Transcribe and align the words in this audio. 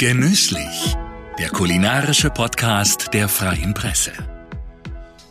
Genüsslich, 0.00 0.96
der 1.38 1.50
kulinarische 1.50 2.30
Podcast 2.30 3.12
der 3.12 3.28
Freien 3.28 3.74
Presse. 3.74 4.12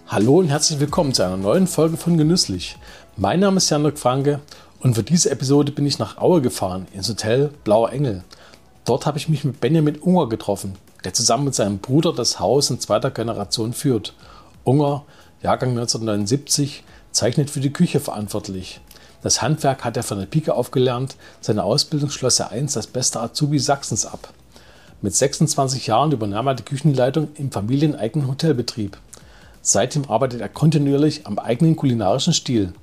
Hallo 0.05 0.37
und 0.37 0.49
herzlich 0.49 0.79
willkommen 0.79 1.11
zu 1.11 1.23
einer 1.23 1.37
neuen 1.37 1.65
Folge 1.65 1.97
von 1.97 2.19
Genüsslich. 2.19 2.77
Mein 3.17 3.39
Name 3.39 3.57
ist 3.57 3.71
Jan-Dirk 3.71 3.97
Franke 3.97 4.41
und 4.79 4.93
für 4.93 5.01
diese 5.01 5.31
Episode 5.31 5.71
bin 5.71 5.87
ich 5.87 5.97
nach 5.97 6.19
Aue 6.19 6.41
gefahren, 6.41 6.85
ins 6.93 7.09
Hotel 7.09 7.49
Blauer 7.63 7.91
Engel. 7.91 8.23
Dort 8.85 9.07
habe 9.07 9.17
ich 9.17 9.27
mich 9.27 9.43
mit 9.43 9.59
Benjamin 9.59 9.97
Unger 9.97 10.29
getroffen, 10.29 10.75
der 11.03 11.15
zusammen 11.15 11.45
mit 11.45 11.55
seinem 11.55 11.79
Bruder 11.79 12.13
das 12.13 12.39
Haus 12.39 12.69
in 12.69 12.79
zweiter 12.79 13.09
Generation 13.09 13.73
führt. 13.73 14.13
Unger, 14.65 15.03
Jahrgang 15.41 15.71
1979, 15.71 16.83
zeichnet 17.09 17.49
für 17.49 17.59
die 17.59 17.73
Küche 17.73 17.99
verantwortlich. 17.99 18.81
Das 19.23 19.41
Handwerk 19.41 19.83
hat 19.83 19.97
er 19.97 20.03
von 20.03 20.19
der 20.19 20.27
Pike 20.27 20.53
aufgelernt, 20.53 21.15
seine 21.41 21.63
Ausbildung 21.63 22.11
schloss 22.11 22.39
er 22.39 22.51
einst 22.51 22.77
als 22.77 22.85
bester 22.85 23.23
Azubi 23.23 23.57
Sachsens 23.57 24.05
ab. 24.05 24.31
Mit 25.01 25.15
26 25.15 25.87
Jahren 25.87 26.11
übernahm 26.11 26.47
er 26.47 26.55
die 26.55 26.63
Küchenleitung 26.63 27.29
im 27.35 27.51
familieneigenen 27.51 28.27
Hotelbetrieb. 28.27 28.97
Seitdem 29.61 30.09
arbeitet 30.09 30.41
er 30.41 30.49
kontinuierlich 30.49 31.25
am 31.25 31.39
eigenen 31.39 31.77
kulinarischen 31.77 32.33
Stil. 32.33 32.73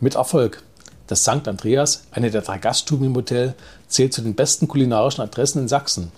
Mit 0.00 0.16
Erfolg. 0.16 0.64
Das 1.06 1.22
St. 1.22 1.46
Andreas, 1.46 2.04
eine 2.10 2.32
der 2.32 2.42
drei 2.42 2.58
Gaststuben 2.58 3.06
im 3.06 3.14
Hotel, 3.14 3.54
zählt 3.86 4.12
zu 4.12 4.20
den 4.20 4.34
besten 4.34 4.66
kulinarischen 4.66 5.22
Adressen 5.22 5.60
in 5.60 5.68
Sachsen. 5.68 6.10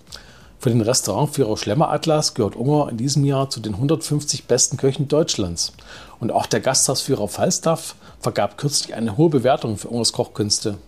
Für 0.59 0.70
den 0.70 0.80
Restaurantführer 0.80 1.59
Schlemmer 1.59 1.91
Atlas 1.91 2.32
gehört 2.32 2.57
Unger 2.57 2.88
in 2.88 2.96
diesem 2.96 3.24
Jahr 3.27 3.51
zu 3.51 3.60
den 3.60 3.74
150 3.74 4.45
besten 4.45 4.79
Köchen 4.79 5.09
Deutschlands. 5.09 5.74
Und 6.19 6.32
auch 6.32 6.46
der 6.46 6.60
Gasthausführer 6.60 7.29
Falstaff 7.29 7.95
vergab 8.21 8.57
kürzlich 8.57 8.95
eine 8.95 9.19
hohe 9.19 9.29
Bewertung 9.29 9.77
für 9.77 9.88
Ungers 9.88 10.12
Kochkünste. 10.12 10.79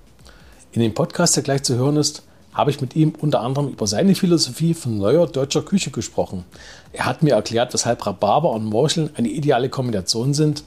In 0.73 0.81
dem 0.81 0.95
Podcast, 0.95 1.37
der 1.37 1.43
gleich 1.43 1.65
zu 1.65 1.75
hören 1.77 1.97
ist, 1.97 2.23
habe 2.55 2.71
ich 2.71 2.81
mit 2.81 2.95
ihm 2.95 3.13
unter 3.21 3.41
anderem 3.41 3.69
über 3.69 3.87
seine 3.87 4.15
Philosophie 4.15 4.75
von 4.75 4.97
neuer 4.97 5.27
deutscher 5.27 5.63
Küche 5.63 5.91
gesprochen. 5.91 6.45
Er 6.93 7.05
hat 7.05 7.23
mir 7.23 7.35
erklärt, 7.35 7.75
weshalb 7.75 8.07
Rhabarber 8.07 8.51
und 8.51 8.65
Morcheln 8.65 9.11
eine 9.17 9.29
ideale 9.29 9.69
Kombination 9.69 10.33
sind, 10.33 10.63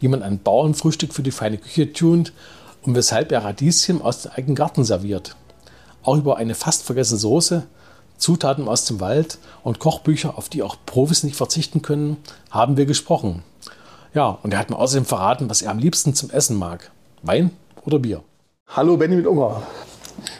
wie 0.00 0.08
man 0.08 0.22
ein 0.22 0.38
Bauernfrühstück 0.38 1.12
für 1.12 1.22
die 1.22 1.30
feine 1.30 1.58
Küche 1.58 1.92
tunt 1.92 2.32
und 2.82 2.94
weshalb 2.94 3.30
er 3.32 3.44
Radieschen 3.44 4.00
aus 4.00 4.22
dem 4.22 4.32
eigenen 4.32 4.56
Garten 4.56 4.84
serviert. 4.84 5.36
Auch 6.02 6.16
über 6.16 6.38
eine 6.38 6.54
fast 6.54 6.84
vergessene 6.84 7.20
Soße, 7.20 7.64
Zutaten 8.16 8.66
aus 8.66 8.86
dem 8.86 9.00
Wald 9.00 9.38
und 9.62 9.78
Kochbücher, 9.78 10.38
auf 10.38 10.48
die 10.48 10.62
auch 10.62 10.76
Profis 10.86 11.22
nicht 11.22 11.36
verzichten 11.36 11.82
können, 11.82 12.16
haben 12.50 12.78
wir 12.78 12.86
gesprochen. 12.86 13.42
Ja, 14.14 14.38
und 14.42 14.54
er 14.54 14.58
hat 14.58 14.70
mir 14.70 14.78
außerdem 14.78 15.04
verraten, 15.04 15.50
was 15.50 15.60
er 15.60 15.70
am 15.70 15.78
liebsten 15.78 16.14
zum 16.14 16.30
Essen 16.30 16.56
mag. 16.56 16.90
Wein 17.22 17.50
oder 17.84 17.98
Bier? 17.98 18.22
Hallo 18.68 18.96
Benjamin 18.96 19.26
Unger. 19.26 19.62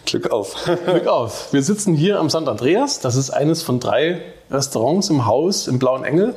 Glück 0.06 0.30
auf. 0.30 0.54
Glück 0.86 1.06
auf. 1.08 1.52
Wir 1.52 1.62
sitzen 1.62 1.94
hier 1.94 2.18
am 2.20 2.30
St. 2.30 2.48
Andreas. 2.48 3.00
Das 3.00 3.16
ist 3.16 3.30
eines 3.30 3.62
von 3.62 3.80
drei 3.80 4.22
Restaurants 4.50 5.10
im 5.10 5.26
Haus 5.26 5.66
im 5.66 5.78
Blauen 5.78 6.04
Engel. 6.04 6.34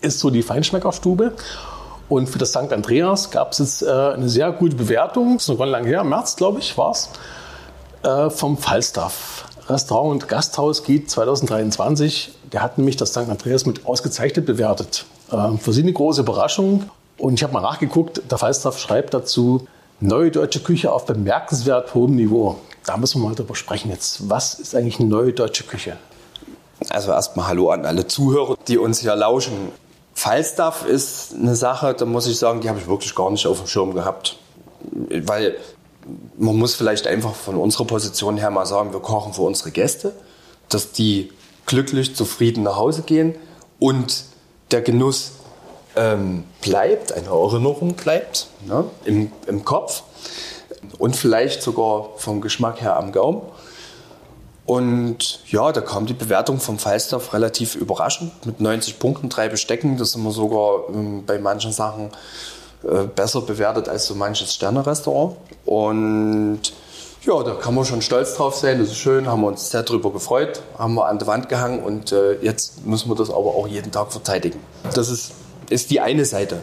Ist 0.00 0.18
so 0.18 0.30
die 0.30 0.42
Feinschmeckerstube. 0.42 1.34
Und 2.08 2.28
für 2.28 2.38
das 2.38 2.50
St. 2.50 2.72
Andreas 2.72 3.30
gab 3.30 3.52
es 3.52 3.58
jetzt 3.58 3.82
äh, 3.82 3.90
eine 3.90 4.28
sehr 4.28 4.50
gute 4.52 4.74
Bewertung. 4.74 5.34
Das 5.34 5.44
ist 5.44 5.48
noch 5.48 5.64
lang 5.64 5.84
her, 5.84 6.00
im 6.00 6.08
März, 6.08 6.36
glaube 6.36 6.58
ich, 6.58 6.76
war 6.76 6.92
es. 6.92 7.10
Äh, 8.02 8.30
vom 8.30 8.56
Falstaff. 8.56 9.44
Restaurant 9.68 10.10
und 10.10 10.28
Gasthaus 10.28 10.82
geht 10.82 11.10
2023. 11.10 12.32
Der 12.52 12.62
hat 12.62 12.78
nämlich 12.78 12.96
das 12.96 13.10
St. 13.10 13.18
Andreas 13.18 13.66
mit 13.66 13.86
ausgezeichnet 13.86 14.46
bewertet. 14.46 15.04
Äh, 15.30 15.58
für 15.58 15.72
Sie 15.72 15.82
eine 15.82 15.92
große 15.92 16.22
Überraschung. 16.22 16.90
Und 17.18 17.34
ich 17.34 17.42
habe 17.42 17.52
mal 17.52 17.60
nachgeguckt. 17.60 18.22
Der 18.30 18.38
Falstaff 18.38 18.78
schreibt 18.78 19.12
dazu, 19.12 19.68
neue 20.00 20.30
deutsche 20.30 20.60
Küche 20.60 20.90
auf 20.90 21.04
bemerkenswert 21.04 21.94
hohem 21.94 22.16
Niveau 22.16 22.56
da 22.84 22.96
müssen 22.96 23.20
wir 23.22 23.28
mal 23.28 23.34
drüber 23.34 23.54
sprechen 23.54 23.90
jetzt. 23.90 24.28
Was 24.28 24.54
ist 24.54 24.74
eigentlich 24.74 25.00
eine 25.00 25.08
neue 25.08 25.32
deutsche 25.32 25.64
Küche? 25.64 25.96
Also 26.88 27.10
erstmal 27.12 27.48
Hallo 27.48 27.70
an 27.70 27.84
alle 27.84 28.06
Zuhörer, 28.06 28.56
die 28.68 28.78
uns 28.78 29.00
hier 29.00 29.14
lauschen. 29.14 29.52
Falstaff 30.14 30.86
ist 30.86 31.34
eine 31.34 31.54
Sache, 31.54 31.94
da 31.94 32.04
muss 32.04 32.26
ich 32.26 32.38
sagen, 32.38 32.60
die 32.60 32.68
habe 32.68 32.78
ich 32.78 32.88
wirklich 32.88 33.14
gar 33.14 33.30
nicht 33.30 33.46
auf 33.46 33.58
dem 33.58 33.66
Schirm 33.66 33.94
gehabt. 33.94 34.38
Weil 34.92 35.56
man 36.38 36.56
muss 36.56 36.74
vielleicht 36.74 37.06
einfach 37.06 37.34
von 37.34 37.56
unserer 37.56 37.84
Position 37.84 38.38
her 38.38 38.50
mal 38.50 38.66
sagen, 38.66 38.92
wir 38.92 39.00
kochen 39.00 39.34
für 39.34 39.42
unsere 39.42 39.70
Gäste, 39.70 40.12
dass 40.68 40.92
die 40.92 41.30
glücklich, 41.66 42.16
zufrieden 42.16 42.62
nach 42.64 42.76
Hause 42.76 43.02
gehen 43.02 43.34
und 43.78 44.24
der 44.70 44.80
Genuss 44.82 45.32
ähm, 45.96 46.44
bleibt, 46.60 47.12
eine 47.12 47.28
Erinnerung 47.28 47.94
bleibt 47.94 48.48
ne, 48.66 48.84
im, 49.04 49.30
im 49.46 49.64
Kopf 49.64 50.02
und 50.98 51.16
vielleicht 51.16 51.62
sogar 51.62 52.10
vom 52.16 52.40
Geschmack 52.40 52.80
her 52.80 52.96
am 52.96 53.12
Gaumen. 53.12 53.42
Und 54.66 55.40
ja, 55.50 55.72
da 55.72 55.80
kam 55.80 56.06
die 56.06 56.14
Bewertung 56.14 56.60
vom 56.60 56.78
Falstaff 56.78 57.34
relativ 57.34 57.74
überraschend 57.74 58.46
mit 58.46 58.60
90 58.60 58.98
Punkten, 59.00 59.28
drei 59.28 59.48
Bestecken. 59.48 59.96
Das 59.96 60.12
sind 60.12 60.22
wir 60.22 60.30
sogar 60.30 60.88
ähm, 60.94 61.24
bei 61.26 61.38
manchen 61.38 61.72
Sachen 61.72 62.10
äh, 62.84 63.04
besser 63.04 63.40
bewertet 63.40 63.88
als 63.88 64.06
so 64.06 64.14
manches 64.14 64.54
Sterne-Restaurant. 64.54 65.36
Und 65.66 66.60
ja, 67.22 67.42
da 67.42 67.54
kann 67.54 67.74
man 67.74 67.84
schon 67.84 68.00
stolz 68.00 68.36
drauf 68.36 68.54
sein. 68.54 68.78
Das 68.78 68.88
ist 68.88 68.96
schön, 68.98 69.26
haben 69.26 69.42
wir 69.42 69.48
uns 69.48 69.70
sehr 69.70 69.82
darüber 69.82 70.12
gefreut, 70.12 70.62
haben 70.78 70.94
wir 70.94 71.06
an 71.06 71.18
der 71.18 71.26
Wand 71.26 71.48
gehangen 71.48 71.82
und 71.82 72.12
äh, 72.12 72.34
jetzt 72.40 72.86
müssen 72.86 73.10
wir 73.10 73.16
das 73.16 73.28
aber 73.28 73.54
auch 73.56 73.66
jeden 73.66 73.92
Tag 73.92 74.12
verteidigen. 74.12 74.60
Das 74.94 75.10
ist, 75.10 75.32
ist 75.68 75.90
die 75.90 76.00
eine 76.00 76.24
Seite. 76.24 76.62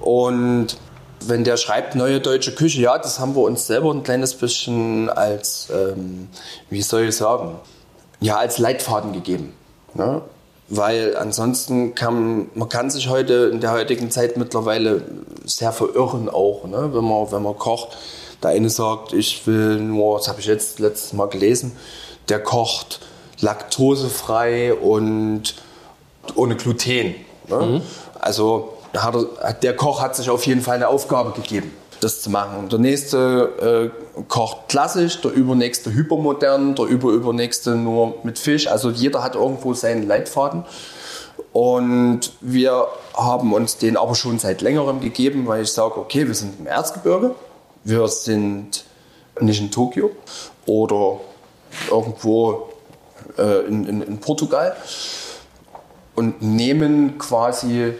Und 0.00 0.78
wenn 1.28 1.44
der 1.44 1.56
schreibt 1.56 1.94
neue 1.94 2.20
deutsche 2.20 2.54
Küche, 2.54 2.80
ja, 2.80 2.98
das 2.98 3.18
haben 3.18 3.34
wir 3.34 3.42
uns 3.42 3.66
selber 3.66 3.92
ein 3.92 4.02
kleines 4.02 4.34
bisschen 4.34 5.08
als, 5.10 5.68
ähm, 5.72 6.28
wie 6.70 6.82
soll 6.82 7.02
ich 7.02 7.16
sagen, 7.16 7.56
ja, 8.20 8.36
als 8.36 8.58
Leitfaden 8.58 9.12
gegeben. 9.12 9.52
Ne? 9.94 10.22
Weil 10.68 11.16
ansonsten 11.16 11.94
kann 11.94 12.50
man 12.54 12.68
kann 12.68 12.90
sich 12.90 13.08
heute 13.08 13.50
in 13.52 13.60
der 13.60 13.72
heutigen 13.72 14.10
Zeit 14.10 14.36
mittlerweile 14.36 15.02
sehr 15.44 15.72
verirren 15.72 16.28
auch, 16.28 16.64
ne? 16.64 16.90
wenn, 16.92 17.04
man, 17.04 17.30
wenn 17.30 17.42
man 17.42 17.58
kocht. 17.58 17.96
Der 18.42 18.50
eine 18.50 18.70
sagt, 18.70 19.12
ich 19.12 19.46
will 19.46 19.78
nur, 19.78 20.18
das 20.18 20.28
habe 20.28 20.40
ich 20.40 20.46
jetzt 20.46 20.78
letztes 20.78 21.12
Mal 21.12 21.28
gelesen, 21.28 21.72
der 22.28 22.42
kocht 22.42 23.00
laktosefrei 23.40 24.74
und 24.74 25.54
ohne 26.34 26.56
Gluten. 26.56 27.14
Ne? 27.48 27.56
Mhm. 27.56 27.82
Also 28.20 28.74
hat 28.96 29.14
er, 29.14 29.52
der 29.54 29.76
Koch 29.76 30.00
hat 30.00 30.16
sich 30.16 30.30
auf 30.30 30.46
jeden 30.46 30.60
Fall 30.60 30.76
eine 30.76 30.88
Aufgabe 30.88 31.32
gegeben, 31.32 31.72
das 32.00 32.20
zu 32.20 32.30
machen. 32.30 32.68
Der 32.68 32.78
nächste 32.78 33.90
äh, 34.16 34.22
kocht 34.28 34.68
klassisch, 34.68 35.20
der 35.20 35.32
übernächste 35.32 35.92
hypermodern, 35.92 36.74
der 36.74 36.86
überübernächste 36.86 37.76
nur 37.76 38.14
mit 38.22 38.38
Fisch. 38.38 38.66
Also 38.66 38.90
jeder 38.90 39.22
hat 39.22 39.34
irgendwo 39.34 39.74
seinen 39.74 40.06
Leitfaden. 40.06 40.64
Und 41.52 42.32
wir 42.40 42.86
haben 43.14 43.52
uns 43.52 43.76
den 43.76 43.96
aber 43.96 44.14
schon 44.14 44.38
seit 44.38 44.62
längerem 44.62 45.00
gegeben, 45.00 45.46
weil 45.46 45.62
ich 45.62 45.72
sage, 45.72 45.98
okay, 45.98 46.26
wir 46.26 46.34
sind 46.34 46.58
im 46.58 46.66
Erzgebirge, 46.66 47.34
wir 47.84 48.08
sind 48.08 48.84
nicht 49.40 49.60
in 49.60 49.70
Tokio 49.70 50.10
oder 50.66 51.20
irgendwo 51.90 52.70
äh, 53.38 53.66
in, 53.66 53.86
in, 53.86 54.02
in 54.02 54.18
Portugal 54.18 54.76
und 56.14 56.42
nehmen 56.42 57.18
quasi 57.18 57.94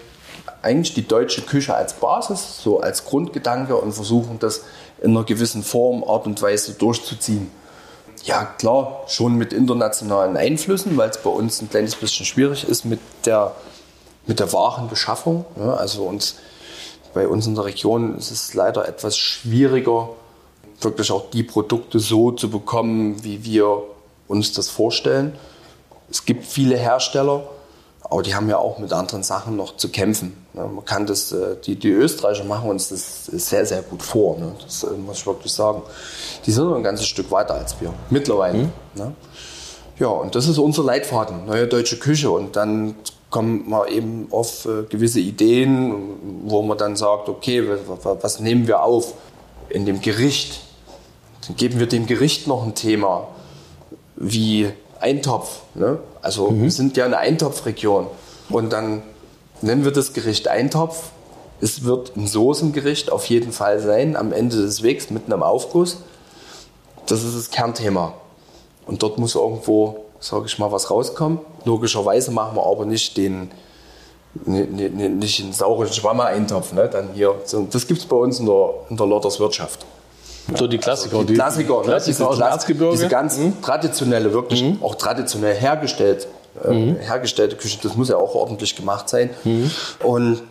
eigentlich 0.62 0.94
die 0.94 1.06
deutsche 1.06 1.42
Küche 1.42 1.74
als 1.74 1.94
Basis, 1.94 2.62
so 2.62 2.80
als 2.80 3.04
Grundgedanke 3.04 3.76
und 3.76 3.92
versuchen 3.92 4.38
das 4.38 4.62
in 5.02 5.10
einer 5.10 5.24
gewissen 5.24 5.62
Form, 5.62 6.04
Art 6.04 6.26
und 6.26 6.40
Weise 6.40 6.72
durchzuziehen. 6.74 7.50
Ja, 8.24 8.44
klar, 8.44 9.02
schon 9.08 9.34
mit 9.34 9.52
internationalen 9.52 10.36
Einflüssen, 10.36 10.96
weil 10.96 11.10
es 11.10 11.18
bei 11.18 11.30
uns 11.30 11.60
ein 11.60 11.68
kleines 11.68 11.96
bisschen 11.96 12.24
schwierig 12.24 12.68
ist 12.68 12.84
mit 12.84 13.00
der, 13.24 13.52
mit 14.26 14.38
der 14.38 14.52
Warenbeschaffung. 14.52 15.44
Ja, 15.56 15.74
also 15.74 16.04
uns, 16.04 16.36
bei 17.14 17.26
uns 17.26 17.48
in 17.48 17.56
der 17.56 17.64
Region 17.64 18.16
ist 18.16 18.30
es 18.30 18.54
leider 18.54 18.86
etwas 18.86 19.16
schwieriger, 19.16 20.10
wirklich 20.80 21.10
auch 21.10 21.30
die 21.30 21.42
Produkte 21.42 21.98
so 21.98 22.30
zu 22.30 22.48
bekommen, 22.48 23.24
wie 23.24 23.44
wir 23.44 23.82
uns 24.28 24.52
das 24.52 24.68
vorstellen. 24.68 25.36
Es 26.08 26.24
gibt 26.24 26.44
viele 26.44 26.76
Hersteller, 26.76 27.42
aber 28.12 28.22
die 28.22 28.34
haben 28.34 28.46
ja 28.50 28.58
auch 28.58 28.78
mit 28.78 28.92
anderen 28.92 29.22
Sachen 29.22 29.56
noch 29.56 29.78
zu 29.78 29.88
kämpfen. 29.88 30.36
Ne? 30.52 30.66
Man 30.66 30.84
kann 30.84 31.06
das, 31.06 31.32
äh, 31.32 31.56
die, 31.64 31.76
die 31.76 31.88
Österreicher 31.88 32.44
machen 32.44 32.68
uns 32.68 32.90
das 32.90 33.24
sehr, 33.24 33.64
sehr 33.64 33.80
gut 33.80 34.02
vor. 34.02 34.38
Ne? 34.38 34.52
Das 34.62 34.84
äh, 34.84 34.90
muss 34.90 35.20
ich 35.20 35.26
wirklich 35.26 35.50
sagen. 35.50 35.80
Die 36.44 36.52
sind 36.52 36.70
ein 36.74 36.82
ganzes 36.82 37.06
Stück 37.06 37.30
weiter 37.30 37.54
als 37.54 37.80
wir. 37.80 37.94
Mittlerweile. 38.10 38.58
Mhm. 38.58 38.72
Ne? 38.96 39.14
Ja, 39.98 40.08
und 40.08 40.34
das 40.34 40.46
ist 40.46 40.58
unser 40.58 40.84
Leitfaden, 40.84 41.46
neue 41.46 41.66
deutsche 41.66 41.98
Küche. 41.98 42.30
Und 42.30 42.54
dann 42.54 42.96
kommt 43.30 43.66
man 43.66 43.88
eben 43.88 44.28
auf 44.30 44.66
äh, 44.66 44.82
gewisse 44.90 45.20
Ideen, 45.20 46.42
wo 46.44 46.60
man 46.60 46.76
dann 46.76 46.96
sagt, 46.96 47.30
okay, 47.30 47.66
was 48.02 48.40
nehmen 48.40 48.66
wir 48.66 48.82
auf 48.82 49.14
in 49.70 49.86
dem 49.86 50.02
Gericht? 50.02 50.60
Dann 51.46 51.56
geben 51.56 51.80
wir 51.80 51.86
dem 51.86 52.06
Gericht 52.06 52.46
noch 52.46 52.62
ein 52.62 52.74
Thema, 52.74 53.28
wie 54.16 54.70
Eintopf. 55.02 55.60
Ne? 55.74 55.98
Also 56.20 56.50
mhm. 56.50 56.62
wir 56.62 56.70
sind 56.70 56.96
ja 56.96 57.04
eine 57.04 57.18
Eintopfregion. 57.18 58.06
Und 58.48 58.72
dann 58.72 59.02
nennen 59.60 59.84
wir 59.84 59.92
das 59.92 60.12
Gericht 60.12 60.48
Eintopf. 60.48 61.10
Es 61.60 61.84
wird 61.84 62.16
ein 62.16 62.26
Soßengericht 62.26 63.10
auf 63.10 63.26
jeden 63.26 63.52
Fall 63.52 63.78
sein, 63.80 64.16
am 64.16 64.32
Ende 64.32 64.56
des 64.56 64.82
Wegs 64.82 65.10
mit 65.10 65.26
einem 65.26 65.42
Aufguss. 65.42 65.98
Das 67.06 67.22
ist 67.22 67.36
das 67.36 67.50
Kernthema. 67.50 68.14
Und 68.86 69.02
dort 69.02 69.18
muss 69.18 69.34
irgendwo 69.34 70.02
sage 70.22 70.46
ich 70.46 70.58
mal, 70.58 70.72
was 70.72 70.90
rauskommt. 70.90 71.40
Logischerweise 71.64 72.30
machen 72.30 72.56
wir 72.56 72.64
aber 72.64 72.86
nicht 72.86 73.16
den, 73.16 73.50
ne, 74.46 74.64
ne, 74.64 74.88
ne, 74.88 75.08
nicht 75.08 75.42
einen 75.42 75.52
sauren 75.52 75.92
Schwammer-Eintopf. 75.92 76.72
Ne? 76.72 76.88
Dann 76.88 77.10
hier, 77.14 77.34
so, 77.44 77.66
das 77.70 77.86
gibt 77.86 78.00
es 78.00 78.06
bei 78.06 78.16
uns 78.16 78.38
in 78.38 78.46
der, 78.46 78.70
in 78.88 78.96
der 78.96 79.06
Lotterswirtschaft. 79.06 79.84
So 80.56 80.66
die 80.66 80.78
Klassiker. 80.78 81.16
Also 81.16 81.26
die 81.28 81.34
Klassiker, 81.34 81.78
ne? 81.78 81.84
Klassiker 81.84 82.06
diese, 82.06 82.28
aus 82.28 82.38
dem 82.38 82.46
Erzgebirge. 82.46 82.92
diese 82.92 83.08
ganz 83.08 83.38
traditionelle, 83.62 84.32
wirklich 84.32 84.64
auch 84.80 84.94
traditionell 84.96 85.54
hergestellt, 85.54 86.26
äh, 86.64 86.94
hergestellte 87.00 87.56
Küche, 87.56 87.78
das 87.82 87.96
muss 87.96 88.08
ja 88.08 88.16
auch 88.16 88.34
ordentlich 88.34 88.76
gemacht 88.76 89.08
sein. 89.08 89.30
Und 90.02 90.42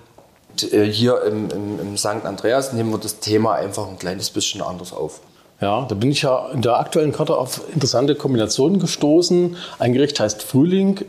äh, 0.72 0.84
hier 0.84 1.22
im, 1.24 1.50
im, 1.50 1.80
im 1.80 1.98
St. 1.98 2.26
Andreas 2.26 2.74
nehmen 2.74 2.92
wir 2.92 2.98
das 2.98 3.20
Thema 3.20 3.56
einfach 3.56 3.88
ein 3.88 3.98
kleines 3.98 4.30
bisschen 4.30 4.62
anders 4.62 4.94
auf. 4.94 5.20
Ja, 5.60 5.86
da 5.86 5.94
bin 5.94 6.10
ich 6.10 6.24
ja 6.24 6.50
in 6.50 6.64
der 6.64 6.80
aktuellen 6.80 7.12
Karte 7.12 7.38
auf 7.38 7.62
interessante 7.72 8.16
Kombinationen 8.16 8.80
gestoßen. 8.80 9.56
Ein 9.78 9.94
Gericht 9.94 10.20
heißt 10.20 10.42
Frühling. 10.42 11.06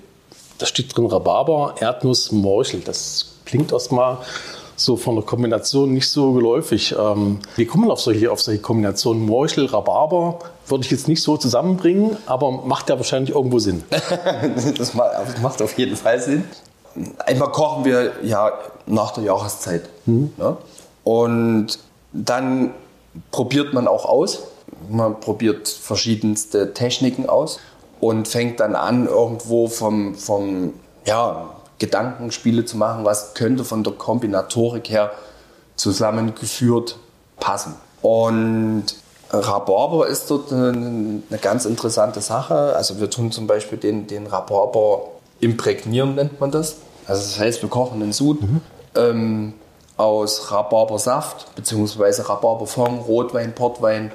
Da 0.59 0.67
steht 0.67 0.95
drin 0.95 1.07
Rhabarber, 1.07 1.77
Erdnuss, 1.81 2.33
Morchel. 2.33 2.81
Das 2.81 3.33
klingt 3.47 3.73
erstmal 3.73 4.19
so 4.83 4.97
von 4.97 5.15
der 5.17 5.25
Kombination 5.25 5.93
nicht 5.93 6.09
so 6.09 6.33
geläufig. 6.33 6.95
Ähm, 6.99 7.39
wie 7.57 7.67
kommt 7.67 7.85
man 7.85 7.91
auf 7.93 8.01
solche, 8.01 8.31
auf 8.31 8.41
solche 8.41 8.61
Kombinationen? 8.61 9.27
Morchel, 9.27 9.67
Rhabarber 9.67 10.39
würde 10.67 10.85
ich 10.85 10.91
jetzt 10.91 11.09
nicht 11.09 11.23
so 11.23 11.37
zusammenbringen, 11.37 12.17
aber 12.27 12.51
macht 12.51 12.89
ja 12.89 12.97
wahrscheinlich 12.97 13.35
irgendwo 13.35 13.59
Sinn. 13.59 13.85
das 14.79 14.95
ma- 14.95 15.11
das 15.27 15.41
macht 15.41 15.63
auf 15.63 15.77
jeden 15.79 15.97
Fall 15.97 16.21
Sinn. 16.21 16.45
Einmal 17.25 17.51
kochen 17.53 17.85
wir 17.85 18.13
ja 18.23 18.53
nach 18.87 19.13
der 19.13 19.25
Jahreszeit. 19.25 19.89
Ne? 20.07 20.57
Und 21.05 21.79
dann 22.13 22.71
probiert 23.31 23.73
man 23.73 23.89
auch 23.89 24.05
aus. 24.05 24.43
Man 24.91 25.19
probiert 25.21 25.69
verschiedenste 25.69 26.75
Techniken 26.75 27.29
aus 27.29 27.61
und 28.01 28.29
fängt 28.29 28.61
dann 28.61 28.75
an, 28.75 29.07
irgendwo 29.07 29.69
vom, 29.69 30.15
vom 30.15 30.73
ja, 31.07 31.47
Gedankenspiele 31.83 32.65
zu 32.65 32.77
machen, 32.77 33.05
was 33.05 33.35
könnte 33.35 33.65
von 33.65 33.83
der 33.83 33.95
Kombinatorik 33.95 34.89
her 34.89 35.11
zusammengeführt 35.75 36.97
passen. 37.41 37.75
Und 38.03 38.85
Rhabarber 39.33 40.07
ist 40.07 40.31
dort 40.31 40.53
eine, 40.53 41.23
eine 41.29 41.39
ganz 41.41 41.65
interessante 41.65 42.21
Sache. 42.21 42.77
Also 42.77 43.01
wir 43.01 43.11
tun 43.11 43.33
zum 43.33 43.49
Beispiel 43.49 43.79
den, 43.79 44.07
den 44.07 44.29
Rhabarber 44.29 45.09
imprägnieren, 45.41 46.15
nennt 46.15 46.41
man 46.41 46.53
das. 46.53 46.77
Also 47.09 47.23
das 47.23 47.41
heißt, 47.41 47.63
wir 47.63 47.69
kochen 47.69 48.01
einen 48.01 48.13
Sud 48.13 48.39
ähm, 48.95 49.55
aus 49.97 50.53
Rhabarbersaft 50.53 51.53
bzw. 51.57 52.23
Rhabarberfond, 52.23 53.09
Rotwein, 53.09 53.57
Portwein, 53.57 54.13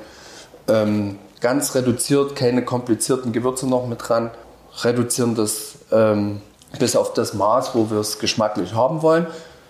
ähm, 0.70 1.20
ganz 1.42 1.76
reduziert, 1.76 2.38
keine 2.38 2.64
komplizierten 2.64 3.34
Gewürze 3.34 3.68
noch 3.68 3.88
mit 3.88 4.08
dran, 4.08 4.32
reduzieren 4.84 5.36
das 5.36 5.80
ähm, 5.92 6.42
bis 6.80 6.96
auf 6.96 7.14
das 7.14 7.34
Maß, 7.34 7.74
wo 7.74 7.90
wir 7.90 8.00
es 8.00 8.20
geschmacklich 8.20 8.74
haben 8.74 9.02
wollen. 9.02 9.28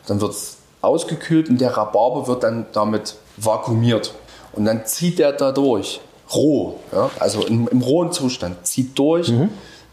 Dann 0.07 0.21
wird 0.21 0.31
es 0.31 0.57
ausgekühlt 0.81 1.49
und 1.49 1.59
der 1.59 1.75
Rhabarber 1.75 2.27
wird 2.27 2.43
dann 2.43 2.65
damit 2.73 3.15
vakuumiert. 3.37 4.13
Und 4.53 4.65
dann 4.65 4.85
zieht 4.85 5.19
er 5.19 5.33
da 5.33 5.51
durch, 5.51 6.01
roh, 6.33 6.75
ja? 6.91 7.09
also 7.19 7.45
im, 7.45 7.67
im 7.67 7.81
rohen 7.81 8.11
Zustand, 8.11 8.65
zieht 8.65 8.97
durch, 8.97 9.31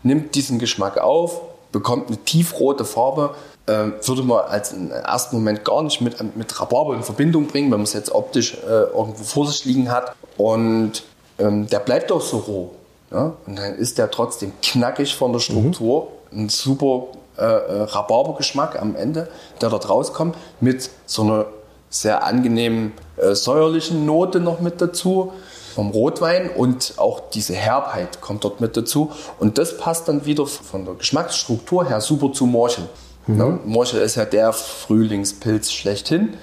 nimmt 0.03 0.35
diesen 0.35 0.59
Geschmack 0.59 0.99
auf, 0.99 1.41
bekommt 1.73 2.09
eine 2.09 2.17
tiefrote 2.19 2.85
Farbe. 2.85 3.35
Äh, 3.67 3.93
würde 4.07 4.23
man 4.23 4.45
als 4.45 4.73
im 4.73 4.91
ersten 4.91 5.37
Moment 5.37 5.65
gar 5.65 5.83
nicht 5.83 6.01
mit, 6.03 6.37
mit 6.37 6.61
Rhabarber 6.61 6.95
in 6.95 7.03
Verbindung 7.03 7.47
bringen, 7.47 7.71
wenn 7.71 7.79
man 7.79 7.85
es 7.85 7.95
jetzt 7.95 8.15
optisch 8.15 8.55
äh, 8.55 8.69
irgendwo 8.69 9.25
vor 9.25 9.47
sich 9.47 9.65
liegen 9.65 9.91
hat. 9.91 10.15
Und 10.37 11.03
ähm, 11.39 11.67
der 11.69 11.79
bleibt 11.79 12.13
auch 12.13 12.21
so 12.21 12.39
roh. 12.39 12.71
Ja? 13.11 13.33
Und 13.47 13.59
dann 13.59 13.75
ist 13.75 13.97
der 13.97 14.11
trotzdem 14.11 14.53
knackig 14.63 15.15
von 15.15 15.33
der 15.33 15.41
Struktur. 15.41 16.09
Ein 16.35 16.49
super 16.49 17.09
äh, 17.37 17.43
äh, 17.43 17.83
Rhabarbergeschmack 17.83 18.81
am 18.81 18.95
Ende, 18.95 19.29
der 19.61 19.71
dort 19.71 19.89
rauskommt, 19.89 20.37
mit 20.61 20.91
so 21.07 21.23
einer 21.23 21.47
sehr 21.91 22.25
angenehmen 22.25 22.93
äh, 23.17 23.35
säuerlichen 23.35 24.07
Note 24.07 24.41
noch 24.41 24.61
mit 24.61 24.81
dazu 24.81 25.33
vom 25.75 25.91
Rotwein 25.91 26.51
und 26.51 26.95
auch 26.99 27.23
diese 27.33 27.55
Herbheit 27.55 28.21
kommt 28.21 28.45
dort 28.45 28.61
mit 28.61 28.77
dazu. 28.77 29.11
Und 29.41 29.59
das 29.59 29.79
passt 29.79 30.09
dann 30.09 30.25
wieder 30.25 30.47
von 30.47 30.85
der 30.85 30.95
Geschmacksstruktur 30.95 31.89
her 31.89 32.01
super 32.01 32.33
zu 32.33 32.47
Morchel. 32.47 32.85
Ne? 33.27 33.59
Morchel 33.65 34.03
ist 34.03 34.15
ja 34.17 34.25
der 34.25 34.53
Frühlingspilz 34.53 35.73
schlechthin. 35.73 36.35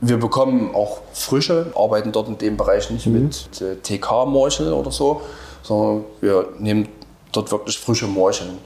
Wir 0.00 0.16
bekommen 0.16 0.74
auch 0.74 0.98
frische, 1.12 1.66
arbeiten 1.76 2.10
dort 2.10 2.26
in 2.26 2.38
dem 2.38 2.56
Bereich 2.56 2.90
nicht 2.90 3.06
mit 3.06 3.60
äh, 3.60 3.76
TK-Morchel 3.76 4.72
oder 4.72 4.90
so, 4.90 5.20
sondern 5.62 6.04
wir 6.20 6.48
nehmen 6.58 6.88
dort 7.30 7.52
wirklich 7.52 7.78
frische 7.78 8.08
Morcheln. 8.08 8.58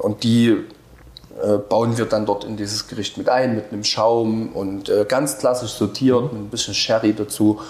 Und 0.00 0.24
die 0.24 0.56
äh, 1.42 1.58
bauen 1.58 1.96
wir 1.96 2.06
dann 2.06 2.26
dort 2.26 2.44
in 2.44 2.56
dieses 2.56 2.88
Gericht 2.88 3.16
mit 3.16 3.28
ein, 3.28 3.54
mit 3.54 3.72
einem 3.72 3.84
Schaum 3.84 4.48
und 4.52 4.88
äh, 4.88 5.06
ganz 5.08 5.38
klassisch 5.38 5.72
sortiert, 5.72 6.32
mit 6.32 6.42
ein 6.42 6.50
bisschen 6.50 6.74
Sherry 6.74 7.14
dazu. 7.14 7.60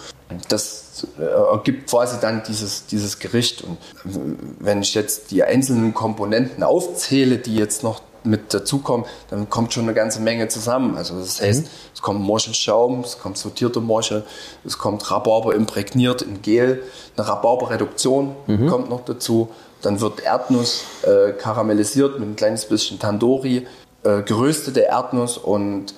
Das 0.48 1.06
äh, 1.18 1.22
ergibt 1.22 1.90
quasi 1.90 2.16
dann 2.20 2.42
dieses, 2.46 2.86
dieses 2.86 3.18
Gericht. 3.18 3.62
Und 3.62 3.76
äh, 4.04 4.18
wenn 4.58 4.82
ich 4.82 4.94
jetzt 4.94 5.30
die 5.30 5.42
einzelnen 5.42 5.94
Komponenten 5.94 6.62
aufzähle, 6.62 7.38
die 7.38 7.54
jetzt 7.54 7.82
noch 7.82 8.02
mit 8.24 8.52
dazukommen, 8.52 9.06
dann 9.30 9.48
kommt 9.48 9.72
schon 9.72 9.84
eine 9.84 9.94
ganze 9.94 10.20
Menge 10.20 10.48
zusammen. 10.48 10.96
Also 10.96 11.18
das 11.18 11.40
heißt, 11.40 11.66
es 11.94 12.02
kommt 12.02 12.20
Morchelschaum, 12.20 13.00
es 13.00 13.18
kommt 13.18 13.38
sortierte 13.38 13.80
Morchel, 13.80 14.24
es 14.64 14.78
kommt 14.78 15.10
Rhabarber 15.10 15.54
imprägniert 15.54 16.22
in 16.22 16.42
Gel, 16.42 16.82
eine 17.16 17.26
Rhabarberreduktion 17.26 18.36
kommt 18.68 18.90
noch 18.90 19.04
dazu. 19.04 19.48
Dann 19.82 20.00
wird 20.00 20.20
Erdnuss 20.20 20.84
äh, 21.02 21.32
karamellisiert 21.32 22.18
mit 22.18 22.28
ein 22.28 22.36
kleines 22.36 22.66
bisschen 22.66 22.98
Tandoori, 22.98 23.66
äh, 24.02 24.22
geröstete 24.22 24.80
Erdnuss 24.80 25.38
und 25.38 25.94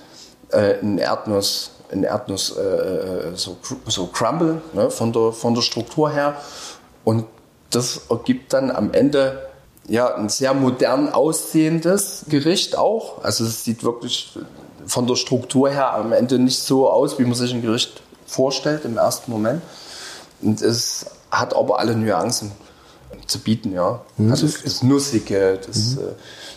äh, 0.51 0.75
ein 0.81 0.99
Erdnuss, 0.99 1.73
ein 1.91 2.05
Erdnuss 2.05 2.57
äh, 2.57 3.33
so, 3.35 3.57
cr- 3.63 3.91
so 3.91 4.07
Crumble 4.07 4.63
ne, 4.73 4.91
von, 4.91 5.13
der, 5.13 5.33
von 5.33 5.55
der 5.55 5.63
Struktur 5.63 6.11
her. 6.11 6.37
Und 7.05 7.27
das 7.71 8.03
ergibt 8.09 8.53
dann 8.53 8.71
am 8.71 8.93
Ende 8.93 9.49
ja, 9.89 10.15
ein 10.15 10.29
sehr 10.29 10.55
modern 10.55 11.13
aussehendes 11.13 12.25
Gericht 12.29 12.79
auch. 12.79 13.25
Also 13.25 13.45
es 13.45 13.65
sieht 13.65 13.83
wirklich 13.83 14.39
von 14.87 15.07
der 15.09 15.17
Struktur 15.17 15.71
her 15.71 15.95
am 15.95 16.13
Ende 16.13 16.39
nicht 16.39 16.61
so 16.61 16.89
aus, 16.89 17.19
wie 17.19 17.25
man 17.25 17.35
sich 17.35 17.53
ein 17.53 17.63
Gericht 17.63 18.01
vorstellt 18.27 18.85
im 18.85 18.97
ersten 18.97 19.33
Moment. 19.33 19.63
Und 20.41 20.63
es 20.63 21.07
hat 21.31 21.57
aber 21.57 21.79
alle 21.79 21.97
Nuancen 21.97 22.53
zu 23.27 23.39
bieten, 23.41 23.73
ja. 23.73 24.01
Also 24.31 24.47
das 24.47 24.83
Nussige, 24.83 25.59
das, 25.67 25.97
äh, 25.97 26.01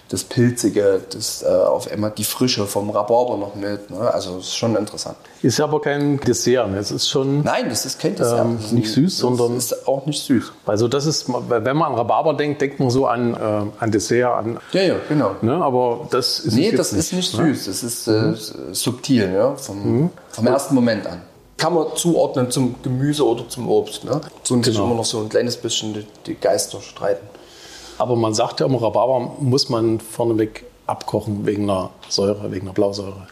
das 0.10 0.24
Pilzige, 0.24 1.02
das 1.10 1.42
äh, 1.44 1.48
auf 1.48 1.92
einmal 1.92 2.12
die 2.12 2.24
Frische 2.24 2.66
vom 2.68 2.90
Rhabarber 2.92 3.38
noch 3.38 3.56
mit. 3.56 3.90
Ne? 3.90 4.00
Also 4.14 4.38
es 4.38 4.46
ist 4.48 4.56
schon 4.56 4.76
interessant. 4.76 5.18
Ist 5.42 5.58
ja 5.58 5.66
aber 5.66 5.82
kein 5.82 6.20
Dessert. 6.20 6.70
ne? 6.70 6.78
Es 6.78 6.92
ist 6.92 7.08
schon. 7.10 7.42
Nein, 7.44 7.70
das 7.70 7.86
ist 7.86 8.00
kein 8.00 8.16
Dessert. 8.16 8.40
Ähm, 8.46 8.58
Das 8.58 8.66
ist 8.68 8.72
nicht 8.74 8.92
süß, 8.92 9.18
sondern- 9.18 9.58
ist 9.58 9.88
auch 9.88 10.06
nicht 10.06 10.24
süß. 10.24 10.52
Also 10.66 10.88
das 10.88 11.06
ist, 11.06 11.26
wenn 11.28 11.78
man 11.78 11.92
an 11.92 11.96
Rhabarber 11.98 12.34
denkt, 12.36 12.62
denkt 12.62 12.80
man 12.80 12.90
so 12.90 13.08
an, 13.08 13.34
äh, 13.34 13.38
an 13.84 13.92
Dessert, 13.92 14.32
an, 14.38 14.60
Ja, 14.74 14.82
ja, 14.82 14.96
genau. 15.10 15.36
ne? 15.42 15.54
aber 15.56 16.08
das 16.12 16.40
ist 16.40 16.54
Nee, 16.56 16.72
das 16.72 16.94
ist 16.94 17.12
nicht 17.14 17.38
ne? 17.38 17.54
süß. 17.54 17.66
Das 17.66 17.84
ist 17.84 18.08
äh, 18.08 18.34
subtil, 18.74 19.32
ja, 19.34 19.56
vom, 19.56 20.10
vom 20.30 20.48
ersten 20.48 20.76
Moment 20.76 21.08
an. 21.08 21.22
Kann 21.58 21.74
man 21.74 21.88
zuordnen 21.96 22.52
zum 22.52 22.76
Gemüse 22.84 23.26
oder 23.26 23.48
zum 23.48 23.70
Obst. 23.70 24.04
Ne? 24.04 24.20
So 24.44 24.58
Genau. 24.60 24.86
immer 24.86 24.96
noch 24.96 25.06
so 25.06 25.20
ein 25.22 25.30
kleines 25.30 25.56
bisschen 25.58 25.94
die, 25.94 26.06
die 26.28 26.36
Geister 26.36 26.82
streiten. 26.82 27.26
Aber 27.98 28.16
man 28.18 28.34
sagt 28.34 28.60
ja 28.60 28.66
immer, 28.66 28.82
Rhabarber 28.82 29.36
muss 29.40 29.70
man 29.70 30.00
vorneweg 30.02 30.66
abkochen 30.86 31.46
wegen 31.46 31.64
einer 31.70 31.92
Säure, 32.10 32.52
wegen 32.52 32.66
einer 32.68 32.74
Blausäure. 32.74 33.28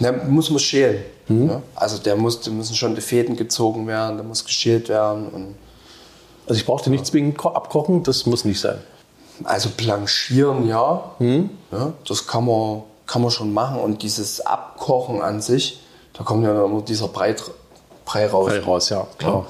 Der 0.00 0.12
muss 0.12 0.48
man 0.50 0.58
schälen. 0.60 1.04
Ne? 1.28 1.62
Also 1.74 1.98
der 1.98 2.16
muss, 2.16 2.40
da 2.40 2.50
müssen 2.50 2.74
schon 2.74 2.94
die 2.94 3.00
Fäden 3.02 3.36
gezogen 3.36 3.86
werden, 3.86 4.16
der 4.16 4.24
muss 4.24 4.44
geschält 4.44 4.88
werden. 4.88 5.28
Und 5.28 5.54
Also 6.46 6.58
ich 6.58 6.64
brauchte 6.66 6.88
nicht 6.88 7.04
zwingend 7.04 7.36
ko- 7.36 7.50
abkochen, 7.50 8.02
das 8.02 8.24
muss 8.24 8.44
nicht 8.46 8.60
sein. 8.60 8.78
also 9.44 9.68
blanchieren, 9.76 10.66
ja. 10.66 11.12
ja 11.20 11.92
das 12.08 12.26
kann 12.26 12.46
man, 12.46 12.82
kann 13.06 13.20
man 13.22 13.30
schon 13.30 13.52
machen. 13.52 13.78
Und 13.78 14.02
dieses 14.02 14.40
Abkochen 14.40 15.20
an 15.20 15.42
sich, 15.42 15.80
da 16.18 16.24
kommt 16.24 16.44
ja 16.44 16.64
immer 16.64 16.82
dieser 16.82 17.08
Brei, 17.08 17.34
Brei 18.04 18.26
raus. 18.26 18.50
Frei 18.50 18.60
raus, 18.60 18.88
ja, 18.90 19.06
klar. 19.16 19.46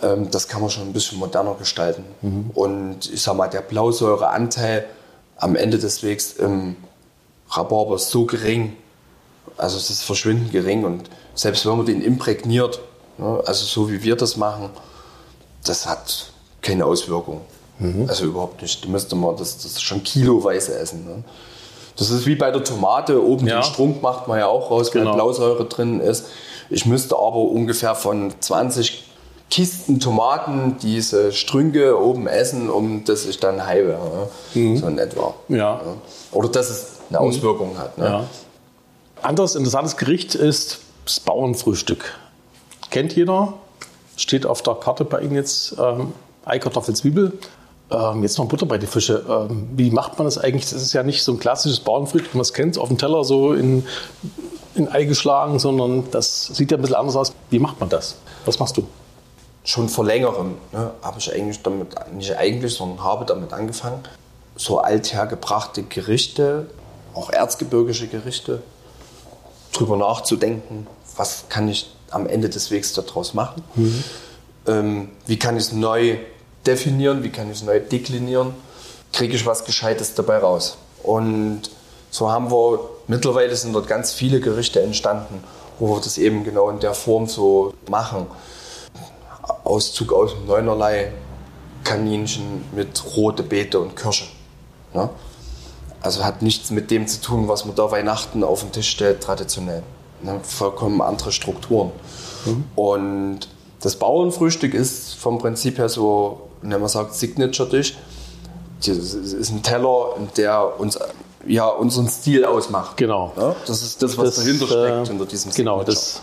Ähm, 0.00 0.30
das 0.30 0.46
kann 0.46 0.60
man 0.60 0.70
schon 0.70 0.84
ein 0.84 0.92
bisschen 0.92 1.18
moderner 1.18 1.54
gestalten. 1.54 2.04
Und 2.54 3.10
ich 3.12 3.20
sag 3.22 3.34
mal, 3.36 3.48
der 3.48 3.62
Blausäureanteil 3.62 4.86
am 5.36 5.56
Ende 5.56 5.78
des 5.78 6.02
Wegs 6.02 6.32
im 6.32 6.76
Rhabarber 7.50 7.96
ist 7.96 8.10
so 8.10 8.24
gering, 8.26 8.76
also 9.56 9.76
es 9.76 9.90
ist 9.90 10.02
verschwindend 10.02 10.52
gering. 10.52 10.84
Und 10.84 11.10
selbst 11.34 11.66
wenn 11.66 11.76
man 11.76 11.86
den 11.86 12.00
imprägniert, 12.00 12.80
ne, 13.18 13.42
also 13.46 13.64
so 13.64 13.90
wie 13.90 14.02
wir 14.02 14.14
das 14.14 14.36
machen, 14.36 14.70
das 15.64 15.86
hat 15.86 16.32
keine 16.62 16.86
Auswirkung. 16.86 17.40
Also 18.08 18.24
überhaupt 18.24 18.60
nicht. 18.62 18.84
Da 18.84 18.88
müsste 18.88 19.14
man 19.14 19.36
das, 19.36 19.58
das 19.58 19.80
schon 19.80 20.02
kiloweise 20.02 20.76
essen. 20.78 21.04
Ne? 21.06 21.24
Das 21.98 22.10
ist 22.10 22.26
wie 22.26 22.36
bei 22.36 22.50
der 22.50 22.62
Tomate. 22.64 23.22
Oben 23.24 23.46
Ja. 23.46 23.56
den 23.60 23.62
Strunk 23.64 24.02
macht 24.02 24.28
man 24.28 24.38
ja 24.38 24.46
auch 24.46 24.70
raus, 24.70 24.90
Genau. 24.92 25.10
weil 25.10 25.14
Blausäure 25.16 25.64
drin 25.64 26.00
ist. 26.00 26.26
Ich 26.70 26.86
müsste 26.86 27.16
aber 27.16 27.36
ungefähr 27.38 27.94
von 27.94 28.32
20 28.40 29.04
Kisten 29.50 29.98
Tomaten 29.98 30.76
diese 30.82 31.32
Strünke 31.32 31.98
oben 31.98 32.26
essen, 32.26 32.68
um 32.68 33.04
dass 33.04 33.24
ich 33.24 33.40
dann 33.40 33.56
wäre. 33.56 34.28
Ne? 34.54 34.76
So 34.78 34.86
in 34.86 34.98
etwa. 34.98 35.34
Ja. 35.48 35.80
Oder 36.32 36.48
dass 36.50 36.68
es 36.68 36.86
eine 37.08 37.18
Auswirkung 37.20 37.78
hat. 37.78 37.96
Ne? 37.96 38.04
Ja. 38.04 38.24
Anderes 39.22 39.54
interessantes 39.54 39.96
Gericht 39.96 40.34
ist 40.34 40.80
das 41.06 41.20
Bauernfrühstück. 41.20 42.14
Kennt 42.90 43.16
jeder? 43.16 43.54
Steht 44.16 44.44
auf 44.44 44.60
der 44.62 44.74
Karte 44.74 45.04
bei 45.06 45.20
Ihnen 45.22 45.34
jetzt 45.34 45.74
ähm, 45.80 46.12
Ei, 46.44 46.58
Kartoffel, 46.58 46.94
Zwiebel. 46.94 47.32
Ähm, 47.90 48.22
jetzt 48.22 48.38
noch 48.38 48.46
Butter 48.46 48.66
bei 48.66 48.78
den 48.78 48.88
Fische. 48.88 49.24
Ähm, 49.28 49.68
wie 49.74 49.90
macht 49.90 50.18
man 50.18 50.26
das 50.26 50.38
eigentlich? 50.38 50.64
Das 50.64 50.82
ist 50.82 50.92
ja 50.92 51.02
nicht 51.02 51.22
so 51.22 51.32
ein 51.32 51.38
klassisches 51.38 51.80
Bauernfrühstück, 51.80 52.34
wie 52.34 52.38
man 52.38 52.42
es 52.42 52.52
kennt, 52.52 52.76
auf 52.78 52.88
dem 52.88 52.98
Teller 52.98 53.24
so 53.24 53.54
in, 53.54 53.86
in 54.74 54.88
Ei 54.88 55.04
geschlagen, 55.04 55.58
sondern 55.58 56.10
das 56.10 56.46
sieht 56.46 56.70
ja 56.70 56.76
ein 56.76 56.82
bisschen 56.82 56.96
anders 56.96 57.16
aus. 57.16 57.32
Wie 57.50 57.58
macht 57.58 57.80
man 57.80 57.88
das? 57.88 58.16
Was 58.44 58.58
machst 58.58 58.76
du? 58.76 58.86
Schon 59.64 59.88
vor 59.88 60.04
längerem 60.04 60.54
ne, 60.72 60.90
habe 61.02 61.18
ich 61.18 61.32
eigentlich 61.32 61.62
damit, 61.62 61.88
nicht 62.14 62.36
eigentlich, 62.36 62.74
sondern 62.74 63.02
habe 63.04 63.24
damit 63.24 63.52
angefangen, 63.52 64.00
so 64.56 64.78
althergebrachte 64.78 65.82
Gerichte, 65.82 66.66
auch 67.14 67.30
erzgebirgische 67.30 68.06
Gerichte, 68.06 68.62
drüber 69.72 69.96
nachzudenken, 69.96 70.86
was 71.16 71.44
kann 71.48 71.68
ich 71.68 71.90
am 72.10 72.26
Ende 72.26 72.48
des 72.48 72.70
Wegs 72.70 72.92
daraus 72.92 73.34
machen, 73.34 73.62
ähm, 74.66 75.10
wie 75.26 75.38
kann 75.38 75.56
ich 75.56 75.64
es 75.64 75.72
neu 75.72 76.18
definieren, 76.68 77.22
wie 77.24 77.30
kann 77.30 77.50
ich 77.50 77.58
es 77.58 77.64
neu 77.64 77.80
deklinieren, 77.80 78.54
kriege 79.12 79.34
ich 79.34 79.46
was 79.46 79.64
Gescheites 79.64 80.14
dabei 80.14 80.38
raus. 80.38 80.76
Und 81.02 81.62
so 82.10 82.30
haben 82.30 82.50
wir, 82.50 82.80
mittlerweile 83.06 83.56
sind 83.56 83.72
dort 83.72 83.88
ganz 83.88 84.12
viele 84.12 84.40
Gerichte 84.40 84.80
entstanden, 84.82 85.42
wo 85.78 85.94
wir 85.94 86.00
das 86.00 86.18
eben 86.18 86.44
genau 86.44 86.68
in 86.70 86.80
der 86.80 86.94
Form 86.94 87.26
so 87.26 87.72
machen. 87.88 88.26
Auszug 89.64 90.12
aus 90.12 90.34
dem 90.34 90.46
Neunerlei, 90.46 91.12
Kaninchen 91.84 92.64
mit 92.72 93.02
rote 93.16 93.42
Beete 93.42 93.80
und 93.80 93.96
Kirsche. 93.96 94.26
Ne? 94.92 95.08
Also 96.00 96.24
hat 96.24 96.42
nichts 96.42 96.70
mit 96.70 96.90
dem 96.90 97.06
zu 97.06 97.20
tun, 97.20 97.48
was 97.48 97.64
man 97.64 97.74
da 97.74 97.90
Weihnachten 97.90 98.44
auf 98.44 98.60
den 98.60 98.72
Tisch 98.72 98.90
stellt, 98.90 99.22
traditionell. 99.22 99.82
Ne? 100.22 100.40
Vollkommen 100.42 101.00
andere 101.00 101.32
Strukturen. 101.32 101.92
Und 102.76 103.48
das 103.80 103.96
Bauernfrühstück 103.96 104.74
ist 104.74 105.14
vom 105.14 105.38
Prinzip 105.38 105.78
her 105.78 105.88
so, 105.88 106.48
wenn 106.62 106.80
man 106.80 106.88
sagt, 106.88 107.14
Signature-Dish. 107.14 107.96
Das 108.84 108.88
ist 108.88 109.50
ein 109.50 109.62
Teller, 109.62 110.14
der 110.36 110.78
uns 110.80 110.98
ja 111.46 111.66
unseren 111.66 112.08
Stil 112.08 112.44
ausmacht. 112.44 112.96
Genau. 112.96 113.32
Ja? 113.36 113.56
Das 113.66 113.82
ist 113.82 114.02
das, 114.02 114.16
was 114.18 114.34
Das, 114.36 114.44
dahinter 114.44 114.66
steckt, 114.66 115.06
äh, 115.06 115.06
hinter 115.10 115.26
diesem 115.26 115.52
Genau, 115.52 115.78
Signature. 115.78 115.84
das, 115.96 116.22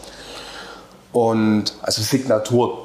Und 1.12 1.74
also 1.81 2.01
Signatur. 2.01 2.77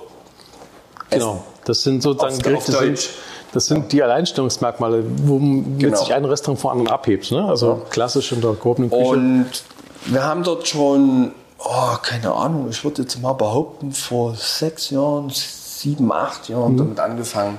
genau. 1.10 1.44
das 1.64 1.82
sind 1.82 2.02
sozusagen 2.02 2.38
Gerichte, 2.38 2.72
sind, 2.72 3.08
das 3.52 3.66
sind 3.66 3.92
die 3.92 4.02
Alleinstellungsmerkmale, 4.02 5.04
womit 5.24 5.80
Genau. 5.80 5.98
sich 5.98 6.14
ein 6.14 6.24
Restaurant 6.24 6.60
vor 6.60 6.72
anderen 6.72 6.88
abhebt. 6.88 7.30
Ne? 7.32 7.44
Also 7.44 7.82
klassisch 7.90 8.32
in 8.32 8.40
der 8.40 8.52
gehobenen 8.52 8.90
Küche. 8.90 9.02
Und 9.04 9.46
wir 10.06 10.24
haben 10.24 10.42
dort 10.44 10.66
schon, 10.68 11.32
oh, 11.64 11.97
keine 12.02 12.33
Ahnung, 12.33 12.69
ich 12.71 12.83
würde 12.85 13.02
jetzt 13.02 13.21
mal 13.21 13.33
behaupten, 13.33 13.93
vor 13.93 14.35
sechs 14.35 14.90
Jahren, 14.90 15.31
sieben, 15.31 16.12
acht 16.12 16.49
Jahren 16.49 16.76
damit 16.76 17.00
angefangen, 17.00 17.59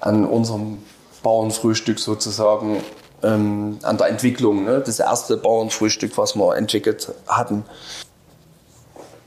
an 0.00 0.24
unserem 0.24 0.78
Bauernfrühstück 1.22 1.98
sozusagen, 1.98 2.82
ähm, 3.22 3.78
an 3.82 3.96
der 3.98 4.08
Entwicklung. 4.08 4.64
Ne? 4.64 4.80
Das 4.84 4.98
erste 4.98 5.36
Bauernfrühstück, 5.36 6.16
was 6.16 6.36
wir 6.36 6.56
entwickelt 6.56 7.12
hatten, 7.26 7.64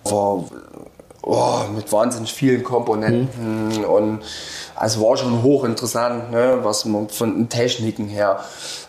war 0.06 0.46
oh, 1.22 1.60
mit 1.76 1.92
wahnsinnig 1.92 2.34
vielen 2.34 2.64
Komponenten 2.64 3.86
und 3.86 4.22
also 4.76 5.02
war 5.02 5.18
schon 5.18 5.44
hochinteressant, 5.44 6.32
ne, 6.32 6.60
was 6.64 6.86
man 6.86 7.10
von 7.10 7.36
den 7.36 7.50
Techniken 7.50 8.08
her 8.08 8.40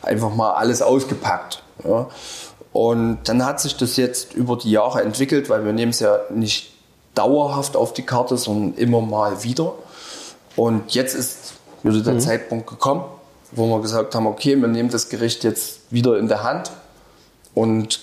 einfach 0.03 0.35
mal 0.35 0.53
alles 0.53 0.81
ausgepackt. 0.81 1.63
Ja. 1.85 2.09
Und 2.73 3.19
dann 3.25 3.45
hat 3.45 3.61
sich 3.61 3.77
das 3.77 3.97
jetzt 3.97 4.35
über 4.35 4.57
die 4.57 4.71
Jahre 4.71 5.03
entwickelt, 5.03 5.51
weil 5.51 5.65
wir 5.65 5.73
nehmen 5.73 5.91
es 5.91 6.01
ja 6.01 6.21
nicht 6.31 6.73
dauerhaft 7.15 7.77
auf 7.77 7.93
die 7.93 8.03
Karte, 8.03 8.37
sondern 8.37 8.75
immer 8.75 9.01
mal 9.01 9.43
wieder. 9.45 9.75
Und 10.57 10.95
jetzt 10.95 11.15
ist 11.15 11.55
wieder 11.83 12.01
der 12.01 12.19
Zeitpunkt 12.19 12.67
gekommen, 12.67 13.05
wo 13.51 13.67
wir 13.67 13.81
gesagt 13.81 14.15
haben, 14.15 14.27
okay, 14.27 14.57
wir 14.57 14.69
nehmen 14.69 14.91
das 14.91 15.09
Gericht 15.09 15.45
jetzt 15.45 15.81
wieder 15.91 16.19
in 16.19 16.29
der 16.29 16.43
Hand 16.43 16.71
und 17.55 18.01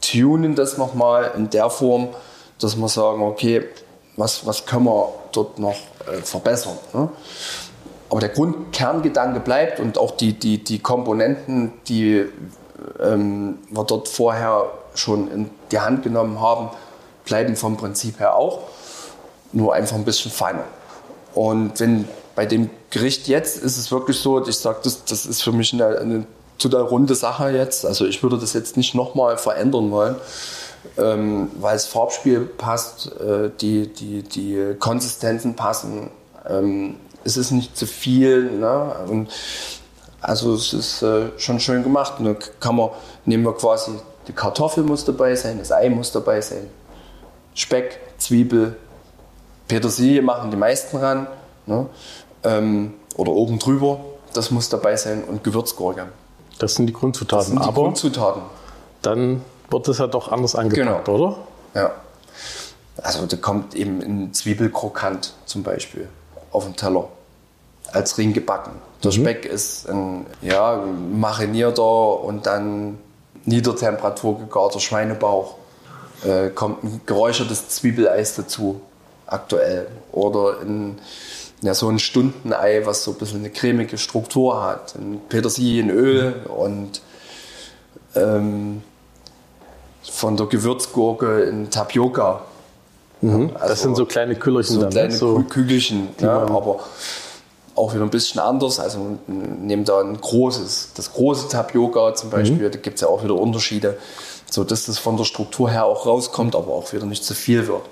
tunen 0.00 0.54
das 0.54 0.78
nochmal 0.78 1.32
in 1.36 1.50
der 1.50 1.70
Form, 1.70 2.08
dass 2.58 2.76
wir 2.76 2.88
sagen, 2.88 3.22
okay, 3.22 3.64
was, 4.16 4.46
was 4.46 4.66
können 4.66 4.84
wir 4.84 5.12
dort 5.32 5.58
noch 5.58 5.76
äh, 6.06 6.20
verbessern. 6.22 6.76
Ne? 6.92 7.08
Aber 8.08 8.20
der 8.20 8.30
Grundkerngedanke 8.30 9.40
bleibt 9.40 9.78
und 9.78 9.96
auch 9.96 10.10
die, 10.10 10.32
die, 10.32 10.62
die 10.64 10.80
Komponenten, 10.80 11.72
die 11.86 12.26
ähm, 13.00 13.58
wir 13.70 13.84
dort 13.84 14.08
vorher 14.08 14.66
schon 14.94 15.30
in 15.30 15.50
die 15.70 15.80
Hand 15.80 16.02
genommen 16.02 16.40
haben, 16.40 16.70
bleiben 17.24 17.56
vom 17.56 17.76
Prinzip 17.76 18.20
her 18.20 18.36
auch, 18.36 18.60
nur 19.52 19.74
einfach 19.74 19.96
ein 19.96 20.04
bisschen 20.04 20.30
feiner. 20.30 20.64
Und 21.34 21.78
wenn 21.80 22.08
bei 22.34 22.46
dem 22.46 22.70
Gericht 22.90 23.28
jetzt 23.28 23.62
ist 23.62 23.76
es 23.76 23.90
wirklich 23.90 24.18
so, 24.18 24.46
ich 24.46 24.56
sage, 24.56 24.78
das, 24.82 25.04
das 25.04 25.26
ist 25.26 25.42
für 25.42 25.52
mich 25.52 25.72
eine, 25.72 25.98
eine 25.98 26.26
total 26.58 26.82
runde 26.82 27.14
Sache 27.14 27.50
jetzt. 27.50 27.84
Also 27.84 28.06
ich 28.06 28.22
würde 28.22 28.38
das 28.38 28.52
jetzt 28.52 28.76
nicht 28.76 28.94
nochmal 28.94 29.38
verändern 29.38 29.90
wollen, 29.90 30.16
ähm, 30.96 31.50
weil 31.60 31.74
das 31.74 31.86
Farbspiel 31.86 32.40
passt, 32.40 33.12
äh, 33.20 33.50
die, 33.60 33.88
die, 33.88 34.22
die 34.22 34.74
Konsistenzen 34.78 35.56
passen. 35.56 36.10
Ähm, 36.48 36.96
es 37.24 37.36
ist 37.36 37.50
nicht 37.50 37.76
zu 37.76 37.86
viel. 37.86 38.50
Ne? 38.50 38.96
Und 39.08 39.28
also 40.20 40.54
es 40.54 40.72
ist 40.72 41.02
äh, 41.02 41.30
schon 41.38 41.60
schön 41.60 41.82
gemacht. 41.82 42.14
Und 42.18 42.24
dann 42.26 42.36
kann 42.60 42.76
man, 42.76 42.90
nehmen 43.24 43.44
wir 43.44 43.54
quasi, 43.54 43.92
die 44.28 44.32
Kartoffel 44.32 44.84
muss 44.84 45.04
dabei 45.04 45.34
sein, 45.34 45.58
das 45.58 45.72
Ei 45.72 45.88
muss 45.90 46.12
dabei 46.12 46.40
sein, 46.40 46.68
Speck, 47.54 47.98
Zwiebel, 48.18 48.76
Petersilie 49.68 50.22
machen 50.22 50.50
die 50.50 50.56
meisten 50.56 50.96
ran. 50.98 51.26
Ne? 51.66 51.86
Ähm, 52.44 52.94
oder 53.16 53.32
oben 53.32 53.58
drüber, 53.58 54.00
das 54.32 54.50
muss 54.50 54.68
dabei 54.68 54.96
sein 54.96 55.24
und 55.24 55.42
Gewürzgurke. 55.44 56.06
das 56.58 56.74
sind 56.74 56.86
die 56.86 56.92
Grundzutaten. 56.92 57.38
Das 57.38 57.46
sind 57.48 57.62
die 57.62 57.68
Aber 57.68 57.82
Grundzutaten. 57.82 58.42
dann 59.02 59.42
wird 59.70 59.88
es 59.88 59.98
ja 59.98 60.06
doch 60.06 60.30
anders 60.30 60.54
angepackt, 60.54 61.04
Genau. 61.06 61.18
oder? 61.18 61.36
Ja. 61.74 61.90
Also 63.02 63.26
da 63.26 63.36
kommt 63.36 63.74
eben 63.74 64.00
ein 64.00 64.34
Zwiebelkrokant 64.34 65.32
zum 65.46 65.62
Beispiel 65.62 66.08
auf 66.52 66.64
den 66.64 66.76
Teller 66.76 67.08
als 67.92 68.18
Ring 68.18 68.32
gebacken. 68.32 68.72
Der 69.02 69.10
Speck 69.12 69.46
ist 69.46 69.88
ein 69.88 70.26
ja, 70.42 70.82
marinierter 71.12 72.20
und 72.22 72.46
dann 72.46 72.98
Niedertemperatur 73.44 74.38
gegarter 74.38 74.80
Schweinebauch. 74.80 75.54
Äh, 76.24 76.50
kommt 76.50 76.84
ein 76.84 77.00
geräuchertes 77.06 77.68
Zwiebeleis 77.68 78.34
dazu, 78.36 78.82
aktuell. 79.26 79.86
Oder 80.12 80.60
ein, 80.60 80.98
ja, 81.62 81.72
so 81.72 81.88
ein 81.88 81.98
Stundenei, 81.98 82.82
was 82.84 83.04
so 83.04 83.12
ein 83.12 83.16
bisschen 83.16 83.38
eine 83.38 83.48
cremige 83.50 83.96
Struktur 83.96 84.62
hat. 84.62 84.94
Ein 84.96 85.20
Petersilienöl 85.30 86.34
und 86.46 87.00
ähm, 88.14 88.82
von 90.02 90.36
der 90.36 90.46
Gewürzgurke 90.46 91.42
in 91.44 91.70
Tapioca. 91.70 92.42
Mhm. 93.22 93.50
das 93.60 93.82
sind 93.82 93.96
so 93.96 94.06
kleine 94.06 94.34
Küllerchen 94.34 94.76
so 94.76 94.80
dann. 94.80 94.90
kleine 94.90 95.08
ne? 95.12 95.14
so, 95.14 95.36
Kü- 95.38 95.48
Kügelchen, 95.48 96.08
ja, 96.20 96.38
aber 96.38 96.80
auch 97.80 97.94
wieder 97.94 98.04
ein 98.04 98.10
bisschen 98.10 98.40
anders. 98.40 98.78
Also 98.78 99.18
nehmen 99.26 99.84
da 99.84 100.00
ein 100.00 100.20
großes, 100.20 100.90
das 100.94 101.12
große 101.12 101.48
Tapioca 101.48 102.14
zum 102.14 102.30
Beispiel, 102.30 102.68
Mhm. 102.68 102.72
da 102.72 102.78
gibt 102.78 102.96
es 102.96 103.00
ja 103.00 103.08
auch 103.08 103.24
wieder 103.24 103.34
Unterschiede, 103.34 103.96
so 104.50 104.64
dass 104.64 104.86
das 104.86 104.98
von 104.98 105.16
der 105.16 105.24
Struktur 105.24 105.70
her 105.70 105.84
auch 105.86 106.06
rauskommt, 106.06 106.54
aber 106.54 106.72
auch 106.72 106.92
wieder 106.92 107.06
nicht 107.06 107.24
zu 107.24 107.34
viel 107.34 107.66
wird. 107.66 107.82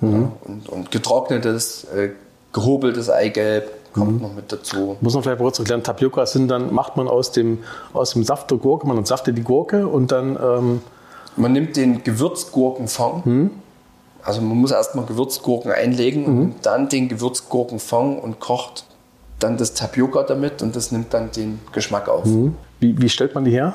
Mhm. 0.00 0.12
Ja, 0.22 0.32
und, 0.46 0.68
und 0.68 0.90
getrocknetes, 0.90 1.84
äh, 1.94 2.10
gehobeltes 2.52 3.08
Eigelb 3.10 3.70
kommt 3.92 4.16
Mhm. 4.16 4.22
noch 4.22 4.32
mit 4.34 4.50
dazu. 4.52 4.96
muss 5.00 5.14
man 5.14 5.22
vielleicht 5.22 5.38
kurz 5.38 5.58
erklären, 5.58 5.82
Tapioca 5.82 6.24
sind 6.26 6.48
dann, 6.48 6.72
macht 6.72 6.96
man 6.96 7.08
aus 7.08 7.30
dem, 7.32 7.58
aus 7.92 8.12
dem 8.14 8.24
Saft 8.24 8.50
der 8.50 8.58
Gurke, 8.58 8.86
man 8.86 8.96
entsaftet 8.98 9.36
die 9.36 9.42
Gurke 9.42 9.86
und 9.86 10.10
dann, 10.12 10.36
ähm, 10.42 10.80
Man 11.36 11.52
nimmt 11.52 11.76
den 11.76 12.02
Gewürzgurkenfond. 12.04 13.24
Mhm. 13.26 13.50
Also 14.24 14.40
man 14.40 14.56
muss 14.56 14.70
erstmal 14.70 15.04
Gewürzgurken 15.06 15.72
einlegen 15.72 16.24
und 16.26 16.54
dann 16.62 16.88
den 16.88 17.08
Gewürzgurkenfond 17.08 18.22
und 18.22 18.38
kocht 18.38 18.84
dann 19.42 19.56
das 19.56 19.74
Tapioca 19.74 20.22
damit 20.22 20.62
und 20.62 20.76
das 20.76 20.92
nimmt 20.92 21.12
dann 21.14 21.30
den 21.32 21.60
Geschmack 21.72 22.08
auf. 22.08 22.24
wie, 22.24 22.54
wie 23.00 23.08
stellt 23.08 23.34
man 23.34 23.44
die 23.44 23.50
her? 23.52 23.74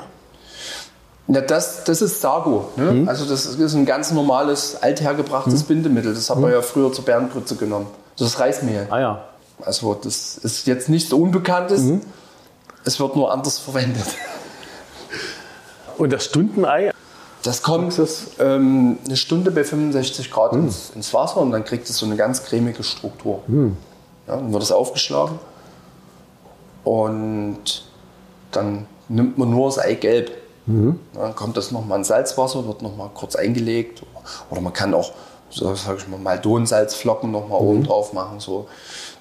Ja, 1.30 1.42
das, 1.42 1.84
das 1.84 2.00
ist 2.00 2.20
Sago. 2.22 2.68
Ne? 2.76 2.92
Mhm. 2.92 3.08
Also 3.08 3.26
das 3.26 3.44
ist 3.44 3.74
ein 3.74 3.84
ganz 3.84 4.10
normales, 4.12 4.78
althergebrachtes 4.82 5.62
Bindemittel. 5.64 6.14
Das 6.14 6.30
hat 6.30 6.38
man 6.38 6.50
ja 6.50 6.62
früher 6.62 6.90
zur 6.92 7.04
Bärengrütze 7.04 7.56
genommen. 7.56 7.86
Das 8.18 8.40
Reismehl. 8.40 8.86
Ah 8.90 8.98
ja, 8.98 9.24
Also 9.60 9.94
das 9.94 10.38
ist 10.38 10.66
jetzt 10.66 10.88
nichts 10.88 11.12
Unbekanntes. 11.12 11.82
Mhm. 11.82 12.00
Es 12.84 12.98
wird 12.98 13.14
nur 13.14 13.30
anders 13.30 13.58
verwendet. 13.58 14.06
und 15.98 16.12
das 16.12 16.24
Stundenei, 16.24 16.92
Das 17.42 17.62
kommt 17.62 17.94
ähm, 18.38 18.98
eine 19.04 19.16
Stunde 19.16 19.50
bei 19.50 19.64
65 19.64 20.30
Grad 20.30 20.52
Hm. 20.52 20.64
ins, 20.64 20.90
ins 20.94 21.12
Wasser 21.12 21.38
und 21.38 21.50
dann 21.52 21.64
kriegt 21.64 21.88
es 21.90 21.98
so 21.98 22.06
eine 22.06 22.16
ganz 22.16 22.42
cremige 22.44 22.82
Struktur. 22.82 23.42
Ja, 24.26 24.36
dann 24.36 24.52
wird 24.52 24.62
es 24.62 24.72
aufgeschlagen 24.72 25.38
und 26.88 27.82
dann 28.52 28.86
nimmt 29.08 29.36
man 29.38 29.50
nur 29.50 29.66
das 29.68 29.78
Eigelb. 29.78 30.30
Mhm. 30.66 30.98
Dann 31.14 31.34
kommt 31.34 31.56
das 31.56 31.70
nochmal 31.70 31.98
in 31.98 32.04
Salzwasser, 32.04 32.66
wird 32.66 32.82
nochmal 32.82 33.10
kurz 33.14 33.36
eingelegt. 33.36 34.02
Oder 34.50 34.60
man 34.60 34.72
kann 34.72 34.94
auch, 34.94 35.12
so 35.50 35.74
sag 35.74 35.98
ich 35.98 36.08
mal, 36.08 36.18
Maldonsalzflocken 36.18 37.30
nochmal 37.30 37.60
Mhm. 37.60 37.66
oben 37.68 37.84
drauf 37.84 38.12
machen, 38.12 38.40
so, 38.40 38.68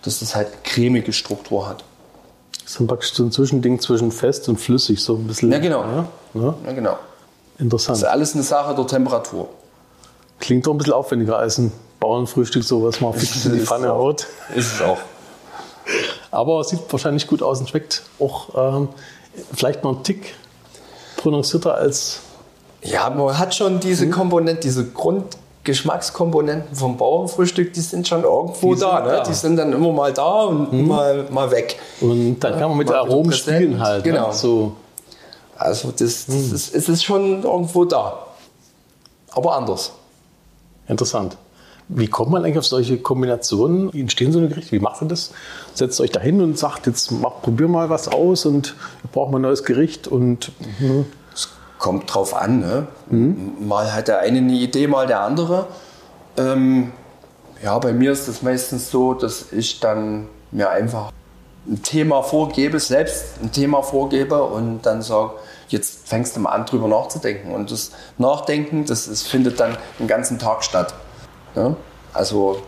dass 0.03 0.19
das 0.19 0.35
halt 0.35 0.47
eine 0.47 0.57
cremige 0.63 1.11
Struktur 1.13 1.67
hat. 1.67 1.83
Das 2.63 2.71
ist 2.71 2.79
dann 2.79 2.87
praktisch 2.87 3.13
so 3.13 3.23
ein 3.23 3.31
Zwischending 3.31 3.79
zwischen 3.79 4.11
fest 4.11 4.47
und 4.49 4.57
flüssig, 4.59 5.01
so 5.03 5.15
ein 5.15 5.27
bisschen. 5.27 5.51
Ja, 5.51 5.59
genau. 5.59 5.81
Ja, 5.83 6.07
ja. 6.35 6.53
Ja, 6.65 6.71
genau. 6.73 6.97
Interessant. 7.59 7.97
Das 7.97 8.03
ist 8.03 8.09
alles 8.09 8.33
eine 8.33 8.43
Sache 8.43 8.75
der 8.75 8.87
Temperatur. 8.87 9.49
Klingt 10.39 10.67
doch 10.67 10.71
ein 10.73 10.77
bisschen 10.77 10.93
aufwendiger 10.93 11.37
als 11.37 11.57
ein 11.57 11.71
Bauernfrühstück, 11.99 12.63
so 12.63 12.83
was 12.83 13.01
man 13.01 13.13
fix 13.13 13.45
in 13.45 13.53
die 13.53 13.59
Pfanne 13.65 13.89
haut. 13.89 14.27
Ist 14.55 14.75
es 14.75 14.81
auch. 14.81 14.97
Aber 16.37 16.63
sieht 16.63 16.81
wahrscheinlich 16.91 17.25
gut 17.25 17.41
aus 17.41 17.59
und 17.59 17.67
schmeckt 17.69 18.03
auch 18.19 18.49
ähm, 18.55 18.89
vielleicht 19.55 19.83
noch 19.83 19.93
einen 19.95 20.03
Tick 20.03 20.35
prononcierter 21.17 21.73
als. 21.73 22.19
Ja, 22.83 23.09
man 23.09 23.37
hat 23.39 23.55
schon 23.55 23.79
diese 23.79 24.05
Mhm. 24.05 24.11
Komponenten, 24.11 24.61
diese 24.61 24.85
Grundgeschmackskomponenten 24.87 26.75
vom 26.75 26.95
Bauernfrühstück, 26.97 27.73
die 27.73 27.81
sind 27.81 28.07
schon 28.07 28.21
irgendwo 28.23 28.75
Die 28.75 28.81
da, 28.81 28.99
ne? 29.01 29.11
da. 29.13 29.19
Mhm. 29.21 29.27
Die 29.27 29.33
sind 29.33 29.57
dann 29.57 29.73
immer 29.73 29.91
mal 29.91 30.13
da 30.13 30.43
und 30.43 30.87
mal, 30.87 31.25
mal 31.31 31.49
weg. 31.49 31.79
Und 32.01 32.39
dann 32.39 32.53
kann 32.59 32.69
man 32.69 32.77
mit 32.77 32.87
Mal 32.89 32.97
Aromen 32.97 33.33
spielen 33.33 33.81
halt. 33.81 34.03
Genau. 34.03 34.27
Ne? 34.27 34.33
So, 34.33 34.73
Also 35.57 35.89
das, 35.89 36.27
das 36.27 36.27
Mhm. 36.27 36.53
ist, 36.55 36.75
es 36.75 36.87
ist 36.87 37.03
schon 37.03 37.41
irgendwo 37.43 37.83
da. 37.85 38.27
Aber 39.31 39.55
anders. 39.55 39.91
interessant. 40.87 41.35
Wie 41.89 42.07
kommt 42.07 42.31
man 42.31 42.43
eigentlich 42.43 42.57
auf 42.57 42.65
solche 42.65 42.97
Kombinationen? 42.97 43.93
Wie 43.93 44.01
entstehen 44.01 44.31
so 44.31 44.39
eine 44.39 44.49
Gerichte? 44.49 44.73
Wie 44.73 44.79
macht 44.79 45.01
ihr 45.01 45.07
das? 45.07 45.31
Setzt 45.73 46.01
euch 46.01 46.11
da 46.11 46.19
hin 46.19 46.41
und 46.41 46.57
sagt, 46.57 46.85
jetzt 46.85 47.11
mach, 47.11 47.41
probier 47.41 47.67
mal 47.67 47.89
was 47.89 48.09
aus 48.09 48.45
und 48.45 48.75
wir 49.01 49.09
brauchen 49.11 49.31
mal 49.31 49.39
ein 49.39 49.43
neues 49.43 49.63
Gericht 49.63 50.07
und 50.07 50.51
Es 51.33 51.49
kommt 51.77 52.13
drauf 52.13 52.35
an. 52.35 52.59
Ne? 52.59 52.87
Mhm. 53.09 53.67
Mal 53.67 53.93
hat 53.93 54.09
der 54.09 54.19
eine 54.19 54.39
eine 54.39 54.53
Idee, 54.53 54.87
mal 54.87 55.07
der 55.07 55.21
andere. 55.21 55.67
Ähm, 56.35 56.91
ja, 57.63 57.79
bei 57.79 57.93
mir 57.93 58.11
ist 58.11 58.27
es 58.27 58.41
meistens 58.41 58.91
so, 58.91 59.13
dass 59.13 59.51
ich 59.53 59.79
dann 59.79 60.27
mir 60.51 60.69
einfach 60.69 61.11
ein 61.67 61.81
Thema 61.83 62.21
vorgebe, 62.21 62.79
selbst 62.79 63.41
ein 63.41 63.51
Thema 63.51 63.81
vorgebe 63.81 64.43
und 64.43 64.81
dann 64.85 65.01
sage, 65.01 65.33
jetzt 65.69 66.07
fängst 66.07 66.35
du 66.35 66.41
mal 66.41 66.51
an, 66.51 66.65
drüber 66.65 66.87
nachzudenken. 66.87 67.51
Und 67.51 67.71
das 67.71 67.91
Nachdenken, 68.17 68.85
das, 68.85 69.07
das 69.07 69.23
findet 69.23 69.59
dann 69.59 69.77
den 69.99 70.07
ganzen 70.07 70.39
Tag 70.39 70.63
statt. 70.63 70.93
Ne? 71.57 71.75
Also 72.13 72.61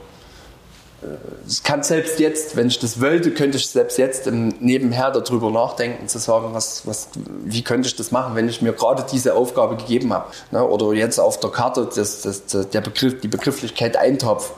es 1.48 1.63
kann 1.63 1.81
selbst 1.81 2.19
jetzt, 2.19 2.58
wenn 2.58 2.67
ich 2.67 2.77
das 2.79 3.00
wollte, 3.00 3.31
könnte 3.31 3.58
ich 3.58 3.69
selbst 3.69 3.98
jetzt 3.98 4.27
im 4.27 4.50
nebenher 4.60 5.12
darüber 5.12 5.50
nachdenken, 5.50 6.10
zu 6.10 6.19
sagen, 6.19 6.50
was, 6.51 6.86
was, 6.86 7.08
wie 7.46 7.63
könnte 7.63 7.88
ich 7.88 7.96
das 7.96 8.12
machen, 8.12 8.36
wenn 8.36 8.50
ich 8.50 8.62
mir 8.62 8.74
gerade 8.74 9.05
diese 9.10 9.36
Aufgabe 9.36 9.77
gegeben 9.77 10.12
habe. 10.12 10.25
Ne? 10.51 10.62
Oder 10.62 10.91
jetzt 10.93 11.17
auf 11.17 11.39
der 11.39 11.51
Karte 11.51 11.88
das, 11.96 12.22
das, 12.24 12.69
der 12.69 12.81
Begriff, 12.81 13.22
die 13.22 13.29
Begrifflichkeit 13.29 13.96
Eintopf. 13.96 14.51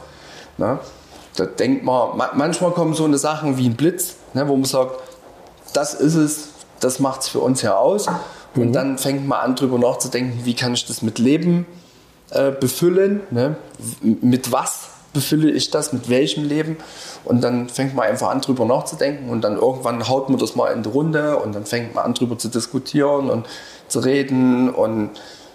Ne? 0.58 0.80
Da 1.36 1.46
denkt 1.46 1.84
man, 1.84 2.18
ma- 2.18 2.32
manchmal 2.34 2.72
kommen 2.72 2.96
so 2.96 3.06
eine 3.06 3.20
Sachen 3.20 3.58
wie 3.58 3.68
ein 3.68 3.76
Blitz, 3.76 4.16
ne, 4.34 4.48
wo 4.48 4.56
man 4.56 4.66
sagt, 4.66 5.00
das 5.74 5.94
ist 5.94 6.16
es, 6.16 6.48
das 6.80 7.00
macht 7.00 7.22
es 7.22 7.28
für 7.28 7.40
uns 7.40 7.62
ja 7.62 7.78
aus. 7.78 8.08
Und 8.56 8.74
dann 8.74 8.98
fängt 8.98 9.28
man 9.28 9.40
an, 9.42 9.56
drüber 9.56 9.78
nachzudenken, 9.78 10.42
wie 10.44 10.56
kann 10.56 10.74
ich 10.74 10.86
das 10.88 11.04
mit 11.04 11.20
Leben 11.20 11.68
äh, 12.32 12.52
befüllen, 12.52 13.22
ne? 13.32 13.56
Mit 14.02 14.52
was 14.52 14.90
befülle 15.14 15.52
ich 15.52 15.72
das, 15.72 15.94
mit 15.94 16.10
welchem 16.10 16.48
Leben. 16.48 16.78
Und 17.26 17.44
dann 17.44 17.70
fängt 17.70 17.96
man 17.96 18.08
einfach 18.08 18.30
an, 18.30 18.42
drüber 18.42 18.66
nachzudenken 18.66 19.30
und 19.30 19.42
dann 19.42 19.58
irgendwann 19.58 20.08
haut 20.08 20.30
man 20.30 20.40
das 20.40 20.56
mal 20.56 20.72
in 20.72 20.84
die 20.84 20.90
Runde 20.90 21.38
und 21.38 21.54
dann 21.54 21.66
fängt 21.66 21.94
man 21.94 22.06
an, 22.06 22.14
drüber 22.14 22.38
zu 22.38 22.48
diskutieren 22.48 23.30
und 23.30 23.46
zu 23.88 24.00
reden 24.00 24.70
und 24.70 25.12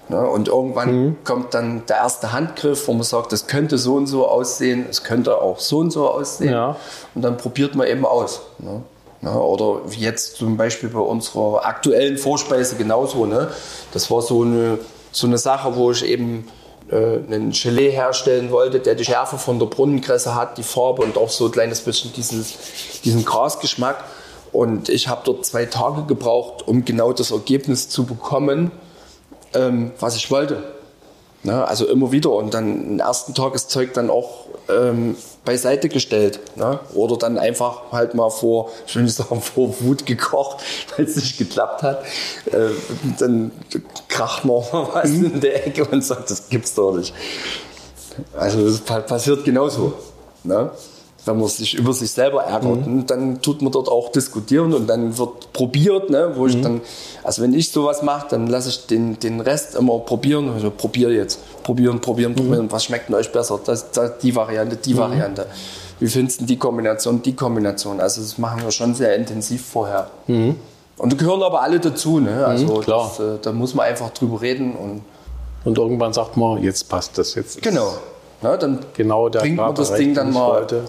Ne, 0.09 0.25
und 0.25 0.47
irgendwann 0.47 1.17
kommt 1.25 1.53
dann 1.53 1.83
der 1.89 1.97
erste 1.97 2.33
Handgriff, 2.33 2.87
wo 2.87 2.93
man 2.93 3.03
sagt, 3.03 3.33
das 3.33 3.49
könnte 3.49 3.77
so 3.77 3.97
und 3.97 4.07
so 4.07 4.29
aussehen, 4.29 4.87
es 4.89 5.03
könnte 5.03 5.43
auch 5.43 5.59
so 5.59 5.79
und 5.79 5.91
so 5.91 6.09
aussehen. 6.09 6.53
Ja. 6.53 6.77
Und 7.17 7.23
dann 7.23 7.37
probiert 7.37 7.75
man 7.75 7.89
eben 7.89 8.07
aus. 8.07 8.43
Ne? 8.59 8.83
Ja, 9.23 9.35
oder 9.35 9.81
wie 9.91 9.99
jetzt 9.99 10.37
zum 10.37 10.57
Beispiel 10.57 10.91
bei 10.91 11.01
unserer 11.01 11.67
aktuellen 11.67 12.19
Vorspeise 12.19 12.77
genauso. 12.77 13.27
Ne? 13.27 13.49
Das 13.93 14.09
war 14.09 14.23
so 14.23 14.43
eine, 14.43 14.79
so 15.11 15.27
eine 15.27 15.39
Sache, 15.39 15.75
wo 15.75 15.91
ich 15.91 16.05
eben 16.05 16.47
einen 16.95 17.51
Gelee 17.51 17.91
herstellen 17.91 18.51
wollte, 18.51 18.79
der 18.79 18.95
die 18.95 19.05
Schärfe 19.05 19.39
von 19.39 19.59
der 19.59 19.67
Brunnenkresse 19.67 20.35
hat, 20.35 20.57
die 20.59 20.63
Farbe 20.63 21.03
und 21.03 21.17
auch 21.17 21.31
so 21.31 21.47
ein 21.47 21.53
kleines 21.53 21.81
bisschen 21.81 22.13
dieses, 22.13 23.01
diesen 23.05 23.25
Grasgeschmack. 23.25 24.05
Und 24.53 24.89
ich 24.89 25.09
habe 25.09 25.23
dort 25.25 25.45
zwei 25.45 25.67
Tage 25.67 26.05
gebraucht, 26.05 26.67
um 26.67 26.85
genau 26.85 27.13
das 27.13 27.31
Ergebnis 27.31 27.89
zu 27.89 28.05
bekommen, 28.05 28.71
ähm, 29.55 29.91
was 29.99 30.17
ich 30.17 30.31
wollte. 30.31 30.76
Ne? 31.47 31.67
Also 31.67 31.87
immer 31.87 32.11
wieder 32.13 32.31
und 32.33 32.53
dann 32.55 32.83
den 32.89 32.99
ersten 33.01 33.33
Tag 33.35 33.53
das 33.53 33.69
Zeug 33.69 33.95
dann 33.95 34.11
auch 34.11 34.47
ähm, 34.69 35.17
beiseite 35.45 35.89
gestellt. 35.89 36.41
Ne? 36.57 36.81
Oder 36.95 37.17
dann 37.17 37.39
einfach 37.39 37.93
halt 37.93 38.15
mal 38.15 38.31
vor, 38.31 38.71
ich 38.87 38.97
will 38.97 39.05
nicht 39.05 39.15
sagen 39.15 39.41
vor 39.41 39.73
Wut 39.81 40.05
gekocht, 40.07 40.59
weil 40.97 41.07
es 41.07 41.15
nicht 41.17 41.39
geklappt 41.39 41.83
hat. 41.85 42.03
Äh, 42.53 42.71
dann 43.19 43.53
kracht 44.09 44.45
man 44.45 44.57
mal 44.73 44.89
was 44.95 45.09
in 45.11 45.41
der 45.41 45.67
Ecke 45.69 45.85
und 45.87 46.05
sagt, 46.05 46.31
das 46.31 46.49
gibt's 46.49 46.75
doch 46.75 46.93
nicht. 46.97 47.15
Also 48.37 48.65
das 48.69 48.81
pa- 48.81 49.01
passiert 49.01 49.45
genauso. 49.45 49.93
Ne? 50.43 50.71
Wenn 51.27 51.39
man 51.39 51.49
sich 51.49 51.75
über 51.75 51.93
sich 51.93 52.11
selber 52.13 52.45
ärgert, 52.45 52.87
und 52.87 53.07
dann 53.11 53.43
tut 53.43 53.61
man 53.61 53.73
dort 53.73 53.89
auch 53.89 54.11
diskutieren 54.11 54.73
und 54.73 54.87
dann 54.87 55.19
wird 55.19 55.53
probiert, 55.53 56.09
ne? 56.09 56.33
wo 56.35 56.47
ich 56.47 56.61
dann, 56.63 56.81
also 57.23 57.43
wenn 57.43 57.53
ich 57.53 57.71
sowas 57.73 58.03
mache, 58.03 58.29
dann 58.31 58.47
lasse 58.47 58.69
ich 58.71 58.87
den, 58.87 59.19
den 59.19 59.41
Rest 59.41 59.75
immer 59.75 59.99
probieren. 59.99 60.51
Also 60.55 60.71
probier 60.71 61.11
jetzt, 61.11 61.41
probieren, 61.65 62.01
probieren, 62.01 62.35
probieren. 62.35 62.71
Was 62.71 62.85
schmeckt 62.85 63.09
denn 63.09 63.17
euch 63.17 63.33
besser? 63.33 63.61
Das, 63.65 63.91
das, 63.91 64.19
die 64.19 64.35
Variante, 64.35 64.77
die 64.77 64.97
Variante. 64.97 65.47
Wie 65.99 66.09
findest 66.09 66.43
du 66.43 66.45
die 66.45 66.59
Kombination, 66.59 67.23
die 67.23 67.35
Kombination? 67.35 68.01
Also 68.01 68.21
das 68.21 68.39
machen 68.39 68.63
wir 68.63 68.71
schon 68.71 68.95
sehr 68.95 69.17
intensiv 69.17 69.65
vorher. 69.67 70.09
Und 70.99 71.13
da 71.13 71.17
gehören 71.17 71.43
aber 71.43 71.63
alle 71.63 71.81
dazu. 71.81 72.21
Ne? 72.21 72.47
Also 72.47 72.79
klar. 72.79 73.13
Das, 73.17 73.27
äh, 73.27 73.39
da 73.43 73.53
muss 73.53 73.75
man 73.75 73.87
einfach 73.87 74.11
drüber 74.11 74.41
reden 74.41 74.77
und 74.77 75.03
Und 75.65 75.77
irgendwann 75.79 76.13
sagt 76.13 76.37
man, 76.37 76.63
jetzt 76.63 76.89
passt 76.89 77.19
das 77.19 77.35
jetzt. 77.35 77.61
Genau. 77.63 77.95
Ja, 78.43 78.57
dann 78.57 78.79
Genau 78.95 79.29
bringt 79.29 79.57
man 79.57 79.75
das 79.75 79.95
Ding 79.95 80.15
dann 80.15 80.33
mal 80.33 80.49
wollte. 80.49 80.85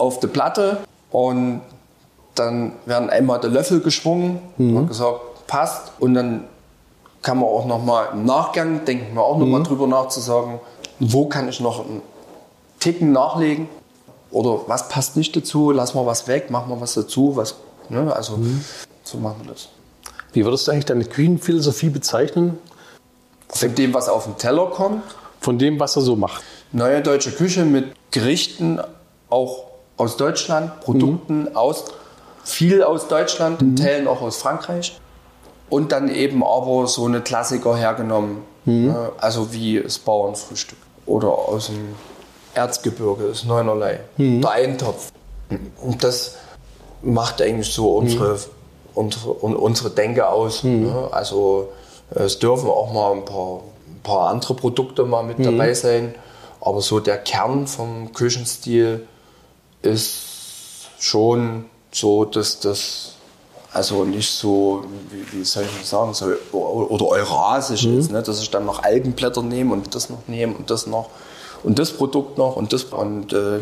Auf 0.00 0.18
die 0.20 0.26
Platte 0.26 0.78
und 1.10 1.60
dann 2.34 2.72
werden 2.86 3.10
einmal 3.10 3.40
der 3.40 3.50
Löffel 3.50 3.80
geschwungen 3.80 4.40
Mhm. 4.56 4.76
und 4.76 4.88
gesagt, 4.88 5.20
passt. 5.46 5.92
Und 5.98 6.14
dann 6.14 6.44
kann 7.22 7.38
man 7.38 7.48
auch 7.48 7.66
noch 7.66 7.82
mal 7.84 8.08
im 8.12 8.24
Nachgang, 8.24 8.84
denken 8.84 9.14
wir 9.14 9.22
auch 9.22 9.36
noch 9.38 9.46
Mhm. 9.46 9.64
drüber 9.64 9.86
nachzusagen, 9.86 10.58
wo 11.00 11.26
kann 11.26 11.48
ich 11.48 11.60
noch 11.60 11.80
einen 11.84 12.02
Ticken 12.78 13.12
nachlegen 13.12 13.68
oder 14.30 14.60
was 14.68 14.88
passt 14.88 15.16
nicht 15.16 15.36
dazu, 15.36 15.70
lass 15.70 15.94
mal 15.94 16.06
was 16.06 16.26
weg, 16.28 16.46
mach 16.50 16.66
mal 16.66 16.80
was 16.80 16.94
dazu. 16.94 17.36
Was, 17.36 17.56
ne? 17.90 18.14
Also 18.14 18.36
Mhm. 18.38 18.64
so 19.04 19.18
machen 19.18 19.36
wir 19.42 19.52
das. 19.52 19.68
Wie 20.32 20.44
würdest 20.44 20.66
du 20.66 20.72
eigentlich 20.72 20.86
deine 20.86 21.04
Küchenphilosophie 21.04 21.90
bezeichnen? 21.90 22.58
Von 23.48 23.74
dem, 23.74 23.92
was 23.92 24.08
auf 24.08 24.24
den 24.24 24.38
Teller 24.38 24.66
kommt, 24.66 25.02
Von 25.40 25.58
dem, 25.58 25.80
was 25.80 25.96
er 25.96 26.02
so 26.02 26.16
macht. 26.16 26.42
Neue 26.70 27.00
deutsche 27.00 27.32
Küche 27.32 27.64
mit 27.64 27.86
Gerichten 28.12 28.78
auch 29.30 29.64
aus 30.00 30.16
Deutschland, 30.16 30.80
Produkten 30.80 31.54
aus 31.56 31.84
viel 32.42 32.82
aus 32.82 33.06
Deutschland, 33.08 33.60
in 33.62 33.76
Teilen 33.76 34.08
auch 34.08 34.22
aus 34.22 34.38
Frankreich. 34.38 34.98
Und 35.68 35.92
dann 35.92 36.08
eben 36.08 36.42
aber 36.42 36.86
so 36.88 37.04
eine 37.04 37.20
Klassiker 37.20 37.76
hergenommen, 37.76 38.38
ne? 38.64 39.12
also 39.18 39.52
wie 39.52 39.80
das 39.80 39.98
Bauernfrühstück 40.00 40.78
oder 41.06 41.28
aus 41.28 41.66
dem 41.66 41.94
Erzgebirge, 42.54 43.28
das 43.28 43.44
Neunerlei, 43.44 44.00
der 44.40 44.50
Eintopf. 44.50 45.12
Und 45.80 46.02
das 46.02 46.36
macht 47.02 47.40
eigentlich 47.40 47.72
so 47.72 47.94
unsere, 47.96 48.38
unsere, 48.94 49.44
un- 49.44 49.54
unsere 49.56 49.90
Denke 49.90 50.28
aus. 50.28 50.64
Ne? 50.64 51.08
Also 51.12 51.68
äh, 52.14 52.22
es 52.24 52.38
dürfen 52.40 52.68
auch 52.68 52.92
mal 52.92 53.12
ein 53.12 53.24
paar, 53.24 53.60
ein 53.88 54.00
paar 54.02 54.28
andere 54.30 54.54
Produkte 54.54 55.04
mal 55.04 55.22
mit 55.22 55.38
dabei 55.44 55.72
sein. 55.74 56.14
Aber 56.60 56.80
so 56.80 56.98
der 57.00 57.16
Kern 57.18 57.66
vom 57.68 58.12
Küchenstil 58.12 59.06
ist 59.82 60.88
schon 60.98 61.66
so, 61.92 62.24
dass 62.24 62.60
das 62.60 63.14
also 63.72 64.04
nicht 64.04 64.30
so, 64.30 64.84
wie, 65.10 65.38
wie 65.38 65.44
soll 65.44 65.64
ich 65.80 65.86
sagen, 65.86 66.12
so, 66.12 66.26
oder 66.52 67.06
eurasisch 67.06 67.84
ist, 67.84 68.10
ne? 68.10 68.22
dass 68.22 68.40
ich 68.40 68.50
dann 68.50 68.64
noch 68.64 68.82
Algenblätter 68.82 69.42
nehme 69.42 69.72
und 69.72 69.94
das 69.94 70.10
noch 70.10 70.26
nehme 70.26 70.54
und 70.54 70.70
das 70.70 70.86
noch 70.86 71.08
und 71.62 71.78
das 71.78 71.92
Produkt 71.92 72.38
noch 72.38 72.56
und 72.56 72.72
das 72.72 72.84
und 72.84 73.32
äh, 73.32 73.60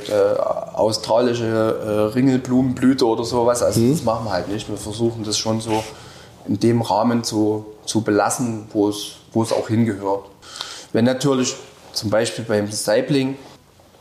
australische 0.75 1.45
äh, 1.45 2.15
Ringelblumenblüte 2.15 3.05
oder 3.07 3.25
sowas. 3.25 3.63
Also 3.63 3.87
das 3.87 4.03
machen 4.03 4.27
wir 4.27 4.33
halt 4.33 4.49
nicht. 4.49 4.69
Wir 4.69 4.77
versuchen 4.77 5.25
das 5.25 5.37
schon 5.37 5.61
so 5.61 5.83
in 6.47 6.59
dem 6.59 6.81
Rahmen 6.81 7.25
zu, 7.25 7.67
zu 7.85 8.01
belassen, 8.03 8.67
wo 8.73 8.89
es, 8.89 9.17
wo 9.33 9.43
es 9.43 9.53
auch 9.53 9.69
hingehört. 9.69 10.27
Wenn 10.93 11.05
natürlich 11.05 11.57
zum 11.93 12.11
Beispiel 12.11 12.45
beim 12.45 12.71
Saibling 12.71 13.37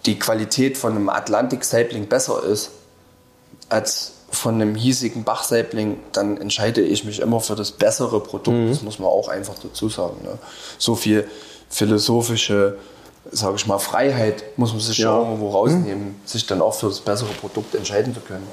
die 0.06 0.20
Qualität 0.20 0.78
von 0.78 0.94
einem 0.94 1.10
Atlantik-Saibling 1.10 2.08
besser 2.08 2.44
ist 2.44 2.72
als 3.70 4.14
von 4.30 4.56
einem 4.56 4.76
hiesigen 4.76 5.24
Bachsaibling, 5.24 6.00
dann 6.12 6.38
entscheide 6.38 6.82
ich 6.82 7.06
mich 7.06 7.20
immer 7.20 7.40
für 7.40 7.56
das 7.56 7.72
bessere 7.72 8.20
Produkt. 8.20 8.58
Mhm. 8.58 8.70
Das 8.70 8.82
muss 8.82 9.00
man 9.00 9.08
auch 9.08 9.30
einfach 9.30 9.56
dazu 9.62 9.90
sagen. 9.90 10.18
Ne? 10.24 10.38
So 10.78 10.96
viel 10.96 11.28
philosophische, 11.70 12.78
sage 13.32 13.56
ich 13.56 13.68
mal, 13.68 13.80
Freiheit 13.80 14.44
muss 14.58 14.72
man 14.72 14.82
sich 14.82 14.98
ja. 14.98 15.18
irgendwo 15.18 15.50
rausnehmen, 15.50 16.10
mhm. 16.10 16.16
sich 16.26 16.46
dann 16.46 16.62
auch 16.62 16.74
für 16.74 16.88
das 16.88 17.00
bessere 17.00 17.32
Produkt 17.40 17.76
entscheiden 17.76 18.14
zu 18.14 18.20
können. 18.20 18.48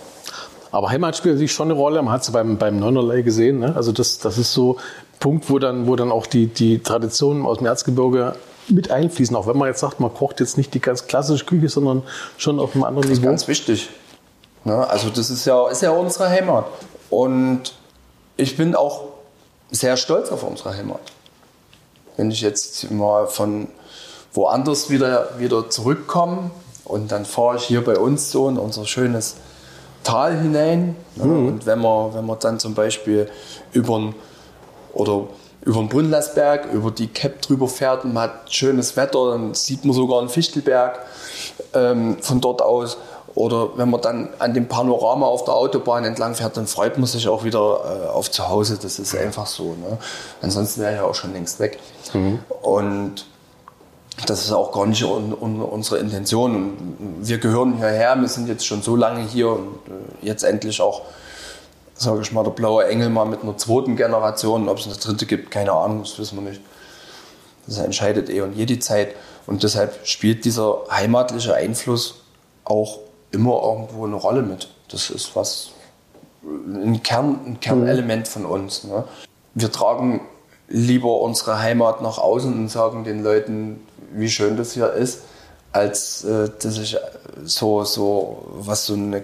Aber 0.71 0.91
Heimat 0.91 1.17
spielt 1.17 1.35
natürlich 1.35 1.53
schon 1.53 1.71
eine 1.71 1.79
Rolle. 1.79 2.03
Man 2.03 2.13
hat 2.13 2.23
es 2.23 2.31
beim, 2.33 2.59
beim 2.59 2.79
Neunerlei 2.79 3.23
gesehen. 3.23 3.61
Ne? 3.61 3.75
Also 3.77 3.93
das, 3.93 4.19
das 4.19 4.39
ist 4.39 4.53
so 4.53 4.77
ein 4.77 5.19
Punkt, 5.21 5.49
wo 5.49 5.59
dann, 5.59 5.87
wo 5.87 5.95
dann 5.95 6.11
auch 6.11 6.27
die, 6.27 6.47
die 6.49 6.81
Traditionen 6.81 7.47
aus 7.47 7.59
dem 7.59 7.67
Erzgebirge 7.67 8.35
mit 8.69 8.91
einfließen. 8.91 9.35
Auch 9.37 9.47
wenn 9.47 9.57
man 9.57 9.69
jetzt 9.69 9.81
sagt, 9.81 10.01
man 10.01 10.13
kocht 10.13 10.41
jetzt 10.41 10.57
nicht 10.57 10.75
die 10.75 10.81
ganz 10.81 11.07
klassische 11.07 11.45
Küche, 11.45 11.69
sondern 11.69 12.03
schon 12.37 12.59
auf 12.61 12.75
einem 12.75 12.85
anderen 12.85 13.09
Niveau. 13.09 13.31
Das 13.31 13.43
ist 13.43 13.47
ganz 13.47 13.49
wichtig. 13.49 13.91
Ne? 14.65 14.89
Also 14.89 15.11
das 15.11 15.31
ist 15.31 15.45
ja, 15.45 15.69
ist 15.69 15.83
ja 15.83 15.91
unsere 15.91 16.29
Heimat. 16.29 16.67
Und 17.11 17.75
ich 18.37 18.57
bin 18.57 18.75
auch 18.75 19.05
sehr 19.71 19.97
stolz 19.97 20.31
auf 20.31 20.43
unsere 20.43 20.77
Heimat. 20.77 21.01
Wenn 22.17 22.31
ich 22.31 22.41
jetzt 22.41 22.91
mal 22.91 23.27
von 23.27 23.69
woanders 24.33 24.91
wieder, 24.91 25.39
wieder 25.39 25.71
zurückkomme 25.71 26.51
und 26.85 27.13
dann 27.13 27.25
fahre 27.25 27.57
ich 27.57 27.65
hier 27.65 27.85
bei 27.85 27.97
uns 27.97 28.31
so 28.31 28.49
in 28.49 28.59
unser 28.59 28.85
schönes 28.85 29.37
Tal 30.03 30.39
hinein. 30.39 30.97
Ne? 31.17 31.25
Mhm. 31.25 31.49
Und 31.49 31.67
wenn 31.67 31.81
man, 31.81 32.15
wenn 32.15 32.27
man 32.27 32.39
dann 32.39 32.59
zum 32.59 32.75
Beispiel 32.75 33.29
über 33.73 34.13
oder 34.93 35.27
über 35.65 35.81
den 35.81 35.89
Brunnersberg, 35.89 36.73
über 36.73 36.91
die 36.91 37.07
Cap 37.09 37.41
drüber 37.43 37.69
fährt 37.69 38.05
und 38.05 38.13
man 38.13 38.25
hat 38.25 38.53
schönes 38.53 38.97
Wetter, 38.97 39.31
dann 39.31 39.55
sieht 39.55 39.85
man 39.85 39.95
sogar 39.95 40.21
einen 40.21 40.29
Fichtelberg 40.29 40.99
ähm, 41.73 42.19
von 42.21 42.41
dort 42.41 42.63
aus. 42.63 42.99
Oder 43.35 43.77
wenn 43.77 43.91
man 43.91 44.01
dann 44.01 44.29
an 44.39 44.55
dem 44.55 44.69
Panorama 44.69 45.27
auf 45.27 45.45
der 45.45 45.55
Autobahn 45.55 46.05
entlang 46.05 46.37
fährt, 46.37 46.57
dann 46.57 46.69
freut 46.69 46.99
man 46.99 47.07
sich 47.07 47.27
auch 47.27 47.43
wieder 47.43 48.05
äh, 48.05 48.09
auf 48.09 48.31
zu 48.31 48.49
Hause. 48.49 48.79
Das 48.81 48.99
ist 49.01 49.17
einfach 49.17 49.47
so. 49.47 49.75
Ne? 49.75 49.99
Ansonsten 50.41 50.83
wäre 50.83 50.93
ich 50.93 50.99
ja 50.99 51.05
auch 51.05 51.17
schon 51.17 51.33
längst 51.33 51.59
weg. 51.59 51.81
Mhm. 52.13 52.39
Und 52.63 53.27
das 54.27 54.45
ist 54.45 54.53
auch 54.53 54.71
gar 54.71 54.87
nicht 54.87 55.03
un, 55.03 55.35
un, 55.35 55.61
unsere 55.61 55.99
Intention. 55.99 56.55
Und 56.55 57.19
wir 57.23 57.39
gehören 57.39 57.77
hierher, 57.79 58.15
wir 58.15 58.29
sind 58.29 58.49
jetzt 58.49 58.65
schon 58.67 58.83
so 58.83 58.95
lange 58.95 59.25
hier 59.25 59.49
und 59.49 59.79
äh, 59.89 60.27
jetzt 60.27 60.45
endlich 60.45 60.81
auch, 60.81 61.03
sage 61.95 62.23
ich 62.23 62.33
mal, 62.33 62.45
der 62.45 62.51
blaue 62.51 62.87
Engel 62.87 63.11
mal 63.11 63.25
mit 63.25 63.43
einer 63.43 63.57
zweiten 63.57 63.97
Generation. 63.97 64.69
Ob 64.69 64.79
es 64.79 64.87
eine 64.87 64.97
dritte 64.97 65.27
gibt, 65.27 65.51
keine 65.51 65.73
Ahnung, 65.73 66.03
das 66.03 66.19
wissen 66.19 66.43
wir 66.43 66.51
nicht. 66.51 66.61
Das 67.67 67.79
entscheidet 67.79 68.29
eh 68.29 68.41
und 68.43 68.55
je 68.55 68.67
die 68.67 68.79
Zeit. 68.79 69.15
Und 69.47 69.63
deshalb 69.63 70.07
spielt 70.07 70.45
dieser 70.45 70.85
heimatliche 70.91 71.55
Einfluss 71.55 72.23
auch 72.65 73.01
immer 73.31 73.63
irgendwo 73.63 74.07
eine 74.07 74.17
Rolle 74.17 74.43
mit. 74.43 74.69
Das 74.89 75.11
ist 75.11 75.35
was, 75.35 75.71
ein, 76.45 77.03
Kern, 77.03 77.41
ein 77.47 77.61
Kernelement 77.61 78.29
von 78.29 78.47
uns. 78.47 78.85
Ne? 78.85 79.05
Wir 79.55 79.71
tragen 79.71 80.21
lieber 80.69 81.21
unsere 81.21 81.61
Heimat 81.61 82.03
nach 82.03 82.19
außen 82.19 82.53
und 82.53 82.69
sagen 82.69 83.05
den 83.05 83.23
Leuten, 83.23 83.87
wie 84.13 84.29
schön 84.29 84.57
das 84.57 84.73
hier 84.73 84.93
ist, 84.93 85.23
als 85.73 86.25
äh, 86.25 86.51
dass 86.63 86.79
ich 86.79 86.97
so, 87.45 87.85
so, 87.85 88.47
was 88.55 88.87
so 88.87 88.95
eine 88.95 89.21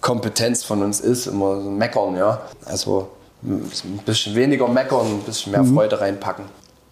Kernkompetenz 0.00 0.64
von 0.64 0.82
uns 0.82 1.00
ist, 1.00 1.26
immer 1.26 1.60
so 1.60 1.70
meckern, 1.70 2.16
ja. 2.16 2.40
Also 2.64 3.08
ein 3.42 3.70
bisschen 4.04 4.34
weniger 4.34 4.68
meckern, 4.68 5.06
ein 5.06 5.20
bisschen 5.20 5.52
mehr 5.52 5.62
mhm. 5.62 5.74
Freude 5.74 6.00
reinpacken. 6.00 6.44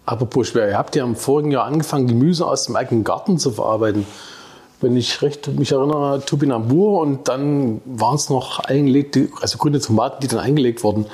Apropos 0.05 0.49
schwer, 0.49 0.69
ihr 0.69 0.77
habt 0.77 0.95
ja 0.95 1.03
im 1.03 1.15
vorigen 1.15 1.51
Jahr 1.51 1.65
angefangen, 1.65 2.07
Gemüse 2.07 2.45
aus 2.45 2.65
dem 2.65 2.75
eigenen 2.75 3.03
Garten 3.03 3.39
zu 3.39 3.51
verarbeiten. 3.51 4.05
Wenn 4.81 4.95
ich 4.95 5.21
recht 5.21 5.47
mich 5.47 5.71
erinnere, 5.71 6.21
Tupinambur 6.23 6.99
und 7.01 7.27
dann 7.27 7.81
waren 7.85 8.15
es 8.15 8.29
noch 8.29 8.59
eingelegte, 8.59 9.29
also 9.41 9.57
grüne 9.57 9.79
Tomaten, 9.79 10.21
die 10.21 10.27
dann 10.27 10.39
eingelegt 10.39 10.83
wurden. 10.83 11.07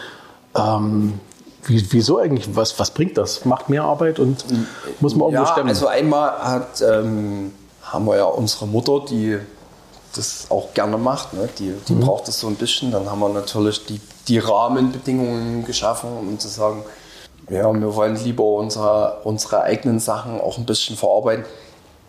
Ähm, 0.58 1.20
wie, 1.64 1.86
wieso 1.92 2.18
eigentlich? 2.18 2.54
Was, 2.56 2.78
was 2.80 2.92
bringt 2.92 3.18
das? 3.18 3.46
Macht 3.46 3.70
mehr 3.70 3.84
Arbeit 3.84 4.20
und 4.20 4.44
muss 5.00 5.16
man 5.16 5.28
irgendwo 5.28 5.46
ja, 5.46 5.52
stemmen? 5.52 5.70
Also 5.70 5.88
einmal 5.88 6.32
hat, 6.40 6.82
ähm, 6.82 7.54
haben 7.84 8.06
wir 8.06 8.18
ja 8.18 8.26
unsere 8.26 8.68
Mutter, 8.68 9.06
die 9.08 9.38
das 10.16 10.48
auch 10.50 10.74
gerne 10.74 10.98
macht. 10.98 11.34
Ne? 11.34 11.50
Die, 11.60 11.74
die 11.88 11.94
mhm. 11.94 12.02
braucht 12.02 12.28
das 12.28 12.40
so 12.40 12.48
ein 12.48 12.56
bisschen. 12.56 12.92
Dann 12.92 13.10
haben 13.10 13.20
wir 13.20 13.30
natürlich 13.30 13.86
die, 13.86 14.00
die 14.28 14.40
Rahmenbedingungen 14.40 15.66
geschaffen, 15.66 16.10
um 16.20 16.40
zu 16.40 16.48
sagen, 16.48 16.84
ja, 17.50 17.72
wir 17.74 17.96
wollen 17.96 18.16
lieber 18.16 18.44
unsere, 18.44 19.18
unsere 19.24 19.62
eigenen 19.64 20.00
Sachen 20.00 20.40
auch 20.40 20.58
ein 20.58 20.66
bisschen 20.66 20.96
verarbeiten. 20.96 21.46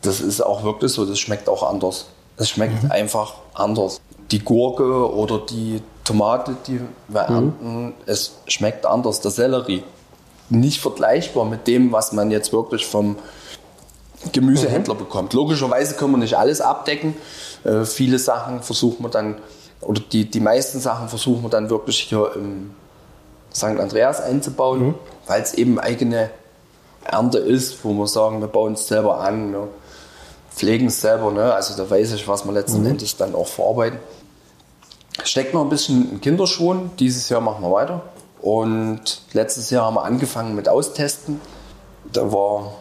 Das 0.03 0.21
ist 0.21 0.41
auch 0.41 0.63
wirklich 0.63 0.93
so, 0.93 1.05
das 1.05 1.19
schmeckt 1.19 1.49
auch 1.49 1.63
anders. 1.63 2.07
Es 2.37 2.51
schmeckt 2.51 2.83
mhm. 2.85 2.91
einfach 2.91 3.35
anders. 3.55 4.01
Die 4.31 4.41
Gurke 4.41 5.13
oder 5.13 5.39
die 5.39 5.83
Tomate, 6.05 6.57
die 6.67 6.81
wir 7.09 7.23
mhm. 7.29 7.35
ernten, 7.35 7.95
es 8.07 8.33
schmeckt 8.47 8.87
anders. 8.87 9.21
Der 9.21 9.31
Sellerie, 9.31 9.83
nicht 10.49 10.81
vergleichbar 10.81 11.45
mit 11.45 11.67
dem, 11.67 11.93
was 11.93 12.13
man 12.13 12.31
jetzt 12.31 12.53
wirklich 12.53 12.87
vom 12.87 13.17
Gemüsehändler 14.33 14.95
mhm. 14.95 14.99
bekommt. 14.99 15.33
Logischerweise 15.33 15.95
können 15.95 16.13
wir 16.13 16.19
nicht 16.19 16.37
alles 16.37 16.61
abdecken. 16.61 17.15
Äh, 17.65 17.85
viele 17.85 18.19
Sachen 18.19 18.63
versuchen 18.63 19.05
wir 19.05 19.09
dann, 19.09 19.37
oder 19.81 20.01
die, 20.01 20.31
die 20.31 20.41
meisten 20.41 20.81
Sachen 20.81 21.09
versuchen 21.09 21.43
wir 21.43 21.51
dann 21.51 21.71
wirklich 21.71 22.01
hier 22.01 22.33
im 22.35 22.73
St. 23.55 23.65
Andreas 23.65 24.21
einzubauen, 24.21 24.87
mhm. 24.87 24.95
weil 25.27 25.43
es 25.43 25.55
eben 25.55 25.79
eigene 25.79 26.31
Ernte 27.05 27.39
ist, 27.39 27.85
wo 27.85 27.93
wir 27.95 28.07
sagen, 28.07 28.41
wir 28.41 28.49
bauen 28.49 28.75
es 28.75 28.87
selber 28.87 29.21
an, 29.21 29.53
wir 29.53 29.69
pflegen 30.55 30.87
es 30.89 31.01
selber. 31.01 31.31
Ne? 31.31 31.53
Also 31.53 31.77
da 31.77 31.89
weiß 31.89 32.13
ich, 32.13 32.29
was 32.29 32.45
wir 32.45 32.53
letzten 32.53 32.81
mhm. 32.81 32.91
Endes 32.91 33.17
dann 33.17 33.35
auch 33.35 33.47
verarbeiten. 33.47 33.99
Steckt 35.25 35.55
noch 35.55 35.63
ein 35.63 35.69
bisschen 35.69 36.11
in 36.11 36.21
Kinderschuhen. 36.21 36.91
Dieses 36.99 37.29
Jahr 37.29 37.41
machen 37.41 37.63
wir 37.63 37.71
weiter. 37.71 38.03
Und 38.41 39.23
letztes 39.33 39.71
Jahr 39.71 39.87
haben 39.87 39.95
wir 39.95 40.05
angefangen 40.05 40.55
mit 40.55 40.69
Austesten. 40.69 41.41
Da 42.13 42.33
war, 42.33 42.73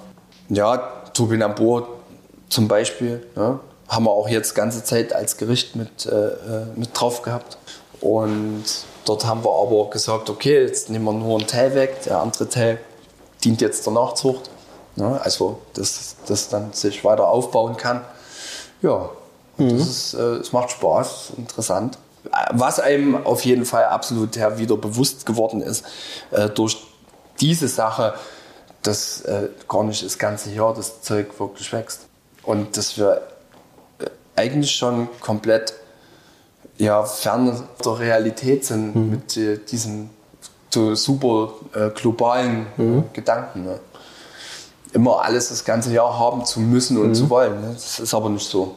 ja, 0.50 0.78
Turbinambur 1.14 1.88
zum 2.50 2.68
Beispiel. 2.68 3.28
Ne? 3.36 3.60
Haben 3.92 4.06
wir 4.06 4.12
auch 4.12 4.30
jetzt 4.30 4.56
ganze 4.56 4.84
Zeit 4.84 5.14
als 5.14 5.38
Gericht 5.38 5.76
mit, 5.76 6.06
äh, 6.06 6.10
äh, 6.10 6.66
mit 6.76 7.00
drauf 7.00 7.22
gehabt. 7.22 7.58
Und 8.00 8.64
dort 9.06 9.26
haben 9.26 9.44
wir 9.44 9.52
aber 9.52 9.90
gesagt, 9.90 10.30
okay, 10.30 10.64
jetzt 10.64 10.90
nehmen 10.90 11.06
wir 11.06 11.14
nur 11.14 11.38
einen 11.38 11.48
Teil 11.48 11.76
weg. 11.76 12.02
Der 12.06 12.20
andere 12.20 12.48
Teil 12.48 12.80
dient 13.44 13.62
jetzt 13.62 13.86
der 13.86 13.94
Nachzucht. 13.94 14.50
Ne? 14.96 15.20
Also, 15.24 15.60
dass 15.74 16.16
das 16.26 16.50
dann 16.50 16.74
sich 16.74 17.04
weiter 17.04 17.28
aufbauen 17.28 17.76
kann. 17.78 18.02
Ja, 18.82 19.10
mhm. 19.58 19.78
das 19.78 19.88
ist, 19.88 20.14
äh, 20.14 20.38
es 20.38 20.52
macht 20.54 20.72
Spaß, 20.72 21.34
interessant 21.38 21.98
was 22.52 22.80
einem 22.80 23.26
auf 23.26 23.46
jeden 23.46 23.66
Fall 23.66 23.86
absolut 23.86 24.36
ja, 24.36 24.58
wieder 24.58 24.78
bewusst 24.78 25.26
geworden 25.26 25.62
ist, 25.62 25.86
äh, 26.32 26.50
durch 26.50 26.78
diese 27.40 27.68
Sache, 27.68 28.14
dass 28.84 29.22
äh, 29.22 29.50
gar 29.68 29.84
nicht 29.84 30.04
das 30.04 30.18
ganze 30.18 30.52
Jahr 30.52 30.74
das 30.74 31.02
Zeug 31.02 31.40
wirklich 31.40 31.72
wächst. 31.74 32.08
Und 32.44 32.78
dass 32.78 32.98
wir 32.98 33.22
eigentlich 34.42 34.72
schon 34.72 35.08
komplett 35.20 35.74
ja, 36.78 37.04
fern 37.04 37.64
der 37.86 38.00
Realität 38.00 38.66
sind 38.66 38.96
mhm. 38.96 39.10
mit 39.12 39.38
äh, 39.38 39.58
diesen 39.58 40.10
so 40.70 40.96
super 40.96 41.54
äh, 41.74 41.90
globalen 41.90 42.66
mhm. 42.78 43.04
Gedanken. 43.14 43.66
Ne? 43.66 43.80
Immer 44.94 45.22
alles 45.22 45.50
das 45.50 45.64
ganze 45.64 45.94
Jahr 45.94 46.18
haben 46.18 46.46
zu 46.46 46.60
müssen 46.60 46.98
und 46.98 47.10
mhm. 47.10 47.16
zu 47.16 47.30
wollen. 47.30 47.62
Ne? 47.62 47.72
Das 47.74 48.00
ist 48.00 48.14
aber 48.14 48.30
nicht 48.30 48.48
so. 48.48 48.76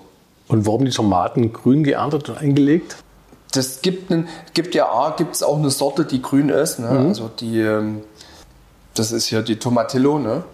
Und 0.49 0.67
warum 0.67 0.85
die 0.85 0.91
Tomaten 0.91 1.53
grün 1.53 1.85
geerntet 1.85 2.29
und 2.29 2.39
eingelegt? 2.39 2.97
das 3.57 3.83
gibt, 3.83 4.11
einen, 4.11 4.29
gibt 4.53 4.75
ja 4.75 4.89
A, 4.91 5.11
gibt 5.11 5.35
es 5.35 5.43
auch 5.43 5.57
eine 5.57 5.71
Sorte, 5.71 6.05
die 6.05 6.21
grün 6.21 6.49
ist. 6.49 6.79
Ne? 6.79 6.91
Mhm. 6.91 7.07
Also 7.09 7.29
die, 7.29 7.61
ähm, 7.61 8.03
das 8.95 9.13
ist 9.13 9.27
hier 9.27 9.43
die 9.43 9.57
Tomatillo. 9.57 10.19
Ne? 10.19 10.45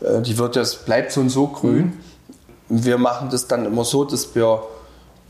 Äh, 0.00 0.22
die 0.22 0.38
wird 0.38 0.56
das 0.56 0.76
bleibt 0.76 1.12
so 1.12 1.20
und 1.20 1.30
so 1.30 1.48
grün. 1.48 2.00
Wir 2.68 2.98
machen 2.98 3.30
das 3.30 3.46
dann 3.46 3.64
immer 3.64 3.84
so, 3.84 4.04
dass 4.04 4.34
wir 4.34 4.62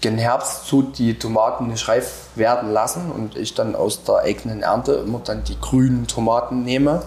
gen 0.01 0.19
Herbst 0.19 0.67
zu 0.67 0.83
die 0.83 1.19
Tomaten 1.19 1.69
nicht 1.69 1.89
reif 1.89 2.27
werden 2.35 2.73
lassen 2.73 3.11
und 3.11 3.37
ich 3.37 3.55
dann 3.55 3.75
aus 3.75 4.05
der 4.05 4.19
eigenen 4.19 4.63
Ernte 4.63 4.93
immer 4.93 5.21
dann 5.21 5.45
die 5.45 5.59
grünen 5.61 6.07
Tomaten 6.07 6.63
nehme, 6.63 7.03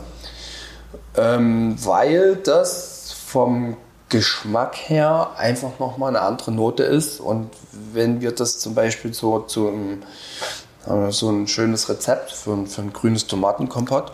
ähm, 1.15 1.75
weil 1.83 2.35
das 2.35 3.13
vom 3.25 3.77
Geschmack 4.09 4.75
her 4.75 5.29
einfach 5.37 5.79
nochmal 5.79 6.09
eine 6.09 6.21
andere 6.21 6.51
Note 6.51 6.83
ist. 6.83 7.21
Und 7.21 7.49
wenn 7.93 8.19
wir 8.19 8.33
das 8.33 8.59
zum 8.59 8.75
Beispiel 8.75 9.13
so 9.13 9.39
zu 9.39 9.69
einem, 9.69 10.03
so 11.11 11.29
ein 11.29 11.47
schönes 11.47 11.87
Rezept 11.87 12.31
für 12.31 12.51
ein, 12.51 12.67
für 12.67 12.81
ein 12.81 12.91
grünes 12.91 13.27
Tomatenkompott, 13.27 14.11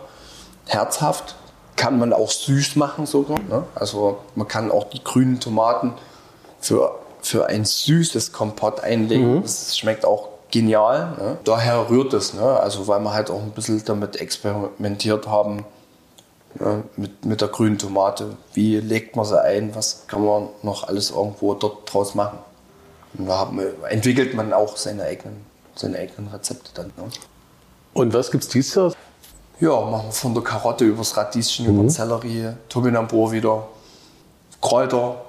herzhaft, 0.66 1.34
kann 1.74 1.98
man 1.98 2.12
auch 2.12 2.30
süß 2.30 2.76
machen 2.76 3.06
sogar. 3.06 3.38
Ne? 3.40 3.64
Also 3.74 4.18
man 4.36 4.46
kann 4.46 4.70
auch 4.70 4.84
die 4.84 5.02
grünen 5.02 5.40
Tomaten 5.40 5.94
für, 6.60 6.98
für 7.22 7.46
ein 7.46 7.64
süßes 7.64 8.32
Kompott 8.32 8.80
einlegen. 8.80 9.36
Mhm. 9.36 9.42
Das 9.42 9.76
schmeckt 9.76 10.04
auch 10.04 10.28
genial. 10.50 11.16
Ne? 11.18 11.38
Daher 11.44 11.88
rührt 11.90 12.12
es, 12.14 12.34
ne? 12.34 12.42
also 12.42 12.88
weil 12.88 13.00
wir 13.00 13.12
halt 13.12 13.30
auch 13.30 13.42
ein 13.42 13.50
bisschen 13.50 13.82
damit 13.84 14.16
experimentiert 14.16 15.26
haben 15.26 15.64
ja, 16.58 16.82
mit, 16.96 17.24
mit 17.24 17.40
der 17.40 17.48
grünen 17.48 17.78
Tomate. 17.78 18.36
Wie 18.54 18.78
legt 18.78 19.16
man 19.16 19.24
sie 19.24 19.40
ein? 19.40 19.74
Was 19.74 20.06
kann 20.06 20.24
man 20.24 20.48
noch 20.62 20.88
alles 20.88 21.10
irgendwo 21.10 21.54
dort 21.54 21.92
draus 21.92 22.14
machen? 22.14 22.38
Und 23.16 23.26
da 23.26 23.38
haben, 23.38 23.60
entwickelt 23.88 24.34
man 24.34 24.52
auch 24.52 24.76
seine 24.76 25.04
eigenen, 25.04 25.44
seine 25.74 25.98
eigenen 25.98 26.28
Rezepte 26.30 26.70
dann. 26.74 26.86
Ne? 26.96 27.04
Und 27.94 28.14
was 28.14 28.30
gibt 28.30 28.44
es 28.44 28.50
dieses 28.50 28.74
Jahr? 28.74 28.92
Ja, 29.60 29.80
machen 29.80 30.08
wir 30.08 30.12
von 30.12 30.34
der 30.34 30.42
Karotte 30.42 30.84
übers 30.84 31.16
Radieschen, 31.16 31.66
mhm. 31.66 31.72
über 31.72 31.82
den 31.82 31.90
Sellerie, 31.90 32.52
Turbinambur 32.68 33.32
wieder, 33.32 33.66
Kräuter. 34.60 35.22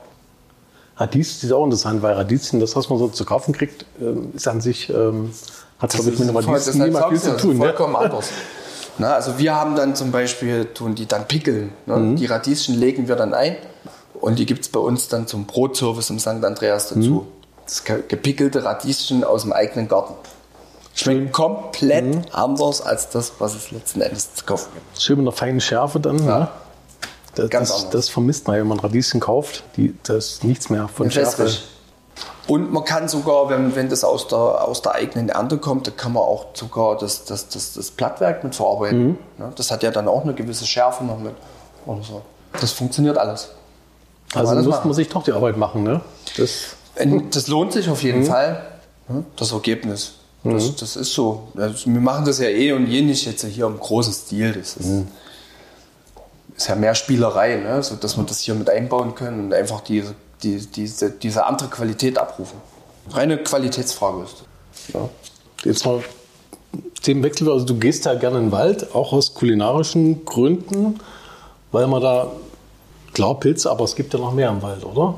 Radieschen 0.99 1.47
ist 1.47 1.53
auch 1.53 1.63
interessant, 1.63 2.01
weil 2.01 2.13
Radieschen, 2.13 2.59
das, 2.59 2.75
was 2.75 2.89
man 2.89 2.99
so 2.99 3.07
zu 3.07 3.23
kaufen 3.23 3.53
kriegt, 3.53 3.85
ähm, 4.01 4.31
ist 4.35 4.47
an 4.47 4.59
sich, 4.59 4.89
ähm, 4.89 5.31
hat 5.79 5.91
glaube 5.91 6.09
ich 6.09 6.19
mit 6.19 6.27
einem 6.27 6.37
Radieschen 6.37 6.83
niemals 6.83 7.07
viel 7.07 7.19
zu 7.19 7.37
tun. 7.37 7.57
Ne? 7.57 7.65
Vollkommen 7.65 7.93
ne? 7.93 7.99
anders. 7.99 8.29
Na, 8.97 9.13
also 9.13 9.37
wir 9.37 9.55
haben 9.55 9.77
dann 9.77 9.95
zum 9.95 10.11
Beispiel, 10.11 10.65
tun 10.65 10.93
die 10.93 11.05
dann 11.05 11.25
pickeln. 11.25 11.71
Ne? 11.85 11.95
Mhm. 11.95 12.15
Die 12.17 12.25
Radieschen 12.25 12.77
legen 12.77 13.07
wir 13.07 13.15
dann 13.15 13.33
ein 13.33 13.55
und 14.19 14.39
die 14.39 14.45
gibt 14.45 14.61
es 14.61 14.69
bei 14.69 14.79
uns 14.81 15.07
dann 15.07 15.25
zum 15.25 15.45
Brotservice 15.45 16.09
im 16.09 16.19
St. 16.19 16.43
Andreas 16.43 16.89
dazu. 16.89 16.99
Mhm. 16.99 17.21
Das 17.65 17.83
gepickelte 17.85 18.63
Radieschen 18.65 19.23
aus 19.23 19.43
dem 19.43 19.53
eigenen 19.53 19.87
Garten. 19.87 20.15
Schmeckt 20.95 21.31
komplett 21.31 22.15
mhm. 22.15 22.21
anders 22.33 22.81
als 22.81 23.09
das, 23.09 23.33
was 23.39 23.55
es 23.55 23.71
letzten 23.71 24.01
Endes 24.01 24.33
zu 24.33 24.43
kaufen 24.43 24.69
gibt. 24.73 25.01
Schön 25.01 25.17
mit 25.17 25.23
einer 25.23 25.31
feinen 25.31 25.61
Schärfe 25.61 26.01
dann. 26.01 26.17
Ja. 26.25 26.39
Ne? 26.39 26.47
Das, 27.35 27.49
Ganz 27.49 27.69
das, 27.69 27.89
das, 27.89 28.09
vermisst 28.09 28.47
man, 28.47 28.57
wenn 28.57 28.67
man 28.67 28.79
Radieschen 28.79 29.19
kauft. 29.19 29.63
Die, 29.77 29.95
das 30.03 30.33
ist 30.33 30.43
nichts 30.43 30.69
mehr 30.69 30.87
von 30.87 31.11
Schärfe. 31.11 31.49
Und 32.47 32.73
man 32.73 32.83
kann 32.83 33.07
sogar, 33.07 33.49
wenn, 33.49 33.75
wenn 33.75 33.89
das 33.89 34.03
aus 34.03 34.27
der, 34.27 34.37
aus 34.37 34.81
der 34.81 34.95
eigenen 34.95 35.29
Ernte 35.29 35.59
kommt, 35.59 35.85
da 35.85 35.91
kann 35.91 36.13
man 36.13 36.23
auch 36.23 36.47
sogar 36.53 36.97
das, 36.97 37.23
das, 37.25 37.47
das, 37.47 37.73
das 37.73 37.91
Blattwerk 37.91 38.43
mit 38.43 38.55
verarbeiten. 38.55 39.07
Mhm. 39.09 39.17
Das 39.55 39.69
hat 39.69 39.83
ja 39.83 39.91
dann 39.91 40.07
auch 40.07 40.23
eine 40.23 40.33
gewisse 40.33 40.65
Schärfe 40.65 41.03
noch 41.03 41.19
mit. 41.19 41.35
Oder 41.85 42.01
so. 42.01 42.21
Das 42.59 42.71
funktioniert 42.71 43.17
alles. 43.17 43.49
Kann 44.31 44.47
also 44.47 44.69
muss 44.69 44.83
man 44.83 44.93
sich 44.93 45.09
doch 45.09 45.23
die 45.23 45.31
Arbeit 45.31 45.57
machen, 45.57 45.83
ne? 45.83 46.01
Das, 46.37 46.75
das 47.31 47.47
lohnt 47.47 47.73
sich 47.73 47.89
auf 47.89 48.01
jeden 48.03 48.21
mhm. 48.21 48.25
Fall, 48.25 48.65
das 49.35 49.51
Ergebnis. 49.51 50.13
Das, 50.43 50.69
mhm. 50.69 50.75
das 50.79 50.95
ist 50.95 51.13
so. 51.13 51.49
Also 51.57 51.91
wir 51.91 52.01
machen 52.01 52.25
das 52.25 52.39
ja 52.39 52.47
eh 52.47 52.71
und 52.71 52.87
je 52.87 53.01
nicht 53.01 53.25
jetzt 53.25 53.45
hier 53.45 53.65
im 53.65 53.79
großen 53.79 54.13
Stil. 54.13 54.53
Das 54.53 54.77
ist, 54.77 54.87
mhm. 54.87 55.07
Ist 56.59 56.67
ja 56.67 56.75
mehr 56.75 56.93
Spielerei, 56.93 57.55
ne? 57.55 57.81
so 57.81 57.95
dass 57.95 58.17
wir 58.17 58.23
das 58.25 58.41
hier 58.41 58.53
mit 58.53 58.69
einbauen 58.69 59.15
können 59.15 59.45
und 59.45 59.53
einfach 59.53 59.79
diese, 59.79 60.13
die, 60.43 60.57
diese, 60.57 61.09
diese 61.09 61.45
andere 61.45 61.69
Qualität 61.69 62.17
abrufen. 62.17 62.59
Reine 63.11 63.37
Qualitätsfrage 63.37 64.23
ist. 64.23 64.43
Ja. 64.93 65.09
Jetzt 65.63 65.85
mal 65.85 66.03
Themenwechsel. 67.01 67.49
Also 67.49 67.65
du 67.65 67.75
gehst 67.75 68.03
ja 68.03 68.13
gerne 68.15 68.39
in 68.39 68.45
den 68.47 68.51
Wald, 68.51 68.93
auch 68.93 69.13
aus 69.13 69.33
kulinarischen 69.33 70.25
Gründen, 70.25 70.99
weil 71.71 71.87
man 71.87 72.01
da, 72.01 72.29
klar 73.13 73.39
Pilze, 73.39 73.71
aber 73.71 73.85
es 73.85 73.95
gibt 73.95 74.13
ja 74.13 74.19
noch 74.19 74.33
mehr 74.33 74.49
im 74.49 74.61
Wald, 74.61 74.83
oder? 74.83 75.15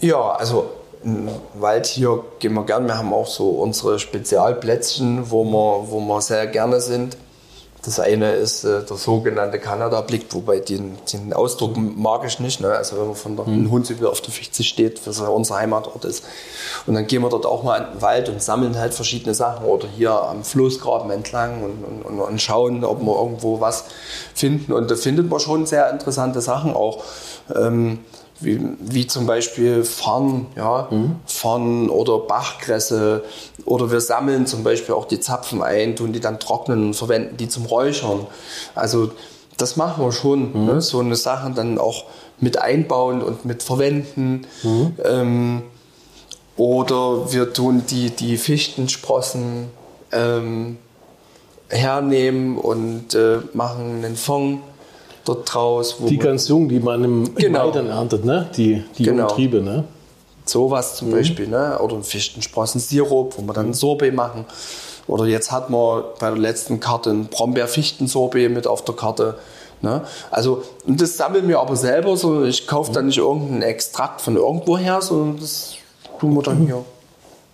Ja, 0.00 0.32
also 0.32 0.70
im 1.04 1.28
Wald 1.54 1.86
hier 1.86 2.24
gehen 2.40 2.54
wir 2.54 2.64
gern. 2.64 2.86
Wir 2.86 2.98
haben 2.98 3.12
auch 3.12 3.28
so 3.28 3.48
unsere 3.50 4.00
Spezialplätzchen, 4.00 5.30
wo 5.30 5.44
wir, 5.44 5.84
wo 5.88 6.00
wir 6.00 6.20
sehr 6.20 6.48
gerne 6.48 6.80
sind. 6.80 7.16
Das 7.84 7.98
eine 7.98 8.32
ist 8.32 8.62
äh, 8.62 8.84
der 8.84 8.96
sogenannte 8.96 9.58
Kanada-Blick, 9.58 10.26
wobei 10.30 10.60
den, 10.60 10.96
den 11.12 11.32
Ausdruck 11.32 11.76
mag 11.76 12.24
ich 12.24 12.38
nicht. 12.38 12.60
Ne? 12.60 12.68
Also 12.68 12.96
wenn 12.96 13.06
man 13.06 13.16
von 13.16 13.36
der 13.36 13.44
mhm. 13.44 13.72
Hunsrück 13.72 14.04
auf 14.04 14.20
der 14.20 14.32
Fichte 14.32 14.62
steht, 14.62 15.04
was 15.04 15.18
ja 15.18 15.26
unser 15.26 15.56
Heimatort 15.56 16.04
ist. 16.04 16.24
Und 16.86 16.94
dann 16.94 17.08
gehen 17.08 17.22
wir 17.22 17.28
dort 17.28 17.44
auch 17.44 17.64
mal 17.64 17.78
in 17.78 17.92
den 17.92 18.02
Wald 18.02 18.28
und 18.28 18.40
sammeln 18.40 18.78
halt 18.78 18.94
verschiedene 18.94 19.34
Sachen 19.34 19.66
oder 19.66 19.88
hier 19.88 20.12
am 20.12 20.44
Flussgraben 20.44 21.10
entlang 21.10 21.64
und, 21.64 22.04
und, 22.04 22.20
und 22.20 22.40
schauen, 22.40 22.84
ob 22.84 23.02
wir 23.02 23.16
irgendwo 23.16 23.60
was 23.60 23.86
finden. 24.32 24.72
Und 24.72 24.88
da 24.88 24.94
findet 24.94 25.28
man 25.28 25.40
schon 25.40 25.66
sehr 25.66 25.90
interessante 25.90 26.40
Sachen 26.40 26.74
auch. 26.74 27.02
Ähm, 27.52 27.98
wie, 28.42 28.60
wie 28.80 29.06
zum 29.06 29.26
Beispiel 29.26 29.84
Farn, 29.84 30.46
ja, 30.56 30.88
mhm. 30.90 31.16
Farn 31.26 31.90
oder 31.90 32.18
Bachkresse. 32.18 33.24
Oder 33.64 33.90
wir 33.90 34.00
sammeln 34.00 34.46
zum 34.46 34.64
Beispiel 34.64 34.94
auch 34.94 35.06
die 35.06 35.20
Zapfen 35.20 35.62
ein, 35.62 35.96
tun 35.96 36.12
die 36.12 36.20
dann 36.20 36.40
trocknen 36.40 36.86
und 36.86 36.94
verwenden 36.94 37.36
die 37.36 37.48
zum 37.48 37.66
Räuchern. 37.66 38.26
Also 38.74 39.10
das 39.56 39.76
machen 39.76 40.04
wir 40.04 40.12
schon. 40.12 40.52
Mhm. 40.52 40.66
Ne? 40.66 40.80
So 40.80 41.00
eine 41.00 41.16
Sache 41.16 41.50
dann 41.54 41.78
auch 41.78 42.04
mit 42.40 42.58
einbauen 42.58 43.22
und 43.22 43.44
mit 43.44 43.62
verwenden. 43.62 44.46
Mhm. 44.62 44.96
Ähm, 45.04 45.62
oder 46.56 47.32
wir 47.32 47.52
tun 47.52 47.84
die, 47.88 48.10
die 48.10 48.36
Fichtensprossen 48.36 49.68
ähm, 50.10 50.78
hernehmen 51.68 52.58
und 52.58 53.14
äh, 53.14 53.38
machen 53.54 54.04
einen 54.04 54.16
Fond 54.16 54.60
dort 55.24 55.52
draus. 55.52 55.96
die 56.08 56.18
ganz 56.18 56.48
jung, 56.48 56.68
die 56.68 56.80
man 56.80 57.04
im, 57.04 57.34
genau. 57.34 57.66
Mai 57.66 57.70
dann 57.72 57.88
erntet, 57.88 58.24
ne? 58.24 58.48
die, 58.56 58.82
die 58.98 59.04
genau. 59.04 59.22
jungen 59.22 59.34
Triebe. 59.34 59.62
Ne? 59.62 59.84
Sowas 60.44 60.96
zum 60.96 61.08
mhm. 61.08 61.12
Beispiel. 61.12 61.48
Ne? 61.48 61.78
Oder 61.78 61.96
ein 61.96 62.02
Fichtensprossensirup, 62.02 63.38
wo 63.38 63.42
wir 63.42 63.52
dann 63.52 63.70
ein 63.70 63.74
Sorbet 63.74 64.14
machen. 64.14 64.44
Oder 65.06 65.26
jetzt 65.26 65.50
hat 65.50 65.70
man 65.70 66.04
bei 66.18 66.30
der 66.30 66.38
letzten 66.38 66.80
Karte 66.80 67.10
ein 67.10 67.26
Brombeer-Fichten-Sorbet 67.26 68.50
mit 68.50 68.66
auf 68.66 68.84
der 68.84 68.94
Karte. 68.94 69.38
Ne? 69.80 70.02
Also, 70.30 70.62
und 70.86 71.00
das 71.00 71.16
sammeln 71.16 71.48
wir 71.48 71.60
aber 71.60 71.76
selber. 71.76 72.16
So, 72.16 72.44
ich 72.44 72.66
kaufe 72.66 72.90
mhm. 72.90 72.94
dann 72.94 73.06
nicht 73.06 73.18
irgendeinen 73.18 73.62
Extrakt 73.62 74.20
von 74.20 74.36
irgendwo 74.36 74.78
her, 74.78 75.02
sondern 75.02 75.40
das 75.40 75.74
tun 76.20 76.34
wir 76.34 76.42
dann 76.42 76.62
mhm. 76.62 76.66
hier 76.66 76.84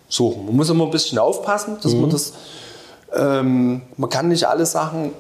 suchen. 0.09 0.46
Man 0.46 0.57
muss 0.57 0.68
immer 0.70 0.85
ein 0.85 0.90
bisschen 0.90 1.18
aufpassen, 1.18 1.78
dass 1.83 1.92
mhm. 1.92 2.00
man 2.02 2.11
das. 2.11 2.33
Ähm, 3.14 3.83
man 3.96 4.11
kann 4.11 4.28
nicht 4.28 4.44
alle 4.44 4.66
Sachen 4.66 5.12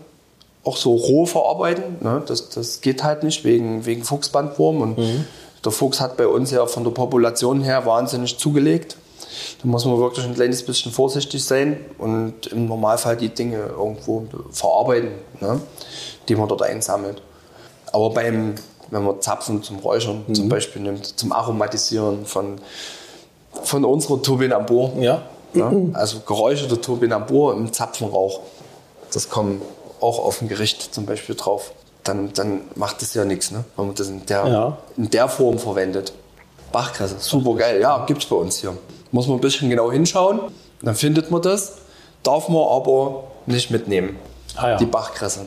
auch 0.68 0.76
so 0.76 0.94
roh 0.94 1.24
verarbeiten. 1.24 1.96
Ne? 2.00 2.22
Das, 2.26 2.50
das 2.50 2.80
geht 2.80 3.02
halt 3.02 3.22
nicht 3.22 3.44
wegen, 3.44 3.86
wegen 3.86 4.04
Fuchsbandwurm. 4.04 4.82
Und 4.82 4.98
mhm. 4.98 5.24
der 5.64 5.72
Fuchs 5.72 6.00
hat 6.00 6.16
bei 6.16 6.26
uns 6.26 6.50
ja 6.50 6.66
von 6.66 6.84
der 6.84 6.90
Population 6.90 7.62
her 7.62 7.86
wahnsinnig 7.86 8.38
zugelegt. 8.38 8.96
Da 9.62 9.68
muss 9.68 9.84
man 9.84 9.98
wirklich 9.98 10.26
ein 10.26 10.34
kleines 10.34 10.64
bisschen 10.64 10.92
vorsichtig 10.92 11.42
sein 11.42 11.84
und 11.96 12.48
im 12.48 12.66
Normalfall 12.66 13.16
die 13.16 13.30
Dinge 13.30 13.58
irgendwo 13.76 14.26
verarbeiten, 14.50 15.10
ne? 15.40 15.60
die 16.28 16.36
man 16.36 16.48
dort 16.48 16.62
einsammelt. 16.62 17.22
Aber 17.92 18.10
beim, 18.10 18.54
wenn 18.90 19.04
man 19.04 19.20
Zapfen 19.22 19.62
zum 19.62 19.78
Räuchern 19.78 20.24
mhm. 20.26 20.34
zum 20.34 20.48
Beispiel 20.48 20.82
nimmt, 20.82 21.06
zum 21.18 21.32
Aromatisieren 21.32 22.26
von, 22.26 22.60
von 23.62 23.84
unserer 23.84 24.20
Turbinambur, 24.20 24.92
ja. 25.00 25.22
ne? 25.54 25.90
also 25.94 26.20
geräucherte 26.20 26.80
Turbinambur 26.80 27.54
im 27.54 27.72
Zapfenrauch, 27.72 28.40
das 29.12 29.30
kommt 29.30 29.62
auch 30.00 30.18
auf 30.18 30.38
dem 30.38 30.48
Gericht 30.48 30.94
zum 30.94 31.06
Beispiel 31.06 31.34
drauf, 31.34 31.72
dann, 32.04 32.32
dann 32.32 32.62
macht 32.74 33.02
das 33.02 33.14
ja 33.14 33.24
nichts, 33.24 33.50
ne? 33.50 33.64
wenn 33.76 33.86
man 33.86 33.94
das 33.94 34.08
in 34.08 34.24
der, 34.26 34.46
ja. 34.46 34.78
in 34.96 35.10
der 35.10 35.28
Form 35.28 35.58
verwendet. 35.58 36.12
Bachkresse, 36.72 37.16
super 37.18 37.54
geil, 37.54 37.80
ja, 37.80 38.04
gibt 38.06 38.22
es 38.22 38.28
bei 38.28 38.36
uns 38.36 38.58
hier. 38.58 38.76
Muss 39.10 39.26
man 39.26 39.38
ein 39.38 39.40
bisschen 39.40 39.70
genau 39.70 39.90
hinschauen, 39.90 40.40
dann 40.82 40.94
findet 40.94 41.30
man 41.30 41.42
das, 41.42 41.78
darf 42.22 42.48
man 42.48 42.62
aber 42.62 43.24
nicht 43.46 43.70
mitnehmen, 43.70 44.16
ah, 44.56 44.70
ja. 44.70 44.76
die 44.76 44.86
Bachkresse. 44.86 45.46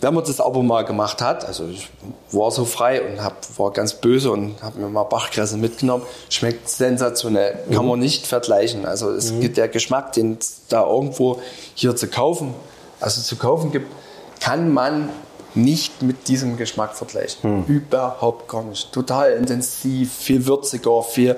Wenn 0.00 0.14
man 0.14 0.22
das 0.24 0.40
aber 0.40 0.62
mal 0.62 0.84
gemacht 0.84 1.20
hat, 1.20 1.44
also 1.44 1.66
ich 1.66 1.88
war 2.30 2.52
so 2.52 2.64
frei 2.64 3.02
und 3.02 3.20
hab, 3.20 3.34
war 3.58 3.72
ganz 3.72 3.94
böse 3.94 4.30
und 4.30 4.62
habe 4.62 4.78
mir 4.78 4.88
mal 4.88 5.02
Bachkresse 5.02 5.56
mitgenommen, 5.56 6.04
schmeckt 6.28 6.68
sensationell, 6.68 7.58
kann 7.72 7.82
mhm. 7.82 7.90
man 7.90 7.98
nicht 7.98 8.24
vergleichen. 8.24 8.86
Also 8.86 9.10
es 9.10 9.32
mhm. 9.32 9.40
gibt 9.40 9.56
der 9.56 9.66
Geschmack, 9.66 10.12
den 10.12 10.38
da 10.68 10.86
irgendwo 10.86 11.40
hier 11.74 11.96
zu 11.96 12.06
kaufen, 12.06 12.54
also 13.00 13.20
zu 13.20 13.36
kaufen 13.36 13.72
gibt, 13.72 13.92
kann 14.40 14.72
man 14.72 15.08
nicht 15.54 16.02
mit 16.02 16.28
diesem 16.28 16.56
Geschmack 16.56 16.94
vergleichen. 16.94 17.66
Hm. 17.66 17.74
Überhaupt 17.74 18.48
gar 18.48 18.62
nicht. 18.62 18.92
Total 18.92 19.32
intensiv, 19.32 20.12
viel 20.12 20.46
würziger, 20.46 21.02
viel 21.02 21.36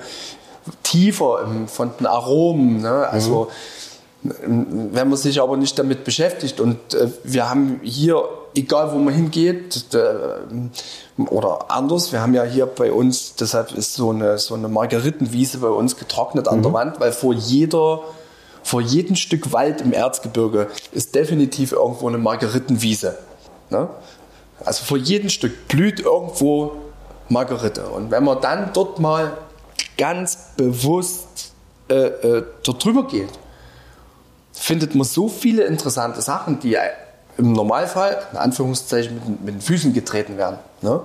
tiefer 0.83 1.47
von 1.67 1.91
den 1.99 2.05
Aromen. 2.05 2.81
Ne? 2.81 3.07
Also 3.07 3.49
mhm. 4.21 4.89
wenn 4.93 5.09
man 5.09 5.17
sich 5.17 5.41
aber 5.41 5.57
nicht 5.57 5.77
damit 5.79 6.03
beschäftigt 6.03 6.59
und 6.59 6.93
äh, 6.93 7.09
wir 7.23 7.49
haben 7.49 7.79
hier, 7.83 8.23
egal 8.55 8.93
wo 8.93 8.97
man 8.97 9.13
hingeht, 9.13 9.93
äh, 9.93 11.21
oder 11.29 11.71
anders, 11.71 12.11
wir 12.11 12.21
haben 12.21 12.33
ja 12.33 12.43
hier 12.43 12.65
bei 12.65 12.91
uns, 12.91 13.35
deshalb 13.35 13.71
ist 13.71 13.95
so 13.95 14.11
eine, 14.11 14.37
so 14.37 14.53
eine 14.53 14.67
Margeritenwiese 14.67 15.59
bei 15.59 15.69
uns 15.69 15.97
getrocknet 15.97 16.47
an 16.47 16.59
mhm. 16.59 16.63
der 16.63 16.73
Wand, 16.73 16.99
weil 16.99 17.11
vor 17.11 17.33
jeder 17.33 18.01
vor 18.63 18.81
jedem 18.81 19.15
Stück 19.15 19.51
Wald 19.51 19.81
im 19.81 19.93
Erzgebirge 19.93 20.67
ist 20.91 21.15
definitiv 21.15 21.71
irgendwo 21.71 22.07
eine 22.07 22.17
Margeritenwiese. 22.17 23.17
Ne? 23.69 23.89
Also 24.63 24.83
vor 24.83 24.97
jedem 24.97 25.29
Stück 25.29 25.67
blüht 25.67 25.99
irgendwo 25.99 26.73
Margerite. 27.29 27.87
Und 27.87 28.11
wenn 28.11 28.23
man 28.23 28.41
dann 28.41 28.71
dort 28.73 28.99
mal 28.99 29.37
ganz 29.97 30.37
bewusst 30.57 31.53
äh, 31.89 31.95
äh, 31.95 32.43
drüber 32.63 33.07
geht, 33.07 33.29
findet 34.53 34.95
man 34.95 35.05
so 35.05 35.27
viele 35.27 35.63
interessante 35.63 36.21
Sachen, 36.21 36.59
die 36.59 36.77
im 37.37 37.53
Normalfall, 37.53 38.21
in 38.31 38.37
Anführungszeichen, 38.37 39.15
mit, 39.15 39.41
mit 39.43 39.55
den 39.55 39.61
Füßen 39.61 39.93
getreten 39.93 40.37
werden. 40.37 40.57
Ne? 40.81 41.01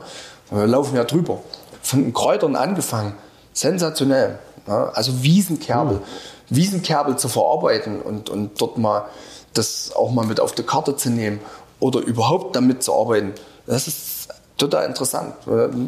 Wir 0.50 0.66
laufen 0.66 0.96
ja 0.96 1.04
drüber. 1.04 1.40
Von 1.82 2.02
den 2.02 2.12
Kräutern 2.12 2.56
angefangen, 2.56 3.14
sensationell. 3.52 4.38
Ja? 4.66 4.90
Also 4.90 5.22
Wiesenkerbel, 5.22 6.02
Wiesenkerbel 6.48 7.16
zu 7.16 7.28
verarbeiten 7.28 8.00
und, 8.00 8.30
und 8.30 8.60
dort 8.60 8.78
mal 8.78 9.06
das 9.54 9.92
auch 9.94 10.10
mal 10.10 10.26
mit 10.26 10.40
auf 10.40 10.52
die 10.52 10.62
Karte 10.62 10.96
zu 10.96 11.10
nehmen 11.10 11.40
oder 11.80 12.00
überhaupt 12.00 12.56
damit 12.56 12.82
zu 12.82 12.94
arbeiten, 12.94 13.32
das 13.66 13.88
ist 13.88 14.28
total 14.56 14.86
interessant. 14.86 15.34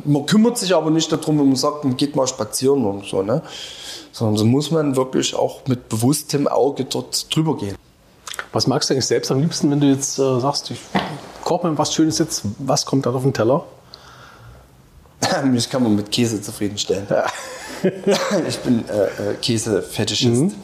Man 0.04 0.26
kümmert 0.26 0.58
sich 0.58 0.74
aber 0.74 0.90
nicht 0.90 1.10
darum, 1.10 1.38
wenn 1.38 1.46
man 1.46 1.56
sagt, 1.56 1.84
man 1.84 1.96
geht 1.96 2.16
mal 2.16 2.26
spazieren 2.26 2.84
und 2.84 3.06
so, 3.06 3.22
ne? 3.22 3.42
Sondern 4.12 4.36
so 4.36 4.44
muss 4.44 4.70
man 4.70 4.96
wirklich 4.96 5.34
auch 5.34 5.60
mit 5.66 5.88
bewusstem 5.88 6.48
Auge 6.48 6.84
dort 6.84 7.34
drüber 7.34 7.56
gehen. 7.56 7.76
Was 8.52 8.66
magst 8.66 8.88
du 8.88 8.94
eigentlich 8.94 9.06
selbst 9.06 9.30
am 9.30 9.40
liebsten, 9.40 9.70
wenn 9.70 9.80
du 9.80 9.86
jetzt 9.86 10.18
äh, 10.18 10.40
sagst, 10.40 10.70
ich 10.70 10.80
koche 11.44 11.68
mir 11.68 11.78
was 11.78 11.94
Schönes 11.94 12.18
jetzt, 12.18 12.42
was 12.58 12.84
kommt 12.86 13.06
dann 13.06 13.14
auf 13.14 13.22
den 13.22 13.32
Teller? 13.34 13.64
Mich 15.44 15.68
kann 15.68 15.82
man 15.82 15.94
mit 15.96 16.10
Käse 16.10 16.40
zufriedenstellen. 16.40 17.06
Ja. 17.10 17.26
ich 18.48 18.58
bin 18.60 18.88
äh, 18.88 19.32
äh, 19.32 19.34
Käsefetischist. 19.40 20.42
Mhm. 20.42 20.54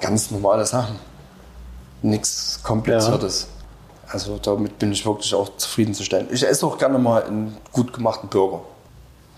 Ganz 0.00 0.30
normale 0.30 0.66
Sachen. 0.66 0.96
Nichts 2.02 2.60
Kompliziertes. 2.62 3.42
Ja. 3.42 4.12
Also 4.12 4.38
damit 4.42 4.78
bin 4.78 4.92
ich 4.92 5.06
wirklich 5.06 5.34
auch 5.34 5.56
zufriedenzustellen. 5.56 6.28
Ich 6.30 6.46
esse 6.46 6.66
auch 6.66 6.76
gerne 6.76 6.98
mal 6.98 7.24
einen 7.24 7.56
gut 7.72 7.92
gemachten 7.92 8.28
Burger. 8.28 8.60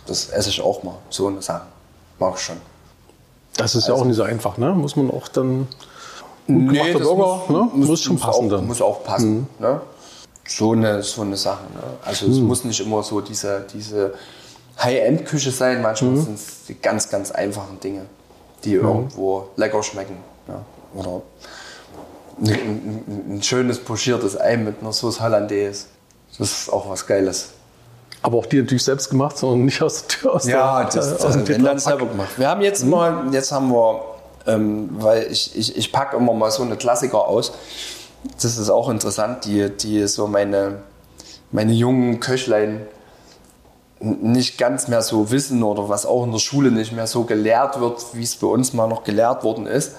Das 0.07 0.31
esse 0.31 0.51
ich 0.51 0.61
auch 0.61 0.83
mal, 0.83 0.97
so 1.11 1.29
eine 1.29 1.41
Sache. 1.41 1.67
Mag 2.19 2.35
ich 2.37 2.43
schon. 2.43 2.57
Das 3.57 3.75
ist 3.75 3.85
also, 3.85 3.95
ja 3.95 4.01
auch 4.01 4.05
nicht 4.05 4.17
so 4.17 4.25
einfach, 4.25 4.59
ne? 4.59 4.75
Muss 4.75 4.97
man 4.97 5.11
auch 5.11 5.29
dann 5.29 5.69
gut 6.47 6.73
nee, 6.73 6.93
Burger, 6.93 7.15
muss, 7.15 7.49
ne? 7.49 7.71
muss, 7.73 7.89
muss, 7.89 8.03
schon 8.03 8.19
passen 8.19 8.47
auch, 8.47 8.51
dann. 8.51 8.67
Muss 8.67 8.83
auch 8.83 9.05
passen. 9.05 9.37
Mhm. 9.37 9.47
Ne? 9.61 9.81
So 10.47 10.73
eine, 10.73 11.03
so 11.03 11.23
eine 11.23 11.37
Sache. 11.37 11.65
Ne? 11.75 11.83
Also 12.05 12.27
mhm. 12.27 12.33
es 12.33 12.39
muss 12.39 12.65
nicht 12.65 12.81
immer 12.81 13.03
so 13.03 13.21
diese, 13.21 13.67
diese 13.73 14.15
High-End-Küche 14.79 15.51
sein. 15.51 15.83
Manchmal 15.83 16.13
mhm. 16.13 16.23
sind 16.23 16.35
es 16.35 16.65
die 16.69 16.75
ganz, 16.81 17.09
ganz 17.09 17.31
einfachen 17.31 17.81
Dinge, 17.81 18.03
die 18.65 18.77
mhm. 18.77 18.85
irgendwo 18.85 19.49
lecker 19.57 19.83
schmecken. 19.83 20.17
Ja? 20.49 20.65
Oder 20.95 21.23
ein, 22.41 22.49
ein, 22.49 23.37
ein, 23.37 23.43
schönes 23.43 23.79
pochiertes 23.79 24.39
Ei 24.39 24.57
mit 24.57 24.81
einer 24.81 24.93
Sauce 24.93 25.21
Hollandaise. 25.21 25.87
Das 26.39 26.51
ist 26.51 26.73
auch 26.73 26.89
was 26.89 27.07
Geiles. 27.07 27.51
Aber 28.23 28.39
auch 28.39 28.47
die 28.47 28.61
natürlich 28.61 28.85
selbst 28.85 29.11
gemacht, 29.11 29.37
sondern 29.37 29.67
nicht 29.67 29.83
aus 29.83 30.01
der 30.01 30.09
Tür 30.09 30.35
aus 30.35 30.47
Ja, 30.47 30.85
der, 30.85 30.93
das, 30.95 31.19
das, 31.19 31.45
das 31.45 31.45
dann 31.45 31.79
selber 31.79 32.07
gemacht. 32.07 32.31
Wir 32.39 32.49
haben 32.49 32.63
jetzt 32.63 32.85
mhm. 32.85 32.91
mal, 32.91 33.25
jetzt 33.33 33.53
haben 33.53 33.71
wir, 33.71 34.01
ähm, 34.47 34.89
weil 34.93 35.31
ich, 35.31 35.57
ich, 35.57 35.77
ich 35.77 35.93
packe 35.93 36.17
immer 36.17 36.33
mal 36.33 36.51
so 36.51 36.63
eine 36.63 36.77
Klassiker 36.77 37.27
aus. 37.27 37.53
Das 38.41 38.57
ist 38.57 38.71
auch 38.71 38.89
interessant, 38.89 39.45
die, 39.45 39.71
die 39.71 40.07
so 40.07 40.27
meine, 40.27 40.81
meine 41.53 41.73
jungen 41.73 42.21
Köchlein 42.21 42.87
nicht 44.01 44.59
ganz 44.59 44.89
mehr 44.89 45.03
so 45.03 45.31
wissen 45.31 45.63
oder 45.63 45.89
was 45.89 46.05
auch 46.05 46.25
in 46.25 46.33
der 46.33 46.39
Schule 46.39 46.71
nicht 46.71 46.93
mehr 46.93 47.07
so 47.07 47.25
gelehrt 47.25 47.81
wird, 47.81 48.03
wie 48.13 48.23
es 48.23 48.37
bei 48.37 48.47
uns 48.47 48.73
mal 48.73 48.87
noch 48.87 49.05
gelehrt 49.05 49.45
worden 49.45 49.67
ist. 49.67 49.93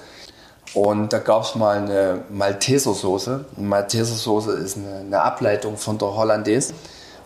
Und 0.74 1.14
da 1.14 1.20
gab 1.20 1.44
es 1.44 1.56
mal 1.56 1.78
eine 1.78 2.24
Maltesersoße. 2.30 3.46
Maltesersoße 3.58 4.52
ist 4.52 4.78
eine, 4.78 4.98
eine, 4.98 5.22
Ableitung 5.22 5.78
von 5.78 5.98
der 5.98 6.16
Hollandaise. 6.16 6.74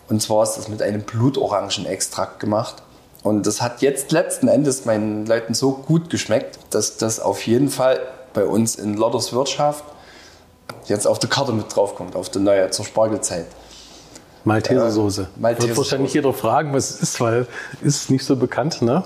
Und 0.07 0.21
zwar 0.21 0.43
ist 0.43 0.53
das 0.53 0.67
mit 0.67 0.81
einem 0.81 1.01
Blutorangenextrakt 1.01 2.39
gemacht. 2.39 2.75
Und 3.23 3.47
das 3.47 3.62
hat 3.62 3.81
jetzt 3.81 4.12
letzten 4.12 4.47
Endes 4.47 4.85
meinen 4.85 5.25
Leuten 5.25 5.53
so 5.53 5.71
gut 5.71 6.09
geschmeckt, 6.09 6.59
dass 6.69 6.97
das 6.97 7.19
auf 7.19 7.45
jeden 7.45 7.69
Fall 7.69 7.99
bei 8.33 8.45
uns 8.45 8.75
in 8.75 8.93
Lodders 8.95 9.33
Wirtschaft 9.33 9.83
jetzt 10.86 11.08
auf 11.08 11.19
der 11.19 11.29
Karte 11.29 11.51
mit 11.51 11.75
draufkommt, 11.75 12.15
auf 12.15 12.29
der 12.29 12.41
neue 12.41 12.69
zur 12.71 12.86
Spargelzeit. 12.86 13.45
Maltesersoße. 14.43 15.23
Äh, 15.23 15.39
Malteser 15.39 15.67
Wird 15.67 15.77
wahrscheinlich 15.77 16.13
jeder 16.13 16.34
fragen, 16.34 16.73
was 16.73 16.89
es 16.89 17.01
ist, 17.01 17.21
weil 17.21 17.47
ist 17.82 18.10
nicht 18.10 18.25
so 18.25 18.36
bekannt, 18.36 18.82
ne? 18.82 19.03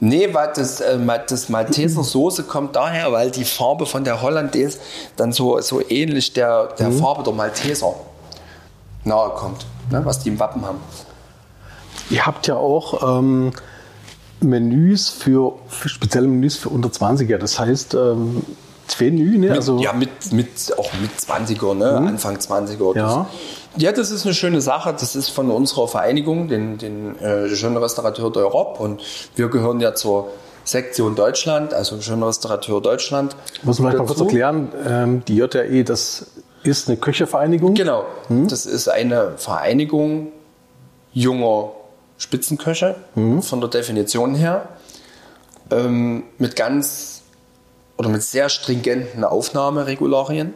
Nee, 0.00 0.34
weil 0.34 0.52
das, 0.54 0.80
äh, 0.80 0.98
das 1.28 1.48
Malteser 1.48 2.02
Soße 2.02 2.42
kommt 2.42 2.74
daher, 2.74 3.12
weil 3.12 3.30
die 3.30 3.44
Farbe 3.44 3.86
von 3.86 4.02
der 4.02 4.20
Hollandaise 4.20 4.78
dann 5.16 5.30
so, 5.30 5.60
so 5.60 5.80
ähnlich 5.88 6.32
der, 6.32 6.68
der 6.78 6.88
mhm. 6.88 6.98
Farbe 6.98 7.22
der 7.22 7.32
Malteser 7.32 7.94
nahe 9.04 9.30
kommt, 9.30 9.64
ne, 9.90 10.04
was 10.04 10.20
die 10.20 10.30
im 10.30 10.40
Wappen 10.40 10.64
haben. 10.64 10.78
Ihr 12.10 12.26
habt 12.26 12.46
ja 12.46 12.56
auch 12.56 13.18
ähm, 13.18 13.52
Menüs 14.40 15.08
für, 15.08 15.54
für, 15.68 15.88
spezielle 15.88 16.26
Menüs 16.26 16.56
für 16.56 16.68
unter 16.68 16.88
20er. 16.88 17.38
Das 17.38 17.58
heißt, 17.58 17.94
ähm, 17.94 18.42
Menü, 19.00 19.38
ne? 19.38 19.52
Also 19.52 19.78
ja, 19.78 19.92
mit, 19.92 20.32
mit, 20.32 20.48
auch 20.78 20.90
mit 21.00 21.10
20er, 21.12 21.74
ne? 21.74 22.00
Mhm. 22.00 22.06
Anfang 22.08 22.36
20er. 22.36 22.96
Ja. 22.96 23.26
Ja, 23.76 23.92
das 23.92 24.10
ist 24.10 24.26
eine 24.26 24.34
schöne 24.34 24.60
Sache. 24.60 24.92
Das 24.92 25.16
ist 25.16 25.30
von 25.30 25.50
unserer 25.50 25.88
Vereinigung, 25.88 26.48
den, 26.48 26.76
den 26.78 27.18
äh, 27.20 27.46
Jeune 27.46 27.80
Restaurateur 27.80 28.28
d'Europe. 28.28 28.78
Und 28.78 29.02
wir 29.34 29.48
gehören 29.48 29.80
ja 29.80 29.94
zur 29.94 30.28
Sektion 30.64 31.14
Deutschland, 31.14 31.74
also 31.74 31.96
Jeune 31.96 32.26
Restaurateur 32.26 32.80
Deutschland. 32.80 33.34
Muss 33.62 33.78
man 33.78 33.92
vielleicht 33.92 33.98
mal 33.98 34.06
kurz 34.06 34.20
erklären, 34.20 34.68
ähm, 34.86 35.22
die 35.26 35.36
JRE, 35.36 35.84
das 35.84 36.26
ist 36.62 36.88
eine 36.88 36.96
Köchevereinigung? 36.96 37.74
Genau, 37.74 38.04
hm? 38.28 38.48
das 38.48 38.66
ist 38.66 38.88
eine 38.88 39.32
Vereinigung 39.36 40.28
junger 41.12 41.72
Spitzenköche, 42.18 42.94
hm? 43.14 43.42
von 43.42 43.60
der 43.60 43.70
Definition 43.70 44.34
her, 44.34 44.68
ähm, 45.70 46.24
mit 46.38 46.54
ganz 46.54 47.11
oder 48.02 48.10
mit 48.10 48.24
sehr 48.24 48.48
stringenten 48.48 49.22
Aufnahmeregularien. 49.22 50.52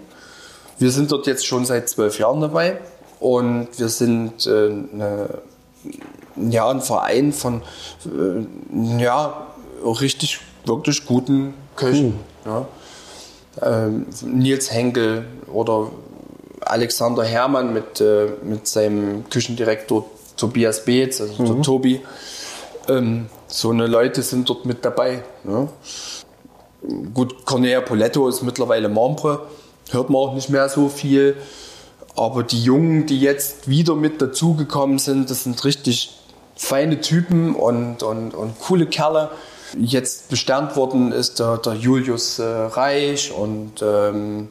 Wir 0.79 0.91
sind 0.91 1.13
dort 1.13 1.29
jetzt 1.29 1.47
schon 1.47 1.65
seit 1.65 1.89
zwölf 1.89 2.19
Jahren 2.19 2.41
dabei. 2.41 2.79
Und 3.21 3.69
wir 3.79 3.89
sind 3.89 4.47
äh, 4.47 4.51
eine, 4.51 5.29
ja, 6.51 6.69
ein 6.69 6.81
Verein 6.81 7.33
von 7.33 7.63
äh, 8.05 9.01
ja, 9.01 9.47
richtig, 9.85 10.41
wirklich 10.65 11.07
guten 11.07 11.55
Köchen. 11.77 12.19
Mhm. 12.45 12.51
Ja. 12.51 12.67
Ähm, 13.63 14.07
Nils 14.23 14.73
Henkel 14.73 15.25
oder 15.47 15.93
Alexander 16.61 17.23
Hermann 17.23 17.73
mit, 17.73 18.01
äh, 18.01 18.27
mit 18.43 18.67
seinem 18.67 19.31
Küchendirektor 19.31 20.05
Tobias 20.37 20.85
Beetz, 20.85 21.21
also 21.21 21.43
mhm. 21.43 21.63
Tobi. 21.63 22.03
Ähm, 22.89 23.27
so 23.47 23.71
eine 23.71 23.87
Leute 23.87 24.23
sind 24.23 24.49
dort 24.51 24.67
mit 24.67 24.85
dabei. 24.85 25.23
Ja. 25.45 25.69
Gut, 27.15 27.45
Cornelia 27.45 27.81
Poletto 27.81 28.29
ist 28.29 28.43
mittlerweile 28.43 28.89
Membre, 28.89 29.47
hört 29.91 30.11
man 30.11 30.21
auch 30.21 30.35
nicht 30.35 30.51
mehr 30.51 30.69
so 30.69 30.89
viel. 30.89 31.37
Aber 32.15 32.43
die 32.43 32.63
Jungen, 32.63 33.07
die 33.07 33.21
jetzt 33.21 33.69
wieder 33.69 33.95
mit 33.95 34.23
dazugekommen 34.23 34.99
sind, 34.99 35.31
das 35.31 35.45
sind 35.45 35.63
richtig 35.65 36.19
feine 36.55 37.01
Typen 37.01 37.55
und, 37.55 38.03
und, 38.03 38.35
und 38.35 38.59
coole 38.61 38.87
Kerle. 38.87 39.31
Jetzt 39.79 40.31
besternt 40.31 40.77
worden 40.77 41.13
ist 41.13 41.39
der, 41.39 41.59
der 41.59 41.75
Julius 41.75 42.39
äh, 42.39 42.45
Reich 42.45 43.33
und 43.33 43.83
ähm, 43.83 44.49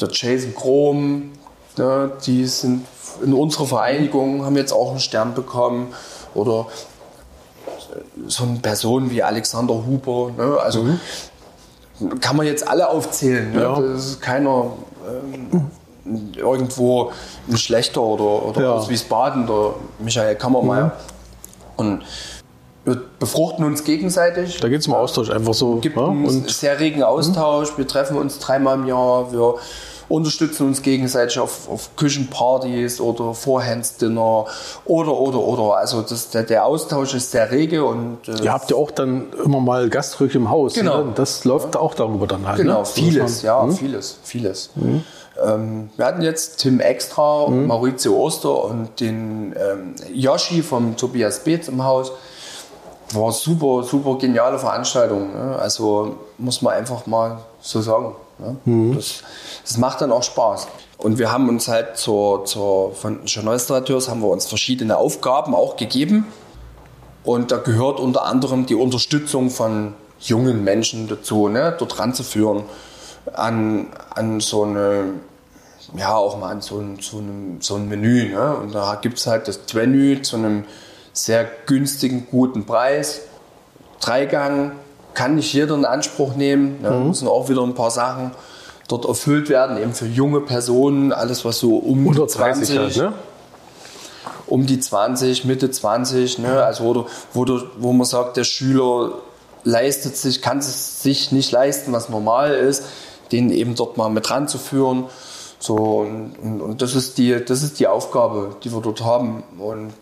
der 0.00 0.08
Jason 0.10 0.54
Grom. 0.54 1.32
Ne, 1.78 2.12
die 2.26 2.44
sind 2.46 2.84
in 3.24 3.32
unserer 3.32 3.66
Vereinigung, 3.66 4.44
haben 4.44 4.56
jetzt 4.56 4.72
auch 4.72 4.90
einen 4.90 5.00
Stern 5.00 5.32
bekommen. 5.32 5.94
Oder 6.34 6.66
so 8.26 8.44
eine 8.44 8.58
Person 8.58 9.10
wie 9.10 9.22
Alexander 9.22 9.86
Huber. 9.86 10.32
Ne, 10.36 10.58
also 10.60 10.82
mhm. 10.82 11.00
Kann 12.20 12.36
man 12.36 12.46
jetzt 12.46 12.66
alle 12.66 12.88
aufzählen. 12.88 13.52
Ne? 13.52 13.60
Ja. 13.62 13.80
Das 13.80 14.06
ist 14.06 14.20
keiner. 14.20 14.72
Ähm, 15.06 15.70
irgendwo 16.36 17.12
ein 17.48 17.56
schlechter 17.56 18.02
oder, 18.02 18.46
oder 18.46 18.62
ja. 18.62 18.72
aus 18.72 18.88
Wiesbaden, 18.88 19.46
der 19.46 19.74
Michael 19.98 20.34
Kammermeier. 20.36 20.86
Mhm. 20.86 20.92
Und 21.76 22.02
wir 22.84 23.00
befruchten 23.18 23.64
uns 23.64 23.84
gegenseitig. 23.84 24.58
Da 24.60 24.68
geht 24.68 24.80
es 24.80 24.88
um 24.88 24.94
Austausch 24.94 25.30
einfach 25.30 25.54
so. 25.54 25.76
Es 25.76 25.82
gibt 25.82 25.96
ja? 25.96 26.06
einen 26.06 26.26
und 26.26 26.50
sehr 26.50 26.80
regen 26.80 27.02
Austausch. 27.02 27.72
Mhm. 27.72 27.78
Wir 27.78 27.88
treffen 27.88 28.16
uns 28.16 28.38
dreimal 28.38 28.76
im 28.78 28.86
Jahr. 28.86 29.32
Wir 29.32 29.54
unterstützen 30.12 30.66
uns 30.66 30.82
gegenseitig 30.82 31.38
auf, 31.38 31.70
auf 31.70 31.96
Küchenpartys 31.96 33.00
oder 33.00 33.32
Vorhandsdinner 33.32 34.44
oder, 34.84 35.18
oder, 35.18 35.38
oder. 35.38 35.76
Also 35.76 36.02
das, 36.02 36.28
der, 36.28 36.42
der 36.42 36.66
Austausch 36.66 37.14
ist 37.14 37.30
sehr 37.30 37.50
rege. 37.50 37.82
Und, 37.82 38.28
äh, 38.28 38.42
Ihr 38.42 38.52
habt 38.52 38.70
ja 38.70 38.76
auch 38.76 38.90
dann 38.90 39.32
immer 39.42 39.60
mal 39.60 39.88
Gastrück 39.88 40.34
im 40.34 40.50
Haus. 40.50 40.74
Genau. 40.74 41.04
Ne? 41.04 41.12
Das 41.14 41.46
läuft 41.46 41.74
ja. 41.74 41.80
auch 41.80 41.94
darüber 41.94 42.26
dann 42.26 42.46
halt. 42.46 42.58
Genau, 42.58 42.80
ne? 42.80 42.84
vieles, 42.84 43.40
ja, 43.40 43.62
mhm. 43.62 43.72
vieles, 43.72 44.18
vieles. 44.22 44.70
Mhm. 44.74 45.02
Ähm, 45.42 45.90
wir 45.96 46.04
hatten 46.04 46.20
jetzt 46.20 46.58
Tim 46.58 46.80
Extra, 46.80 47.48
mhm. 47.48 47.68
Maurizio 47.68 48.14
Oster 48.14 48.64
und 48.64 49.00
den 49.00 49.56
ähm, 49.56 49.94
Yoshi 50.12 50.62
vom 50.62 50.94
Tobias 50.94 51.42
Beetz 51.42 51.68
im 51.68 51.82
Haus. 51.82 52.12
War 53.14 53.32
super, 53.32 53.82
super 53.82 54.18
geniale 54.18 54.58
Veranstaltung. 54.58 55.32
Ne? 55.32 55.56
Also 55.58 56.16
muss 56.36 56.60
man 56.60 56.74
einfach 56.74 57.06
mal 57.06 57.38
so 57.62 57.80
sagen. 57.80 58.14
Ne? 58.42 58.56
Mhm. 58.64 58.94
Das, 58.96 59.22
das, 59.64 59.78
macht 59.78 60.00
dann 60.00 60.12
auch 60.12 60.22
Spaß. 60.22 60.68
Und 60.98 61.18
wir 61.18 61.32
haben 61.32 61.48
uns 61.48 61.68
halt 61.68 61.96
zur, 61.96 62.44
zur 62.44 62.94
von 62.94 63.24
Journalistrateurs 63.26 64.08
haben 64.08 64.20
wir 64.20 64.28
uns 64.28 64.46
verschiedene 64.46 64.96
Aufgaben 64.96 65.54
auch 65.54 65.76
gegeben. 65.76 66.26
Und 67.24 67.52
da 67.52 67.58
gehört 67.58 68.00
unter 68.00 68.24
anderem 68.24 68.66
die 68.66 68.74
Unterstützung 68.74 69.50
von 69.50 69.94
jungen 70.18 70.64
Menschen 70.64 71.08
dazu, 71.08 71.48
ne? 71.48 71.74
dort 71.78 71.98
ranzuführen 71.98 72.64
an, 73.32 73.88
an 74.14 74.40
so 74.40 74.64
eine, 74.64 75.14
ja, 75.96 76.14
auch 76.16 76.38
mal 76.38 76.50
an 76.50 76.60
so 76.60 76.78
ein, 76.78 76.98
so 77.00 77.18
ein, 77.18 77.58
so 77.60 77.76
ein 77.76 77.88
Menü. 77.88 78.30
Ne? 78.30 78.56
Und 78.56 78.74
da 78.74 78.96
gibt 79.00 79.18
es 79.18 79.26
halt 79.26 79.48
das 79.48 79.60
Menü 79.74 80.22
zu 80.22 80.36
einem 80.36 80.64
sehr 81.12 81.48
günstigen, 81.66 82.26
guten 82.30 82.66
Preis. 82.66 83.22
Dreigang 84.00 84.72
kann 85.14 85.36
nicht 85.36 85.52
jeder 85.52 85.74
in 85.74 85.84
Anspruch 85.84 86.34
nehmen. 86.34 86.80
Da 86.82 86.90
mhm. 86.90 87.08
müssen 87.08 87.28
auch 87.28 87.48
wieder 87.48 87.62
ein 87.62 87.74
paar 87.74 87.90
Sachen 87.90 88.32
dort 88.88 89.04
erfüllt 89.06 89.48
werden, 89.48 89.78
eben 89.78 89.94
für 89.94 90.06
junge 90.06 90.40
Personen, 90.40 91.12
alles 91.12 91.44
was 91.44 91.58
so 91.58 91.76
um 91.76 92.06
Unter 92.06 92.28
20 92.28 92.78
halt, 92.78 92.96
ne? 92.96 93.12
um 94.46 94.66
die 94.66 94.80
20, 94.80 95.44
Mitte 95.44 95.70
20, 95.70 96.38
ne? 96.38 96.62
also 96.62 96.84
wo, 96.84 97.06
wo, 97.32 97.60
wo 97.78 97.92
man 97.92 98.04
sagt, 98.04 98.36
der 98.36 98.44
Schüler 98.44 99.12
leistet 99.64 100.16
sich, 100.16 100.42
kann 100.42 100.58
es 100.58 101.02
sich 101.02 101.32
nicht 101.32 101.52
leisten, 101.52 101.92
was 101.92 102.08
normal 102.08 102.52
ist, 102.52 102.84
den 103.30 103.50
eben 103.50 103.74
dort 103.74 103.96
mal 103.96 104.10
mit 104.10 104.30
ranzuführen. 104.30 105.04
So, 105.58 105.74
und, 105.76 106.34
und, 106.42 106.60
und, 106.60 106.82
das, 106.82 106.94
ist 106.94 107.18
die, 107.18 107.42
das 107.44 107.62
ist 107.62 107.78
die 107.78 107.86
Aufgabe, 107.86 108.56
die 108.64 108.72
wir 108.72 108.80
dort 108.80 109.04
haben. 109.04 109.44
Und 109.58 109.92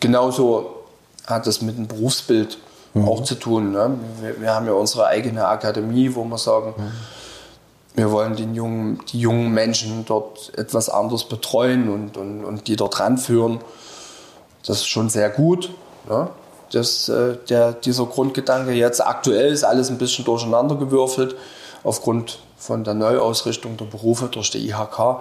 genauso 0.00 0.84
hat 1.26 1.46
das 1.46 1.60
mit 1.60 1.76
dem 1.76 1.86
Berufsbild 1.86 2.58
mhm. 2.94 3.08
auch 3.08 3.22
zu 3.22 3.34
tun. 3.34 3.72
Ne? 3.72 3.98
Wir, 4.20 4.40
wir, 4.40 4.54
haben 4.54 4.66
ja 4.66 4.72
unsere 4.72 5.06
eigene 5.06 5.46
Akademie, 5.46 6.14
wo 6.14 6.24
wir 6.24 6.38
sagen, 6.38 6.74
mhm. 6.76 6.92
wir 7.94 8.10
wollen 8.10 8.36
den 8.36 8.54
jungen, 8.54 9.00
die 9.12 9.20
jungen 9.20 9.52
Menschen 9.52 10.04
dort 10.06 10.52
etwas 10.58 10.88
anders 10.88 11.24
betreuen 11.24 11.88
und, 11.88 12.16
und, 12.16 12.44
und 12.44 12.68
die 12.68 12.76
dort 12.76 13.00
ranführen. 13.00 13.60
Das 14.66 14.78
ist 14.78 14.86
schon 14.86 15.08
sehr 15.08 15.30
gut. 15.30 15.70
Ne? 16.08 16.28
Das, 16.72 17.08
äh, 17.08 17.36
der, 17.48 17.72
dieser 17.72 18.06
Grundgedanke 18.06 18.72
jetzt 18.72 19.04
aktuell 19.04 19.52
ist 19.52 19.64
alles 19.64 19.90
ein 19.90 19.98
bisschen 19.98 20.24
durcheinander 20.24 20.76
gewürfelt 20.76 21.34
aufgrund 21.82 22.38
von 22.56 22.84
der 22.84 22.94
Neuausrichtung 22.94 23.76
der 23.76 23.86
Berufe 23.86 24.26
durch 24.26 24.50
die 24.50 24.68
IHK. 24.68 25.20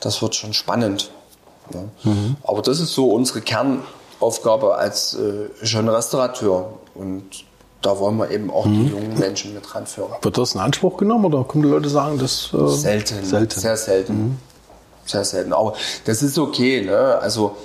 Das 0.00 0.22
wird 0.22 0.34
schon 0.34 0.52
spannend. 0.54 1.10
Ja. 1.74 1.80
Mhm. 2.04 2.36
Aber 2.42 2.62
das 2.62 2.80
ist 2.80 2.94
so 2.94 3.10
unsere 3.10 3.40
Kernaufgabe 4.20 4.76
als 4.76 5.14
äh, 5.14 5.64
Jeune-Restaurateur. 5.64 6.74
Und 6.94 7.24
da 7.82 7.98
wollen 7.98 8.18
wir 8.18 8.30
eben 8.30 8.50
auch 8.50 8.66
mhm. 8.66 8.84
die 8.84 8.90
jungen 8.90 9.18
Menschen 9.18 9.54
mit 9.54 9.74
ranführen. 9.74 10.12
Wird 10.20 10.38
das 10.38 10.54
in 10.54 10.60
Anspruch 10.60 10.98
genommen 10.98 11.24
oder 11.24 11.44
kommen 11.44 11.64
die 11.64 11.70
Leute 11.70 11.88
sagen, 11.88 12.18
das 12.18 12.50
äh, 12.52 12.68
selten, 12.68 13.24
selten, 13.24 13.60
sehr 13.60 13.76
selten, 13.76 14.12
mhm. 14.12 14.38
sehr 15.06 15.24
selten. 15.24 15.52
Aber 15.52 15.74
das 16.04 16.22
ist 16.22 16.38
okay. 16.38 16.84
Ne? 16.84 17.18
Also 17.20 17.56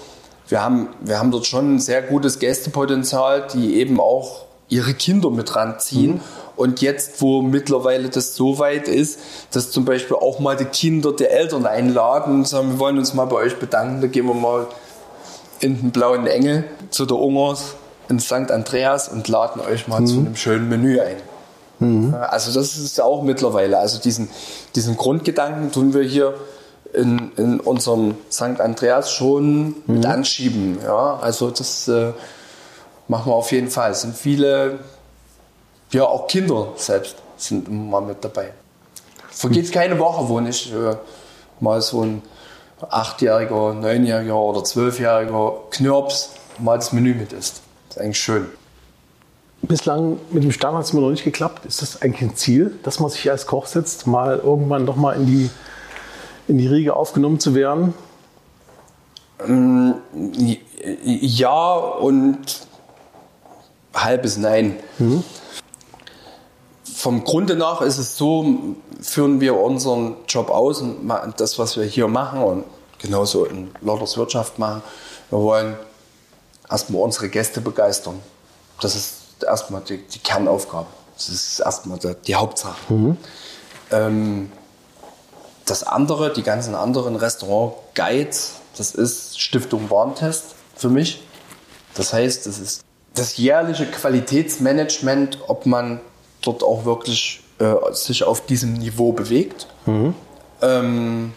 wir 0.47 0.63
haben, 0.63 0.89
wir 1.01 1.19
haben 1.19 1.31
dort 1.31 1.45
schon 1.45 1.75
ein 1.75 1.79
sehr 1.79 2.01
gutes 2.01 2.39
Gästepotenzial, 2.39 3.47
die 3.53 3.75
eben 3.75 3.99
auch 3.99 4.45
ihre 4.69 4.93
Kinder 4.93 5.29
mit 5.29 5.55
ranziehen. 5.55 6.15
Mhm. 6.15 6.21
Und 6.55 6.81
jetzt, 6.81 7.21
wo 7.21 7.41
mittlerweile 7.41 8.07
das 8.07 8.35
so 8.35 8.59
weit 8.59 8.87
ist, 8.87 9.19
dass 9.51 9.71
zum 9.71 9.83
Beispiel 9.83 10.15
auch 10.15 10.39
mal 10.39 10.55
die 10.55 10.63
Kinder 10.63 11.11
der 11.11 11.31
Eltern 11.31 11.65
einladen 11.65 12.33
und 12.35 12.47
sagen, 12.47 12.71
wir 12.71 12.79
wollen 12.79 12.97
uns 12.97 13.13
mal 13.13 13.25
bei 13.25 13.35
euch 13.35 13.59
bedanken, 13.59 13.99
da 13.99 14.07
gehen 14.07 14.25
wir 14.25 14.33
mal 14.33 14.67
in 15.65 15.81
den 15.81 15.91
blauen 15.91 16.27
Engel 16.27 16.63
zu 16.91 17.05
der 17.05 17.17
Ungers 17.17 17.73
in 18.07 18.19
St. 18.19 18.51
Andreas 18.51 19.09
und 19.09 19.27
laden 19.27 19.61
euch 19.61 19.87
mal 19.87 20.01
mhm. 20.01 20.05
zu 20.05 20.17
einem 20.17 20.35
schönen 20.35 20.69
Menü 20.69 20.99
ein. 20.99 21.17
Mhm. 21.79 22.13
Also 22.13 22.53
das 22.53 22.77
ist 22.77 22.97
ja 22.99 23.03
auch 23.03 23.23
mittlerweile. 23.23 23.79
Also 23.79 23.99
diesen, 23.99 24.29
diesen 24.75 24.95
Grundgedanken 24.95 25.71
tun 25.71 25.93
wir 25.95 26.03
hier 26.03 26.35
in, 26.93 27.31
in 27.35 27.59
unserem 27.59 28.15
St. 28.31 28.61
Andreas 28.61 29.11
schon 29.11 29.65
mhm. 29.65 29.75
mit 29.87 30.05
anschieben. 30.05 30.77
Ja? 30.83 31.19
Also 31.19 31.49
das 31.49 31.87
äh, 31.87 32.13
machen 33.07 33.31
wir 33.31 33.35
auf 33.35 33.51
jeden 33.51 33.69
Fall. 33.69 33.91
Es 33.91 34.01
sind 34.01 34.15
viele, 34.15 34.79
ja 35.91 36.05
auch 36.05 36.27
Kinder 36.27 36.73
selbst 36.75 37.15
sind 37.37 37.67
immer 37.67 37.99
mal 37.99 38.01
mit 38.01 38.23
dabei. 38.23 38.51
Vergeht 39.31 39.71
keine 39.71 39.97
Woche, 39.99 40.29
wo 40.29 40.39
nicht 40.39 40.71
äh, 40.71 40.95
mal 41.59 41.81
so 41.81 42.03
ein 42.03 42.21
achtjähriger, 42.89 43.73
neunjähriger 43.73 44.35
oder 44.35 44.63
zwölfjähriger 44.63 45.53
Knirps 45.71 46.31
mal 46.59 46.77
das 46.77 46.93
Menü 46.93 47.13
mit 47.13 47.33
isst. 47.33 47.61
Das 47.89 47.97
ist 47.97 48.03
eigentlich 48.03 48.19
schön. 48.19 48.47
Bislang 49.61 50.19
mit 50.31 50.43
dem 50.43 50.51
Stern 50.51 50.75
hat 50.75 50.83
es 50.83 50.93
mir 50.93 51.01
noch 51.01 51.09
nicht 51.09 51.23
geklappt. 51.23 51.65
Ist 51.65 51.81
das 51.81 52.01
eigentlich 52.01 52.21
ein 52.21 52.35
Ziel, 52.35 52.77
dass 52.83 52.99
man 52.99 53.09
sich 53.09 53.29
als 53.31 53.47
Koch 53.47 53.65
setzt, 53.65 54.05
mal 54.05 54.37
irgendwann 54.37 54.85
doch 54.85 54.95
mal 54.95 55.13
in 55.13 55.25
die 55.25 55.49
in 56.47 56.57
die 56.57 56.67
Riege 56.67 56.95
aufgenommen 56.95 57.39
zu 57.39 57.55
werden? 57.55 57.93
Mm, 59.45 59.91
ja 61.03 61.73
und 61.73 62.67
halbes 63.93 64.37
Nein. 64.37 64.77
Mhm. 64.99 65.23
Vom 66.83 67.23
Grunde 67.23 67.55
nach 67.55 67.81
ist 67.81 67.97
es 67.97 68.17
so, 68.17 68.45
führen 69.01 69.41
wir 69.41 69.57
unseren 69.57 70.15
Job 70.27 70.49
aus 70.49 70.81
und 70.81 71.09
das, 71.37 71.59
was 71.59 71.77
wir 71.77 71.83
hier 71.83 72.07
machen 72.07 72.41
und 72.41 72.63
genauso 73.05 73.45
in 73.45 73.71
Lotters 73.81 74.17
Wirtschaft 74.17 74.59
machen. 74.59 74.81
Wir 75.29 75.39
wollen 75.39 75.75
erstmal 76.69 77.01
unsere 77.01 77.29
Gäste 77.29 77.61
begeistern. 77.61 78.19
Das 78.81 78.95
ist 78.95 79.43
erstmal 79.45 79.81
die, 79.81 79.97
die 79.97 80.19
Kernaufgabe. 80.19 80.87
Das 81.15 81.29
ist 81.29 81.59
erstmal 81.59 81.99
die 81.99 82.35
Hauptsache. 82.35 82.93
Mhm. 82.93 83.17
Ähm, 83.91 84.51
das 85.65 85.83
andere, 85.83 86.31
die 86.31 86.43
ganzen 86.43 86.75
anderen 86.75 87.15
Restaurant-Guides, 87.15 88.53
das 88.77 88.93
ist 88.93 89.39
Stiftung 89.39 89.89
Warntest 89.89 90.55
für 90.75 90.89
mich. 90.89 91.23
Das 91.95 92.13
heißt, 92.13 92.45
das 92.45 92.59
ist 92.59 92.81
das 93.13 93.37
jährliche 93.37 93.85
Qualitätsmanagement, 93.85 95.39
ob 95.47 95.65
man 95.65 96.01
dort 96.41 96.63
auch 96.63 96.85
wirklich 96.85 97.41
äh, 97.59 97.73
sich 97.93 98.23
auf 98.23 98.45
diesem 98.45 98.73
Niveau 98.73 99.13
bewegt. 99.13 99.67
Mhm. 99.85 100.13
Ähm, 100.61 101.33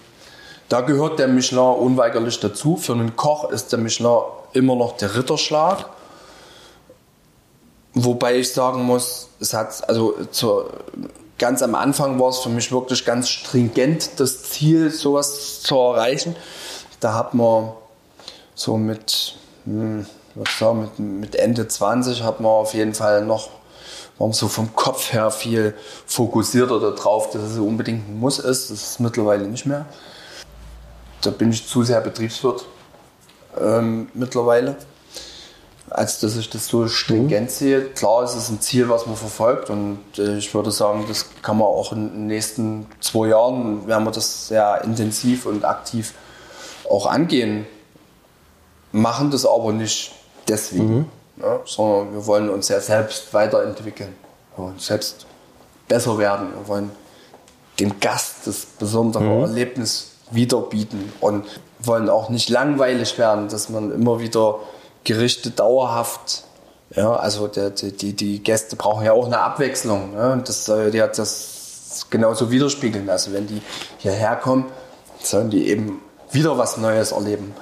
da 0.69 0.83
gehört 0.83 1.19
der 1.19 1.29
Michelin 1.29 1.61
unweigerlich 1.61 2.41
dazu. 2.41 2.77
Für 2.77 2.93
einen 2.93 3.17
Koch 3.17 3.51
ist 3.51 3.73
der 3.73 3.79
Michelin 3.79 4.23
immer 4.53 4.77
noch 4.77 4.97
der 4.97 5.15
Ritterschlag. 5.15 5.87
Wobei 7.95 8.37
ich 8.37 8.53
sagen 8.53 8.83
muss, 8.83 9.29
es 9.41 9.55
hat 9.55 9.89
also 9.89 10.15
zur, 10.31 10.71
ganz 11.39 11.63
am 11.63 11.75
Anfang 11.75 12.21
war 12.21 12.29
es 12.29 12.39
für 12.39 12.51
mich 12.51 12.71
wirklich 12.71 13.05
ganz 13.05 13.29
stringent, 13.29 14.21
das 14.21 14.43
Ziel, 14.43 14.91
sowas 14.91 15.63
zu 15.63 15.75
erreichen. 15.77 16.37
Da 17.01 17.15
hat 17.15 17.35
man 17.35 17.73
so 18.55 18.77
mit, 18.77 19.37
hm, 19.65 20.07
sagen, 20.59 20.81
mit, 20.83 20.99
mit 20.99 21.37
Ende 21.37 21.67
20 21.67 22.23
hat 22.23 22.41
man 22.41 22.53
auf 22.53 22.75
jeden 22.75 22.95
Fall 22.95 23.25
noch, 23.25 23.49
war 24.19 24.33
so 24.33 24.49
vom 24.49 24.75
Kopf 24.75 25.13
her 25.13 25.31
viel 25.31 25.75
fokussierter 26.07 26.79
darauf, 26.79 27.31
dass 27.31 27.43
es 27.43 27.59
unbedingt 27.59 28.09
ein 28.09 28.21
Muss 28.21 28.39
ist. 28.39 28.71
Das 28.71 28.83
ist 28.83 29.01
mittlerweile 29.01 29.47
nicht 29.47 29.65
mehr. 29.65 29.87
Da 31.23 31.31
bin 31.31 31.51
ich 31.51 31.67
zu 31.67 31.83
sehr 31.83 32.01
Betriebswirt 32.01 32.67
ähm, 33.61 34.09
mittlerweile 34.15 34.77
als 35.91 36.21
dass 36.21 36.37
ich 36.37 36.51
das 36.51 36.67
so 36.67 36.89
stringent 36.89 37.51
sehe. 37.51 37.83
Klar, 37.83 38.23
es 38.23 38.35
ist 38.35 38.51
ein 38.51 38.61
Ziel, 38.61 38.89
was 38.89 39.07
man 39.07 39.17
verfolgt 39.17 39.71
und 39.71 40.01
äh, 40.19 40.37
ich 40.37 40.53
würde 40.55 40.71
sagen, 40.71 41.05
das 41.09 41.27
kann 41.43 41.59
man 41.59 41.67
auch 41.67 41.93
in 41.93 42.09
den 42.09 42.27
nächsten 42.27 42.87
zwei 43.01 43.29
Jahren, 43.29 43.87
werden 43.87 44.05
wir 44.05 44.11
das 44.11 44.49
sehr 44.49 44.83
intensiv 44.85 45.47
und 45.47 45.65
aktiv 45.65 46.15
auch 46.89 47.07
angehen. 47.07 47.67
Machen 48.93 49.31
das 49.31 49.45
aber 49.45 49.73
nicht 49.73 50.13
deswegen, 50.49 50.97
mhm. 50.97 51.07
ja, 51.43 51.61
sondern 51.65 52.15
wir 52.15 52.27
wollen 52.27 52.49
uns 52.49 52.69
ja 52.69 52.81
selbst 52.81 53.33
weiterentwickeln 53.35 54.15
und 54.57 54.81
selbst 54.81 55.27
besser 55.89 56.19
werden. 56.19 56.49
Wir 56.55 56.69
wollen 56.69 56.91
dem 57.81 58.01
Gast 58.01 58.47
das 58.47 58.65
besondere 58.65 59.25
mhm. 59.25 59.43
Erlebnis 59.43 60.13
wiederbieten 60.31 61.13
und 61.21 61.45
wollen 61.81 62.09
auch 62.09 62.29
nicht 62.29 62.49
langweilig 62.49 63.19
werden, 63.19 63.49
dass 63.49 63.69
man 63.69 63.93
immer 63.93 64.21
wieder 64.21 64.57
Gerichte 65.05 65.51
dauerhaft. 65.51 66.45
Ja, 66.95 67.15
also 67.15 67.49
der, 67.49 67.71
die, 67.71 68.15
die 68.15 68.43
Gäste 68.43 68.77
brauchen 68.77 69.05
ja 69.05 69.13
auch 69.13 69.27
eine 69.27 69.41
Abwechslung. 69.41 70.15
Ne? 70.15 70.33
Und 70.33 70.49
das 70.49 70.65
soll 70.65 70.95
ja 70.95 71.07
das 71.07 72.07
genauso 72.11 72.51
widerspiegeln. 72.51 73.09
Also 73.11 73.33
wenn 73.33 73.47
die 73.47 73.63
hierher 73.99 74.37
kommen, 74.37 74.67
sollen 75.23 75.51
die 75.51 75.69
eben 75.69 76.01
wieder 76.31 76.57
was 76.59 76.77
Neues 76.77 77.13
erleben. 77.13 77.55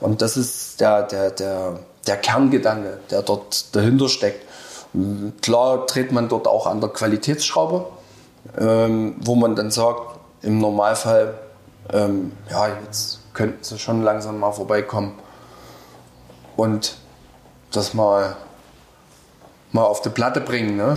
Und 0.00 0.22
das 0.22 0.36
ist 0.36 0.80
der, 0.80 1.02
der, 1.02 1.30
der, 1.30 1.78
der 2.06 2.16
Kerngedanke, 2.16 2.98
der 3.10 3.22
dort 3.22 3.74
dahinter 3.74 4.08
steckt. 4.08 4.46
Klar 5.42 5.86
dreht 5.86 6.12
man 6.12 6.28
dort 6.28 6.46
auch 6.46 6.66
an 6.66 6.80
der 6.80 6.90
Qualitätsschraube, 6.90 7.86
ähm, 8.58 9.16
wo 9.20 9.34
man 9.34 9.56
dann 9.56 9.70
sagt, 9.70 10.18
im 10.42 10.58
Normalfall, 10.58 11.34
ähm, 11.92 12.32
ja, 12.50 12.68
jetzt 12.84 13.20
könnten 13.32 13.62
sie 13.62 13.78
schon 13.78 14.02
langsam 14.02 14.38
mal 14.38 14.52
vorbeikommen 14.52 15.18
und 16.56 16.96
das 17.72 17.94
mal, 17.94 18.36
mal 19.72 19.84
auf 19.84 20.02
die 20.02 20.10
Platte 20.10 20.40
bringen. 20.40 20.76
Ne? 20.76 20.94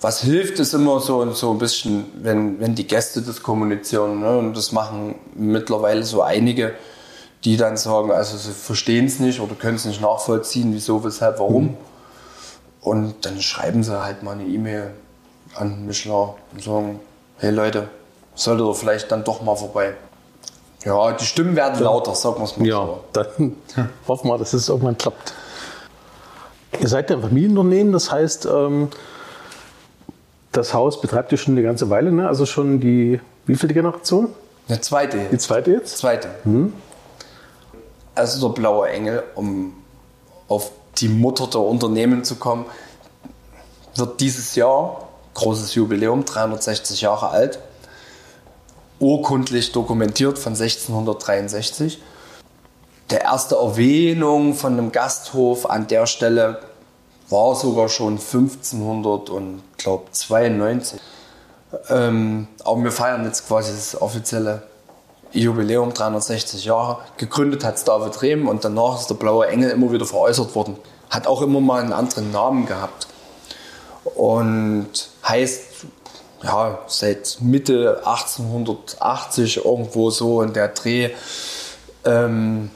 Was 0.00 0.20
hilft, 0.22 0.58
ist 0.58 0.74
immer 0.74 1.00
so, 1.00 1.30
so 1.32 1.52
ein 1.52 1.58
bisschen, 1.58 2.06
wenn, 2.22 2.60
wenn 2.60 2.74
die 2.74 2.86
Gäste 2.86 3.22
das 3.22 3.42
kommunizieren. 3.42 4.20
Ne? 4.20 4.38
Und 4.38 4.56
das 4.56 4.72
machen 4.72 5.14
mittlerweile 5.34 6.04
so 6.04 6.22
einige, 6.22 6.74
die 7.44 7.56
dann 7.56 7.76
sagen, 7.76 8.10
also 8.10 8.36
sie 8.36 8.52
verstehen 8.52 9.06
es 9.06 9.18
nicht 9.18 9.40
oder 9.40 9.54
können 9.54 9.76
es 9.76 9.84
nicht 9.84 10.00
nachvollziehen, 10.00 10.72
wieso, 10.74 11.02
weshalb, 11.04 11.38
warum. 11.38 11.64
Mhm. 11.64 11.76
Und 12.82 13.26
dann 13.26 13.40
schreiben 13.42 13.82
sie 13.82 14.02
halt 14.02 14.22
mal 14.22 14.32
eine 14.32 14.44
E-Mail 14.44 14.92
an 15.54 15.86
Michelin 15.86 16.30
und 16.52 16.62
sagen, 16.62 17.00
hey 17.38 17.50
Leute, 17.50 17.88
solltet 18.40 18.66
ihr 18.66 18.74
vielleicht 18.74 19.12
dann 19.12 19.22
doch 19.24 19.42
mal 19.42 19.54
vorbei. 19.54 19.94
Ja, 20.84 21.12
die 21.12 21.24
Stimmen 21.24 21.56
werden 21.56 21.82
lauter, 21.82 22.14
sagen 22.14 22.38
wir 22.38 22.44
es 22.44 22.56
mal 22.56 22.66
ja, 22.66 22.86
so. 22.86 23.04
Dann 23.12 23.56
hoffen 24.08 24.28
wir, 24.28 24.38
dass 24.38 24.54
es 24.54 24.68
irgendwann 24.68 24.96
klappt. 24.96 25.34
Ihr 26.80 26.88
seid 26.88 27.10
ja 27.10 27.16
ein 27.16 27.22
Familienunternehmen, 27.22 27.92
das 27.92 28.10
heißt, 28.10 28.46
ähm, 28.46 28.88
das 30.52 30.72
Haus 30.72 31.00
betreibt 31.00 31.32
ihr 31.32 31.38
schon 31.38 31.54
eine 31.54 31.62
ganze 31.62 31.90
Weile, 31.90 32.12
ne? 32.12 32.28
also 32.28 32.46
schon 32.46 32.80
die, 32.80 33.20
wie 33.46 33.56
viele 33.56 33.74
Generation? 33.74 34.28
Eine 34.68 34.80
zweite. 34.80 35.18
Die 35.30 35.38
zweite 35.38 35.72
jetzt? 35.72 35.98
Zweite. 35.98 36.28
Mhm. 36.44 36.72
Also 38.14 38.48
der 38.48 38.54
blaue 38.54 38.88
Engel, 38.88 39.22
um 39.34 39.74
auf 40.48 40.70
die 40.96 41.08
Mutter 41.08 41.46
der 41.46 41.60
Unternehmen 41.60 42.24
zu 42.24 42.36
kommen, 42.36 42.64
wird 43.96 44.20
dieses 44.20 44.54
Jahr, 44.54 45.08
großes 45.34 45.74
Jubiläum, 45.74 46.24
360 46.24 47.02
Jahre 47.02 47.28
alt, 47.28 47.58
urkundlich 49.00 49.72
dokumentiert 49.72 50.38
von 50.38 50.52
1663. 50.52 52.00
Der 53.10 53.22
erste 53.22 53.56
Erwähnung 53.56 54.54
von 54.54 54.74
einem 54.74 54.92
Gasthof 54.92 55.68
an 55.68 55.88
der 55.88 56.06
Stelle 56.06 56.60
war 57.28 57.56
sogar 57.56 57.88
schon 57.88 58.18
1592. 58.18 61.00
Ähm, 61.88 62.46
aber 62.64 62.84
wir 62.84 62.92
feiern 62.92 63.24
jetzt 63.24 63.48
quasi 63.48 63.72
das 63.72 64.00
offizielle 64.00 64.62
Jubiläum, 65.32 65.94
360 65.94 66.64
Jahre. 66.64 66.98
Gegründet 67.16 67.64
hat 67.64 67.76
es 67.76 67.84
David 67.84 68.20
Rehm 68.22 68.48
und 68.48 68.64
danach 68.64 69.00
ist 69.00 69.08
der 69.08 69.14
Blaue 69.14 69.46
Engel 69.46 69.70
immer 69.70 69.92
wieder 69.92 70.06
veräußert 70.06 70.54
worden. 70.54 70.76
Hat 71.08 71.26
auch 71.26 71.40
immer 71.42 71.60
mal 71.60 71.82
einen 71.82 71.92
anderen 71.92 72.32
Namen 72.32 72.66
gehabt. 72.66 73.06
Und 74.16 74.90
heißt, 75.26 75.69
ja, 76.42 76.78
seit 76.86 77.38
Mitte 77.40 78.02
1880 78.04 79.64
irgendwo 79.64 80.10
so 80.10 80.42
in 80.42 80.52
der 80.52 80.68
Dreh, 80.68 81.10
ähm, 82.04 82.70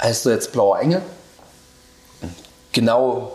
heißt 0.00 0.26
er 0.26 0.32
jetzt 0.32 0.52
Blauer 0.52 0.78
Engel. 0.78 1.02
Genau 2.72 3.32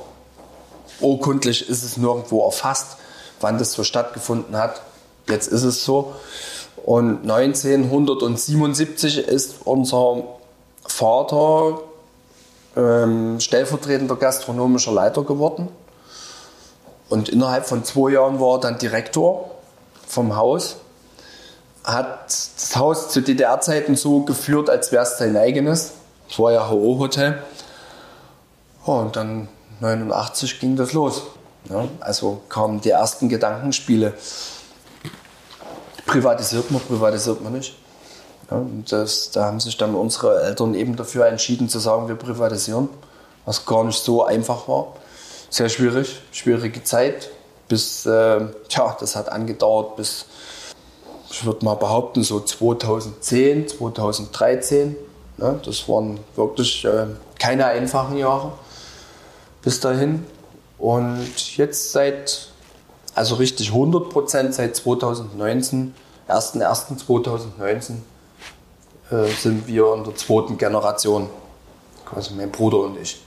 urkundlich 1.02 1.70
ist 1.70 1.84
es 1.84 1.98
nirgendwo 1.98 2.46
erfasst, 2.46 2.98
wann 3.42 3.58
das 3.58 3.74
so 3.74 3.84
stattgefunden 3.84 4.56
hat. 4.56 4.82
Jetzt 5.28 5.48
ist 5.48 5.64
es 5.64 5.84
so. 5.84 6.16
Und 6.86 7.30
1977 7.30 9.18
ist 9.28 9.56
unser 9.66 10.24
Vater 10.88 11.82
ähm, 12.78 13.40
stellvertretender 13.40 14.16
gastronomischer 14.16 14.92
Leiter 14.92 15.24
geworden. 15.24 15.70
Und 17.10 17.30
innerhalb 17.30 17.66
von 17.66 17.84
zwei 17.84 18.12
Jahren 18.12 18.40
war 18.40 18.58
er 18.58 18.62
dann 18.62 18.78
Direktor 18.78 19.55
vom 20.08 20.36
Haus. 20.36 20.78
Hat 21.84 22.26
das 22.26 22.76
Haus 22.76 23.10
zu 23.10 23.22
DDR-Zeiten 23.22 23.96
so 23.96 24.22
geführt, 24.22 24.70
als 24.70 24.92
wäre 24.92 25.04
es 25.04 25.18
sein 25.18 25.38
eigenes. 25.38 25.92
Es 26.30 26.40
war 26.40 26.52
ja 26.52 26.70
HO-Hotel. 26.70 27.42
Ja, 28.88 28.94
und 28.94 29.16
dann 29.16 29.48
89 29.80 30.60
ging 30.60 30.76
das 30.76 30.94
los. 30.94 31.24
Ja, 31.70 31.88
also 32.00 32.42
kamen 32.50 32.82
die 32.82 32.92
ersten 32.92 33.30
Gedankenspiele. 33.30 34.14
Privatisiert 36.06 36.70
man, 36.70 36.82
privatisiert 36.82 37.42
man 37.42 37.54
nicht. 37.54 37.76
Ja, 38.52 38.64
das, 38.90 39.32
da 39.32 39.46
haben 39.46 39.60
sich 39.60 39.76
dann 39.78 39.96
unsere 39.96 40.44
Eltern 40.44 40.76
eben 40.76 40.96
dafür 40.96 41.26
entschieden 41.26 41.68
zu 41.68 41.80
sagen, 41.80 42.08
wir 42.08 42.16
privatisieren, 42.16 42.90
was 43.46 43.66
gar 43.66 43.84
nicht 43.84 44.04
so 44.04 44.24
einfach 44.24 44.68
war. 44.68 44.94
Sehr 45.50 45.70
schwierig, 45.70 46.22
schwierige 46.32 46.84
Zeit. 46.84 47.30
Bis, 47.68 48.06
äh, 48.06 48.42
tja, 48.70 48.96
das 49.00 49.16
hat 49.16 49.30
angedauert 49.30 49.96
bis, 49.96 50.26
ich 51.32 51.46
würde 51.46 51.66
mal 51.66 51.76
behaupten, 51.76 52.24
so 52.24 52.40
2010, 52.40 53.68
2013. 53.68 54.96
Ja, 55.38 55.54
das 55.66 55.90
waren 55.90 56.20
wirklich 56.36 56.86
äh, 56.86 57.08
keine 57.40 57.66
einfachen 57.66 58.18
Jahre 58.18 58.54
bis 59.66 59.80
dahin. 59.82 60.26
Und 60.78 61.58
jetzt 61.58 61.92
seit, 61.92 62.48
also 63.16 63.36
richtig 63.36 63.70
100 63.70 64.10
Prozent 64.10 64.54
seit 64.54 64.76
2019, 64.76 65.94
1.1.2019, 66.30 67.96
äh, 69.12 69.28
sind 69.28 69.68
wir 69.68 69.94
in 69.96 70.04
der 70.04 70.16
zweiten 70.16 70.58
Generation. 70.58 71.30
Quasi 72.06 72.34
mein 72.36 72.52
Bruder 72.52 72.80
und 72.80 72.98
ich. 73.02 73.25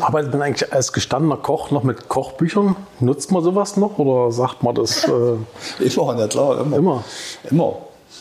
Arbeitet 0.00 0.32
man 0.32 0.42
eigentlich 0.42 0.72
als 0.72 0.92
gestandener 0.92 1.36
Koch 1.36 1.70
noch 1.70 1.82
mit 1.82 2.08
Kochbüchern? 2.08 2.76
Nutzt 3.00 3.32
man 3.32 3.42
sowas 3.42 3.76
noch 3.76 3.98
oder 3.98 4.32
sagt 4.32 4.62
man 4.62 4.74
das? 4.74 5.04
Äh 5.04 5.36
immer, 5.84 6.18
ja 6.18 6.28
klar, 6.28 6.60
immer. 6.60 6.76
Immer. 6.76 7.04
Immer. 7.50 7.76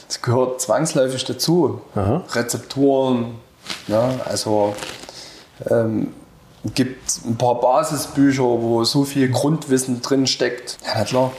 Das 0.07 0.21
gehört 0.21 0.61
zwangsläufig 0.61 1.25
dazu. 1.25 1.81
Aha. 1.95 2.23
Rezepturen, 2.31 3.35
ja, 3.87 4.09
also 4.25 4.73
ähm, 5.69 6.13
gibt 6.73 7.25
ein 7.25 7.37
paar 7.37 7.59
Basisbücher, 7.59 8.43
wo 8.43 8.83
so 8.83 9.03
viel 9.03 9.29
Grundwissen 9.29 10.01
drin 10.01 10.27
steckt. 10.27 10.77
Ja, 10.85 10.99
na 10.99 11.03
klar. 11.03 11.31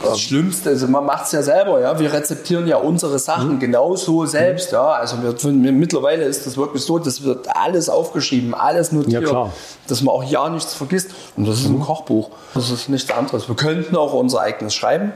Das 0.00 0.20
Schlimmste, 0.20 0.70
also 0.70 0.86
man 0.86 1.04
macht 1.04 1.26
es 1.26 1.32
ja 1.32 1.42
selber, 1.42 1.80
ja. 1.80 1.98
Wir 1.98 2.12
rezeptieren 2.12 2.68
ja 2.68 2.76
unsere 2.76 3.18
Sachen 3.18 3.54
mhm. 3.54 3.58
genauso 3.58 4.26
selbst, 4.26 4.70
ja. 4.70 4.92
Also 4.92 5.16
wir, 5.22 5.52
mittlerweile 5.72 6.24
ist 6.24 6.46
das 6.46 6.56
wirklich 6.56 6.84
so, 6.84 7.00
das 7.00 7.24
wird 7.24 7.48
alles 7.56 7.88
aufgeschrieben, 7.88 8.54
alles 8.54 8.92
notiert, 8.92 9.24
ja, 9.24 9.52
dass 9.88 10.02
man 10.02 10.14
auch 10.14 10.22
ja 10.22 10.48
nichts 10.50 10.74
vergisst. 10.74 11.10
Und 11.36 11.48
das 11.48 11.60
ist 11.60 11.66
ein 11.66 11.78
mhm. 11.78 11.82
Kochbuch. 11.82 12.30
Das 12.54 12.70
ist 12.70 12.88
nichts 12.88 13.10
anderes. 13.10 13.48
Wir 13.48 13.56
könnten 13.56 13.96
auch 13.96 14.12
unser 14.12 14.40
eigenes 14.40 14.74
schreiben. 14.74 15.12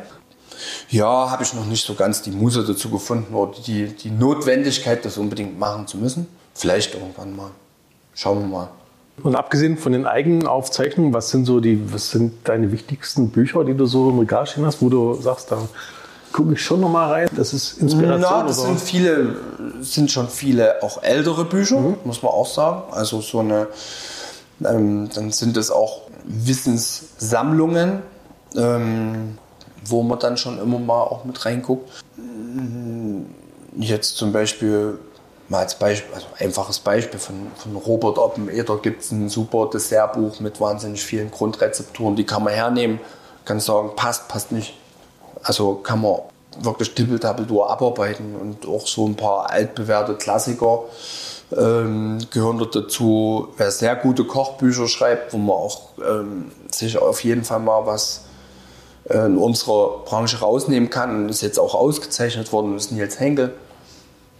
Ja, 0.90 1.30
habe 1.30 1.44
ich 1.44 1.54
noch 1.54 1.66
nicht 1.66 1.86
so 1.86 1.94
ganz 1.94 2.22
die 2.22 2.30
Muse 2.32 2.64
dazu 2.64 2.90
gefunden 2.90 3.34
oder 3.34 3.52
die, 3.66 3.86
die 3.86 4.10
Notwendigkeit, 4.10 5.04
das 5.04 5.16
unbedingt 5.16 5.58
machen 5.58 5.86
zu 5.86 5.96
müssen. 5.96 6.26
Vielleicht 6.54 6.94
irgendwann 6.94 7.36
mal. 7.36 7.50
Schauen 8.14 8.40
wir 8.40 8.46
mal. 8.46 8.68
Und 9.22 9.36
abgesehen 9.36 9.76
von 9.76 9.92
den 9.92 10.06
eigenen 10.06 10.46
Aufzeichnungen, 10.46 11.14
was 11.14 11.30
sind 11.30 11.44
so 11.44 11.60
die, 11.60 11.92
was 11.92 12.10
sind 12.10 12.32
deine 12.44 12.72
wichtigsten 12.72 13.30
Bücher, 13.30 13.64
die 13.64 13.74
du 13.74 13.86
so 13.86 14.10
im 14.10 14.18
Regal 14.18 14.46
stehen 14.46 14.66
hast, 14.66 14.82
wo 14.82 14.88
du 14.88 15.14
sagst, 15.14 15.52
da 15.52 15.58
gucke 16.32 16.54
ich 16.54 16.62
schon 16.62 16.80
noch 16.80 16.88
mal 16.88 17.08
rein, 17.10 17.28
das 17.36 17.52
ist 17.52 17.78
Inspiration? 17.78 18.20
Na, 18.20 18.42
das 18.42 18.58
oder? 18.58 18.68
sind 18.68 18.80
viele, 18.80 19.36
sind 19.80 20.10
schon 20.10 20.28
viele 20.28 20.82
auch 20.82 21.02
ältere 21.02 21.44
Bücher, 21.44 21.78
mhm. 21.78 21.96
muss 22.04 22.22
man 22.22 22.32
auch 22.32 22.46
sagen. 22.46 22.82
Also 22.90 23.20
so 23.20 23.40
eine, 23.40 23.68
ähm, 24.64 25.08
dann 25.14 25.30
sind 25.30 25.56
es 25.56 25.70
auch 25.70 26.02
Wissenssammlungen, 26.24 28.02
ähm, 28.56 29.38
wo 29.84 30.02
man 30.02 30.18
dann 30.18 30.36
schon 30.36 30.58
immer 30.60 30.78
mal 30.78 31.02
auch 31.02 31.24
mit 31.24 31.44
reinguckt. 31.44 31.90
Jetzt 33.76 34.16
zum 34.16 34.32
Beispiel 34.32 34.98
mal 35.52 35.60
als 35.60 35.76
Beispiel, 35.76 36.12
also 36.14 36.26
einfaches 36.38 36.80
Beispiel 36.80 37.20
von, 37.20 37.52
von 37.56 37.76
Robert 37.76 38.18
Oppeneder 38.18 38.78
gibt 38.78 39.02
es 39.02 39.12
ein 39.12 39.28
super 39.28 39.68
Dessertbuch 39.72 40.40
mit 40.40 40.60
wahnsinnig 40.60 41.04
vielen 41.04 41.30
Grundrezepturen, 41.30 42.16
die 42.16 42.24
kann 42.24 42.42
man 42.42 42.54
hernehmen, 42.54 42.98
kann 43.44 43.60
sagen, 43.60 43.90
passt, 43.94 44.26
passt 44.28 44.50
nicht. 44.50 44.74
Also 45.44 45.74
kann 45.74 46.00
man 46.00 46.16
wirklich 46.60 46.94
Tippeltappeldur 46.94 47.70
abarbeiten 47.70 48.34
und 48.34 48.66
auch 48.66 48.86
so 48.86 49.06
ein 49.06 49.14
paar 49.14 49.50
altbewährte 49.50 50.14
Klassiker 50.14 50.84
ähm, 51.56 52.18
gehören 52.30 52.66
dazu. 52.72 53.48
Wer 53.56 53.70
sehr 53.70 53.94
gute 53.96 54.24
Kochbücher 54.24 54.88
schreibt, 54.88 55.32
wo 55.34 55.38
man 55.38 55.56
auch 55.56 55.80
ähm, 55.98 56.50
sich 56.70 56.96
auf 56.96 57.22
jeden 57.24 57.44
Fall 57.44 57.60
mal 57.60 57.84
was 57.84 58.24
äh, 59.04 59.26
in 59.26 59.36
unserer 59.36 59.98
Branche 60.04 60.38
rausnehmen 60.40 60.88
kann, 60.88 61.28
ist 61.28 61.42
jetzt 61.42 61.58
auch 61.58 61.74
ausgezeichnet 61.74 62.52
worden, 62.52 62.76
ist 62.76 62.90
Nils 62.92 63.20
Henkel 63.20 63.52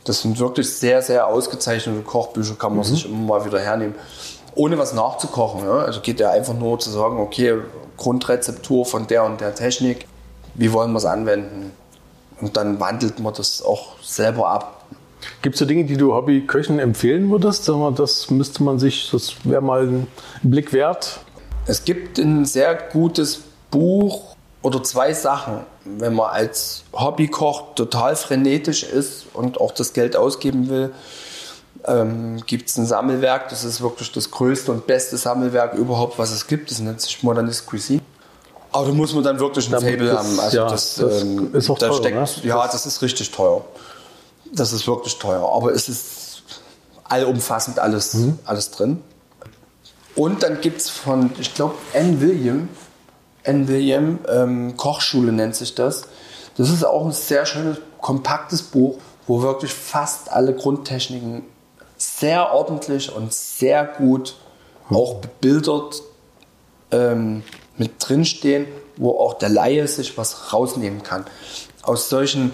das 0.05 0.23
sind 0.23 0.39
wirklich 0.39 0.71
sehr, 0.71 1.03
sehr 1.03 1.27
ausgezeichnete 1.27 2.03
Kochbücher, 2.03 2.55
kann 2.55 2.77
man 2.77 2.87
mhm. 2.87 2.91
sich 2.91 3.07
immer 3.07 3.39
mal 3.39 3.45
wieder 3.45 3.61
hernehmen. 3.61 3.95
Ohne 4.55 4.77
was 4.79 4.93
nachzukochen. 4.93 5.65
Ja? 5.65 5.79
Also 5.79 6.01
geht 6.01 6.21
ja 6.21 6.31
einfach 6.31 6.55
nur 6.55 6.79
zu 6.79 6.91
sagen, 6.91 7.19
okay, 7.19 7.59
Grundrezeptur 7.97 8.85
von 8.85 9.07
der 9.07 9.25
und 9.25 9.41
der 9.41 9.55
Technik, 9.55 10.07
wie 10.55 10.73
wollen 10.73 10.93
wir 10.93 10.99
es 10.99 11.05
anwenden? 11.05 11.73
Und 12.41 12.57
dann 12.57 12.81
wandelt 12.81 13.21
man 13.21 13.33
das 13.33 13.63
auch 13.63 14.01
selber 14.03 14.49
ab. 14.49 14.85
Gibt 15.41 15.55
es 15.55 15.61
so 15.61 15.65
Dinge, 15.65 15.85
die 15.85 15.97
du 15.97 16.15
Hobbyköchen 16.15 16.81
empfehlen 16.81 17.31
würdest? 17.31 17.71
Das 17.97 18.31
müsste 18.31 18.65
man 18.65 18.81
sich, 18.81 19.09
das 19.13 19.35
wäre 19.45 19.63
mal 19.63 19.87
ein 19.87 20.07
Blick 20.43 20.73
wert. 20.73 21.21
Es 21.67 21.85
gibt 21.85 22.19
ein 22.19 22.45
sehr 22.45 22.75
gutes 22.75 23.41
Buch 23.71 24.32
oder 24.63 24.83
zwei 24.83 25.13
Sachen. 25.13 25.61
Wenn 25.85 26.15
man 26.15 26.31
als 26.31 26.85
Hobbykoch 26.93 27.75
total 27.75 28.17
frenetisch 28.17 28.85
ist 28.85 29.27
und 29.35 29.61
auch 29.61 29.73
das 29.73 29.93
Geld 29.93 30.17
ausgeben 30.17 30.69
will, 30.69 30.93
ähm, 31.85 32.43
gibt 32.47 32.69
es 32.69 32.77
ein 32.77 32.87
Sammelwerk. 32.87 33.49
Das 33.49 33.65
ist 33.65 33.81
wirklich 33.81 34.13
das 34.13 34.31
größte 34.31 34.71
und 34.73 34.87
beste 34.87 35.17
Sammelwerk 35.17 35.75
überhaupt, 35.75 36.19
was 36.19 36.31
es 36.31 36.47
gibt. 36.47 36.71
Das 36.71 36.79
nennt 36.79 37.01
sich 37.01 37.23
Modernist 37.23 37.67
Cuisine. 37.67 38.03
Aber 38.71 38.87
da 38.87 38.93
muss 38.93 39.13
man 39.13 39.23
dann 39.23 39.39
wirklich 39.39 39.67
ein 39.73 39.81
Fable 39.81 40.17
haben. 40.17 40.41
Also 40.41 40.57
ja, 40.57 40.69
das, 40.69 40.95
das 40.97 41.23
ähm, 41.23 41.55
ist 41.55 41.69
auch 41.69 41.79
da 41.79 41.89
teuer, 41.89 41.97
steckt, 41.97 42.17
ne? 42.17 42.49
Ja, 42.49 42.67
das 42.67 42.87
ist 42.87 43.03
richtig 43.03 43.31
teuer. 43.31 43.65
Das 44.55 44.73
ist 44.73 44.87
wirklich 44.87 45.19
teuer. 45.19 45.47
Aber 45.53 45.73
es 45.73 45.89
ist 45.89 46.43
allumfassend 47.05 47.79
alles, 47.79 48.15
mhm. 48.15 48.39
alles 48.45 48.71
drin. 48.71 49.03
Und 50.15 50.43
dann 50.43 50.61
gibt 50.61 50.81
es 50.81 50.89
von, 50.91 51.33
ich 51.39 51.55
glaube, 51.55 51.75
Anne 51.95 52.21
William, 52.21 52.69
N. 53.45 53.69
William, 53.69 54.19
ähm, 54.29 54.77
Kochschule 54.77 55.33
nennt 55.33 55.57
sich 55.57 55.75
das. 55.75 56.05
Das 56.57 56.71
ist 56.71 56.85
auch 56.85 57.05
ein 57.05 57.13
sehr 57.13 57.47
schönes, 57.47 57.79
kompaktes 58.01 58.63
Buch, 58.63 58.99
wo 59.27 59.43
wirklich 59.43 59.73
fast 59.73 60.31
alle 60.31 60.55
Grundtechniken 60.55 61.43
sehr 61.97 62.53
ordentlich 62.53 63.15
und 63.15 63.33
sehr 63.33 63.85
gut 63.85 64.37
auch 64.91 65.17
bebildert 65.17 66.03
ähm, 66.91 67.43
mit 67.77 67.93
drinstehen, 67.99 68.67
wo 68.97 69.19
auch 69.19 69.35
der 69.35 69.49
Laie 69.49 69.87
sich 69.89 70.19
was 70.19 70.53
rausnehmen 70.53 71.03
kann. 71.03 71.25
Aus 71.83 72.09
solchen 72.09 72.53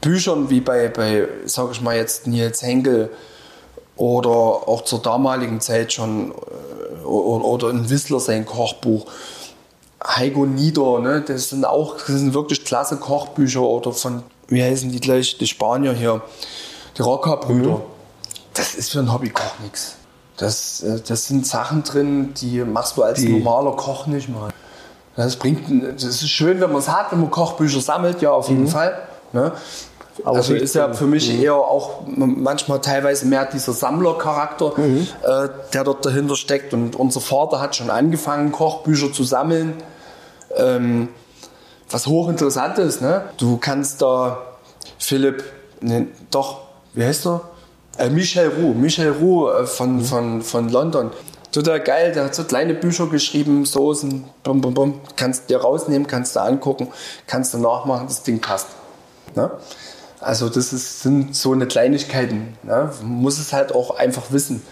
Büchern 0.00 0.50
wie 0.50 0.60
bei, 0.60 0.88
bei 0.88 1.28
sage 1.46 1.72
ich 1.72 1.80
mal 1.80 1.96
jetzt 1.96 2.26
Nils 2.26 2.62
Henkel 2.62 3.10
oder 3.96 4.30
auch 4.30 4.84
zur 4.84 5.00
damaligen 5.00 5.60
Zeit 5.60 5.92
schon 5.92 6.30
äh, 6.30 7.04
oder, 7.04 7.44
oder 7.44 7.70
in 7.70 7.88
Whistler 7.90 8.20
sein 8.20 8.46
Kochbuch. 8.46 9.06
Heiko 10.06 10.46
Nieder, 10.46 11.00
ne, 11.00 11.20
das 11.26 11.50
sind 11.50 11.64
auch 11.64 11.96
das 11.96 12.06
sind 12.06 12.32
wirklich 12.34 12.64
klasse 12.64 12.96
Kochbücher 12.96 13.62
oder 13.62 13.92
von, 13.92 14.22
wie 14.48 14.62
heißen 14.62 14.90
die 14.92 15.00
gleich, 15.00 15.38
die 15.38 15.46
Spanier 15.46 15.92
hier, 15.92 16.22
die 16.96 17.02
Rocker-Brüder. 17.02 17.70
Mhm. 17.70 17.82
Das 18.54 18.74
ist 18.74 18.92
für 18.92 19.00
einen 19.00 19.12
Hobbykoch 19.12 19.58
nichts. 19.62 19.96
Das, 20.36 20.82
äh, 20.82 21.00
das 21.06 21.26
sind 21.26 21.46
Sachen 21.46 21.82
drin, 21.82 22.34
die 22.34 22.62
machst 22.62 22.96
du 22.96 23.02
als 23.02 23.20
die. 23.20 23.28
normaler 23.28 23.72
Koch 23.72 24.06
nicht 24.06 24.28
mal. 24.28 24.50
Das 25.16 25.36
bringt, 25.36 25.62
das 25.96 26.04
ist 26.04 26.28
schön, 26.28 26.60
wenn 26.60 26.70
man 26.70 26.80
es 26.80 26.88
hat, 26.88 27.10
wenn 27.10 27.20
man 27.20 27.30
Kochbücher 27.30 27.80
sammelt, 27.80 28.20
ja, 28.20 28.32
auf 28.32 28.48
jeden 28.48 28.64
mhm. 28.64 28.68
Fall. 28.68 28.98
Ne? 29.32 29.52
Aber 30.24 30.36
also 30.36 30.54
ist 30.54 30.74
ja 30.74 30.92
für 30.92 31.06
mich 31.06 31.32
mhm. 31.32 31.42
eher 31.42 31.54
auch 31.54 32.00
manchmal 32.06 32.80
teilweise 32.80 33.26
mehr 33.26 33.46
dieser 33.46 33.72
Sammlercharakter, 33.72 34.72
mhm. 34.76 35.06
äh, 35.22 35.48
der 35.72 35.84
dort 35.84 36.04
dahinter 36.04 36.36
steckt. 36.36 36.74
Und 36.74 36.96
unser 36.96 37.20
Vater 37.20 37.60
hat 37.60 37.76
schon 37.76 37.90
angefangen, 37.90 38.52
Kochbücher 38.52 39.12
zu 39.12 39.24
sammeln. 39.24 39.74
Ähm, 40.54 41.08
was 41.90 42.06
hochinteressant 42.06 42.78
ist, 42.78 43.00
ne? 43.00 43.26
Du 43.36 43.58
kannst 43.58 44.02
da 44.02 44.42
Philipp, 44.98 45.44
ne, 45.80 46.08
doch, 46.30 46.62
wie 46.94 47.04
heißt 47.04 47.26
er? 47.26 47.42
Äh, 47.98 48.10
Michel 48.10 48.48
Roux, 48.48 48.74
Michel 48.74 49.12
Roux 49.12 49.48
äh, 49.48 49.66
von, 49.66 49.96
mhm. 49.96 50.04
von, 50.04 50.42
von 50.42 50.68
London. 50.68 51.10
Total 51.52 51.80
geil, 51.80 52.12
der 52.12 52.24
hat 52.24 52.34
so 52.34 52.44
kleine 52.44 52.74
Bücher 52.74 53.06
geschrieben, 53.06 53.64
Soßen, 53.64 54.24
bum, 54.42 54.60
bum, 54.60 54.74
bum. 54.74 55.00
Kannst 55.16 55.48
dir 55.48 55.58
rausnehmen, 55.58 56.06
kannst 56.06 56.36
du 56.36 56.40
angucken, 56.40 56.88
kannst 57.26 57.54
du 57.54 57.58
nachmachen, 57.58 58.08
das 58.08 58.22
Ding 58.22 58.40
passt. 58.40 58.66
Ne? 59.34 59.50
Also 60.20 60.48
das 60.48 60.72
ist, 60.72 61.02
sind 61.02 61.34
so 61.34 61.52
eine 61.52 61.66
Kleinigkeiten. 61.66 62.58
Ne? 62.62 62.90
Man 63.00 63.22
muss 63.22 63.38
es 63.38 63.52
halt 63.52 63.74
auch 63.74 63.96
einfach 63.96 64.24
wissen. 64.30 64.62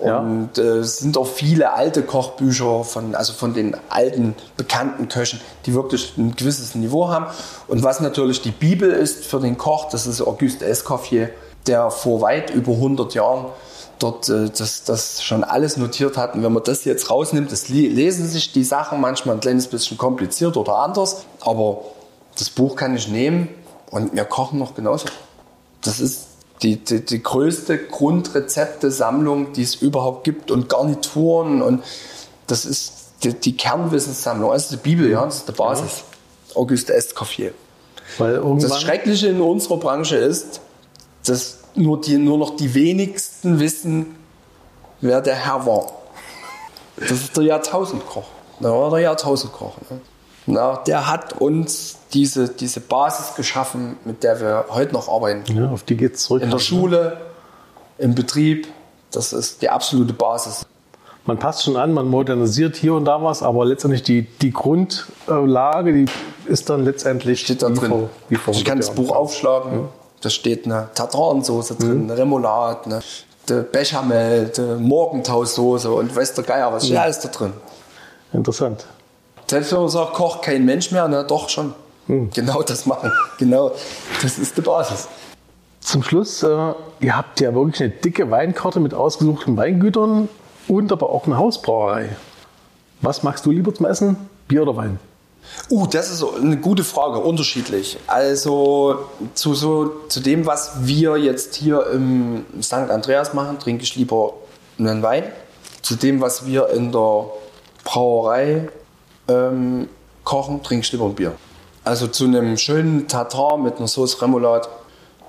Und 0.00 0.58
äh, 0.58 0.78
es 0.78 0.98
sind 0.98 1.16
auch 1.18 1.26
viele 1.26 1.72
alte 1.72 2.02
Kochbücher 2.02 2.84
von, 2.84 3.14
also 3.14 3.32
von 3.32 3.54
den 3.54 3.76
alten 3.88 4.34
bekannten 4.56 5.08
Köchen, 5.08 5.40
die 5.66 5.74
wirklich 5.74 6.14
ein 6.16 6.34
gewisses 6.36 6.74
Niveau 6.74 7.08
haben. 7.08 7.26
Und 7.68 7.82
was 7.82 8.00
natürlich 8.00 8.40
die 8.40 8.50
Bibel 8.50 8.90
ist 8.90 9.24
für 9.24 9.40
den 9.40 9.58
Koch, 9.58 9.88
das 9.90 10.06
ist 10.06 10.22
Auguste 10.22 10.64
Escoffier, 10.64 11.30
der 11.66 11.90
vor 11.90 12.22
weit 12.22 12.50
über 12.50 12.72
100 12.72 13.14
Jahren 13.14 13.46
dort 13.98 14.28
äh, 14.28 14.48
das, 14.48 14.84
das 14.84 15.22
schon 15.22 15.44
alles 15.44 15.76
notiert 15.76 16.16
hat. 16.16 16.34
Und 16.34 16.42
wenn 16.42 16.52
man 16.52 16.64
das 16.64 16.84
jetzt 16.84 17.10
rausnimmt, 17.10 17.52
das 17.52 17.68
lesen 17.68 18.26
sich 18.26 18.52
die 18.52 18.64
Sachen 18.64 19.00
manchmal 19.00 19.36
ein 19.36 19.40
kleines 19.40 19.68
bisschen 19.68 19.98
kompliziert 19.98 20.56
oder 20.56 20.76
anders. 20.76 21.24
Aber 21.40 21.82
das 22.38 22.50
Buch 22.50 22.76
kann 22.76 22.96
ich 22.96 23.08
nehmen 23.08 23.48
und 23.90 24.14
wir 24.14 24.24
kochen 24.24 24.58
noch 24.58 24.74
genauso. 24.74 25.06
Das 25.82 26.00
ist 26.00 26.29
die, 26.62 26.76
die, 26.76 27.04
die 27.04 27.22
größte 27.22 27.78
Grundrezepte-Sammlung, 27.78 29.52
die 29.52 29.62
es 29.62 29.76
überhaupt 29.76 30.24
gibt 30.24 30.50
und 30.50 30.68
Garnituren 30.68 31.62
und 31.62 31.82
das 32.46 32.64
ist 32.64 32.92
die, 33.22 33.32
die 33.32 33.56
Kernwissenssammlung. 33.56 34.50
Also 34.50 34.76
die 34.76 34.82
Bibel, 34.82 35.10
ja, 35.10 35.24
das 35.24 35.38
ist 35.38 35.48
die 35.48 35.52
Basis. 35.52 36.04
Ja. 36.48 36.56
Auguste 36.56 36.94
Escoffier. 36.94 37.52
Das 38.18 38.80
Schreckliche 38.80 39.28
in 39.28 39.40
unserer 39.40 39.76
Branche 39.76 40.16
ist, 40.16 40.60
dass 41.24 41.58
nur, 41.74 42.00
die, 42.00 42.18
nur 42.18 42.38
noch 42.38 42.56
die 42.56 42.74
wenigsten 42.74 43.60
wissen, 43.60 44.16
wer 45.00 45.20
der 45.20 45.36
Herr 45.36 45.64
war. 45.66 45.92
Das 46.96 47.12
ist 47.12 47.36
der 47.36 47.44
Jahrtausendkoch. 47.44 48.26
Da 48.58 48.70
war 48.70 48.90
der 48.90 49.00
Jahrtausendkoch. 49.00 49.76
Ne? 49.90 50.00
Na, 50.52 50.76
der 50.86 51.10
hat 51.10 51.40
uns 51.40 51.96
diese, 52.12 52.48
diese 52.48 52.80
Basis 52.80 53.34
geschaffen, 53.34 53.96
mit 54.04 54.22
der 54.22 54.40
wir 54.40 54.66
heute 54.70 54.92
noch 54.92 55.08
arbeiten. 55.08 55.44
Ja, 55.54 55.70
auf 55.70 55.82
die 55.82 55.96
geht 55.96 56.14
es 56.14 56.22
zurück. 56.22 56.42
In 56.42 56.50
der? 56.50 56.58
Schule, 56.58 57.18
im 57.98 58.14
Betrieb, 58.14 58.68
das 59.10 59.32
ist 59.32 59.62
die 59.62 59.68
absolute 59.68 60.12
Basis. 60.12 60.66
Man 61.26 61.38
passt 61.38 61.62
schon 61.64 61.76
an, 61.76 61.92
man 61.92 62.08
modernisiert 62.08 62.76
hier 62.76 62.94
und 62.94 63.04
da 63.04 63.22
was, 63.22 63.42
aber 63.42 63.64
letztendlich 63.64 64.02
die, 64.02 64.22
die 64.22 64.52
Grundlage, 64.52 65.92
die 65.92 66.06
ist 66.46 66.70
dann 66.70 66.84
letztendlich 66.84 67.40
steht 67.40 67.62
da 67.62 67.68
drin. 67.68 67.90
Vor, 67.90 68.10
wie 68.28 68.36
vor 68.36 68.54
ich 68.54 68.64
kann 68.64 68.78
das 68.78 68.94
Buch 68.94 69.14
aufschlagen, 69.14 69.72
ja. 69.72 69.88
da 70.22 70.30
steht 70.30 70.64
eine 70.64 70.88
Tartarensoße 70.94 71.76
drin, 71.76 72.04
mhm. 72.04 72.10
eine 72.10 72.20
Remoulade, 72.20 72.86
eine, 72.86 73.00
eine 73.48 73.62
Bechamel, 73.62 74.50
eine 74.56 74.76
Morgentaussoße 74.76 75.90
und 75.90 76.16
weiß 76.16 76.34
der 76.34 76.44
Geier 76.44 76.72
was, 76.72 76.88
ja. 76.88 77.02
alles 77.02 77.20
da 77.20 77.28
drin. 77.28 77.52
Interessant. 78.32 78.86
Selbst 79.50 79.72
wenn 79.72 79.80
man 79.80 79.88
sagt, 79.88 80.12
kocht 80.12 80.42
kein 80.42 80.64
Mensch 80.64 80.92
mehr, 80.92 81.08
na 81.08 81.24
doch 81.24 81.48
schon. 81.48 81.74
Hm. 82.06 82.30
Genau 82.32 82.62
das 82.62 82.86
machen. 82.86 83.10
Genau, 83.36 83.72
das 84.22 84.38
ist 84.38 84.56
die 84.56 84.60
Basis. 84.60 85.08
Zum 85.80 86.04
Schluss, 86.04 86.44
äh, 86.44 86.72
ihr 87.00 87.16
habt 87.16 87.40
ja 87.40 87.52
wirklich 87.52 87.82
eine 87.82 87.90
dicke 87.90 88.30
Weinkarte 88.30 88.78
mit 88.78 88.94
ausgesuchten 88.94 89.56
Weingütern 89.56 90.28
und 90.68 90.92
aber 90.92 91.10
auch 91.10 91.26
eine 91.26 91.36
Hausbrauerei. 91.36 92.10
Was 93.00 93.24
magst 93.24 93.44
du 93.44 93.50
lieber 93.50 93.74
zum 93.74 93.86
Essen? 93.86 94.16
Bier 94.46 94.62
oder 94.62 94.76
Wein? 94.76 95.00
Uh, 95.68 95.88
das 95.88 96.12
ist 96.12 96.24
eine 96.40 96.58
gute 96.58 96.84
Frage, 96.84 97.18
unterschiedlich. 97.18 97.98
Also 98.06 99.00
zu, 99.34 99.54
so, 99.54 99.96
zu 100.06 100.20
dem, 100.20 100.46
was 100.46 100.86
wir 100.86 101.16
jetzt 101.16 101.56
hier 101.56 101.88
im 101.88 102.44
St. 102.62 102.74
Andreas 102.74 103.34
machen, 103.34 103.58
trinke 103.58 103.82
ich 103.82 103.96
lieber 103.96 104.34
einen 104.78 105.02
Wein. 105.02 105.24
Zu 105.82 105.96
dem, 105.96 106.20
was 106.20 106.46
wir 106.46 106.68
in 106.68 106.92
der 106.92 107.24
Brauerei 107.82 108.68
ähm, 109.30 109.88
kochen, 110.24 110.62
trinkst 110.62 110.92
du 110.92 110.96
lieber 110.96 111.08
ein 111.08 111.14
Bier. 111.14 111.34
Also 111.84 112.06
zu 112.06 112.24
einem 112.24 112.56
schönen 112.56 113.08
Tatar 113.08 113.56
mit 113.56 113.78
einer 113.78 113.88
Sauce 113.88 114.20
Remoulade 114.20 114.68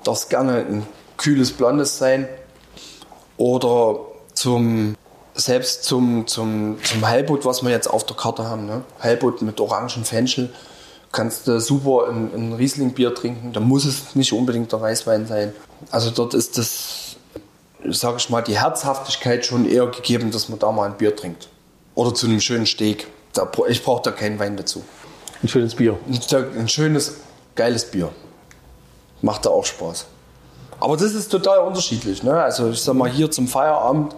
darf 0.04 0.18
es 0.18 0.28
gerne 0.28 0.56
ein 0.56 0.86
kühles 1.16 1.52
Blondes 1.52 1.98
sein. 1.98 2.28
Oder 3.36 3.98
zum, 4.34 4.94
selbst 5.34 5.84
zum, 5.84 6.26
zum, 6.26 6.78
zum 6.82 7.06
Heilbutt, 7.06 7.44
was 7.44 7.62
wir 7.62 7.70
jetzt 7.70 7.88
auf 7.88 8.04
der 8.04 8.16
Karte 8.16 8.44
haben. 8.44 8.66
Ne? 8.66 8.82
Heilbutt 9.02 9.42
mit 9.42 9.60
orangen 9.60 10.04
Fenchel. 10.04 10.52
Kannst 11.10 11.46
du 11.46 11.60
super 11.60 12.08
ein, 12.08 12.30
ein 12.34 12.52
Riesling-Bier 12.54 13.14
trinken. 13.14 13.52
Da 13.52 13.60
muss 13.60 13.84
es 13.84 14.14
nicht 14.14 14.32
unbedingt 14.32 14.72
der 14.72 14.80
Weißwein 14.80 15.26
sein. 15.26 15.52
Also 15.90 16.10
dort 16.10 16.34
ist 16.34 16.56
das, 16.58 17.16
sage 17.88 18.16
ich 18.18 18.30
mal, 18.30 18.42
die 18.42 18.58
Herzhaftigkeit 18.58 19.44
schon 19.44 19.68
eher 19.68 19.86
gegeben, 19.86 20.30
dass 20.30 20.48
man 20.48 20.58
da 20.58 20.72
mal 20.72 20.86
ein 20.86 20.96
Bier 20.96 21.14
trinkt. 21.14 21.48
Oder 21.94 22.14
zu 22.14 22.26
einem 22.26 22.40
schönen 22.40 22.66
Steak. 22.66 23.06
Da, 23.32 23.50
ich 23.68 23.82
brauche 23.82 24.02
da 24.02 24.10
keinen 24.10 24.38
Wein 24.38 24.56
dazu. 24.56 24.82
Ein 25.42 25.48
schönes 25.48 25.74
Bier. 25.74 25.98
Ein 26.08 26.68
schönes, 26.68 27.14
geiles 27.54 27.90
Bier. 27.90 28.10
Macht 29.22 29.46
da 29.46 29.50
auch 29.50 29.64
Spaß. 29.64 30.06
Aber 30.80 30.96
das 30.96 31.14
ist 31.14 31.28
total 31.30 31.60
unterschiedlich. 31.60 32.22
Ne? 32.22 32.32
Also 32.32 32.70
ich 32.70 32.80
sag 32.80 32.94
mal, 32.94 33.08
hier 33.08 33.30
zum 33.30 33.46
Feierabend 33.48 34.14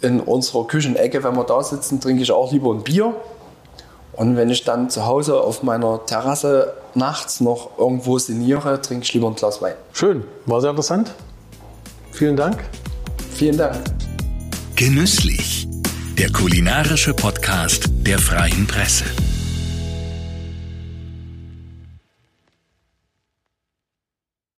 in 0.00 0.20
unserer 0.20 0.66
Küchenecke, 0.66 1.22
wenn 1.22 1.36
wir 1.36 1.44
da 1.44 1.62
sitzen, 1.62 2.00
trinke 2.00 2.22
ich 2.22 2.32
auch 2.32 2.52
lieber 2.52 2.72
ein 2.72 2.82
Bier. 2.82 3.14
Und 4.14 4.36
wenn 4.36 4.48
ich 4.48 4.64
dann 4.64 4.88
zu 4.88 5.04
Hause 5.04 5.40
auf 5.40 5.62
meiner 5.62 6.04
Terrasse 6.06 6.72
nachts 6.94 7.40
noch 7.40 7.78
irgendwo 7.78 8.18
sinniere, 8.18 8.80
trinke 8.80 9.04
ich 9.04 9.12
lieber 9.12 9.28
ein 9.28 9.34
Glas 9.34 9.60
Wein. 9.60 9.74
Schön, 9.92 10.24
war 10.46 10.60
sehr 10.62 10.70
interessant. 10.70 11.12
Vielen 12.12 12.36
Dank. 12.36 12.64
Vielen 13.34 13.58
Dank. 13.58 13.76
Genüsslich 14.74 15.65
der 16.18 16.32
kulinarische 16.32 17.12
Podcast 17.12 17.90
der 17.90 18.18
Freien 18.18 18.66
Presse. 18.66 19.04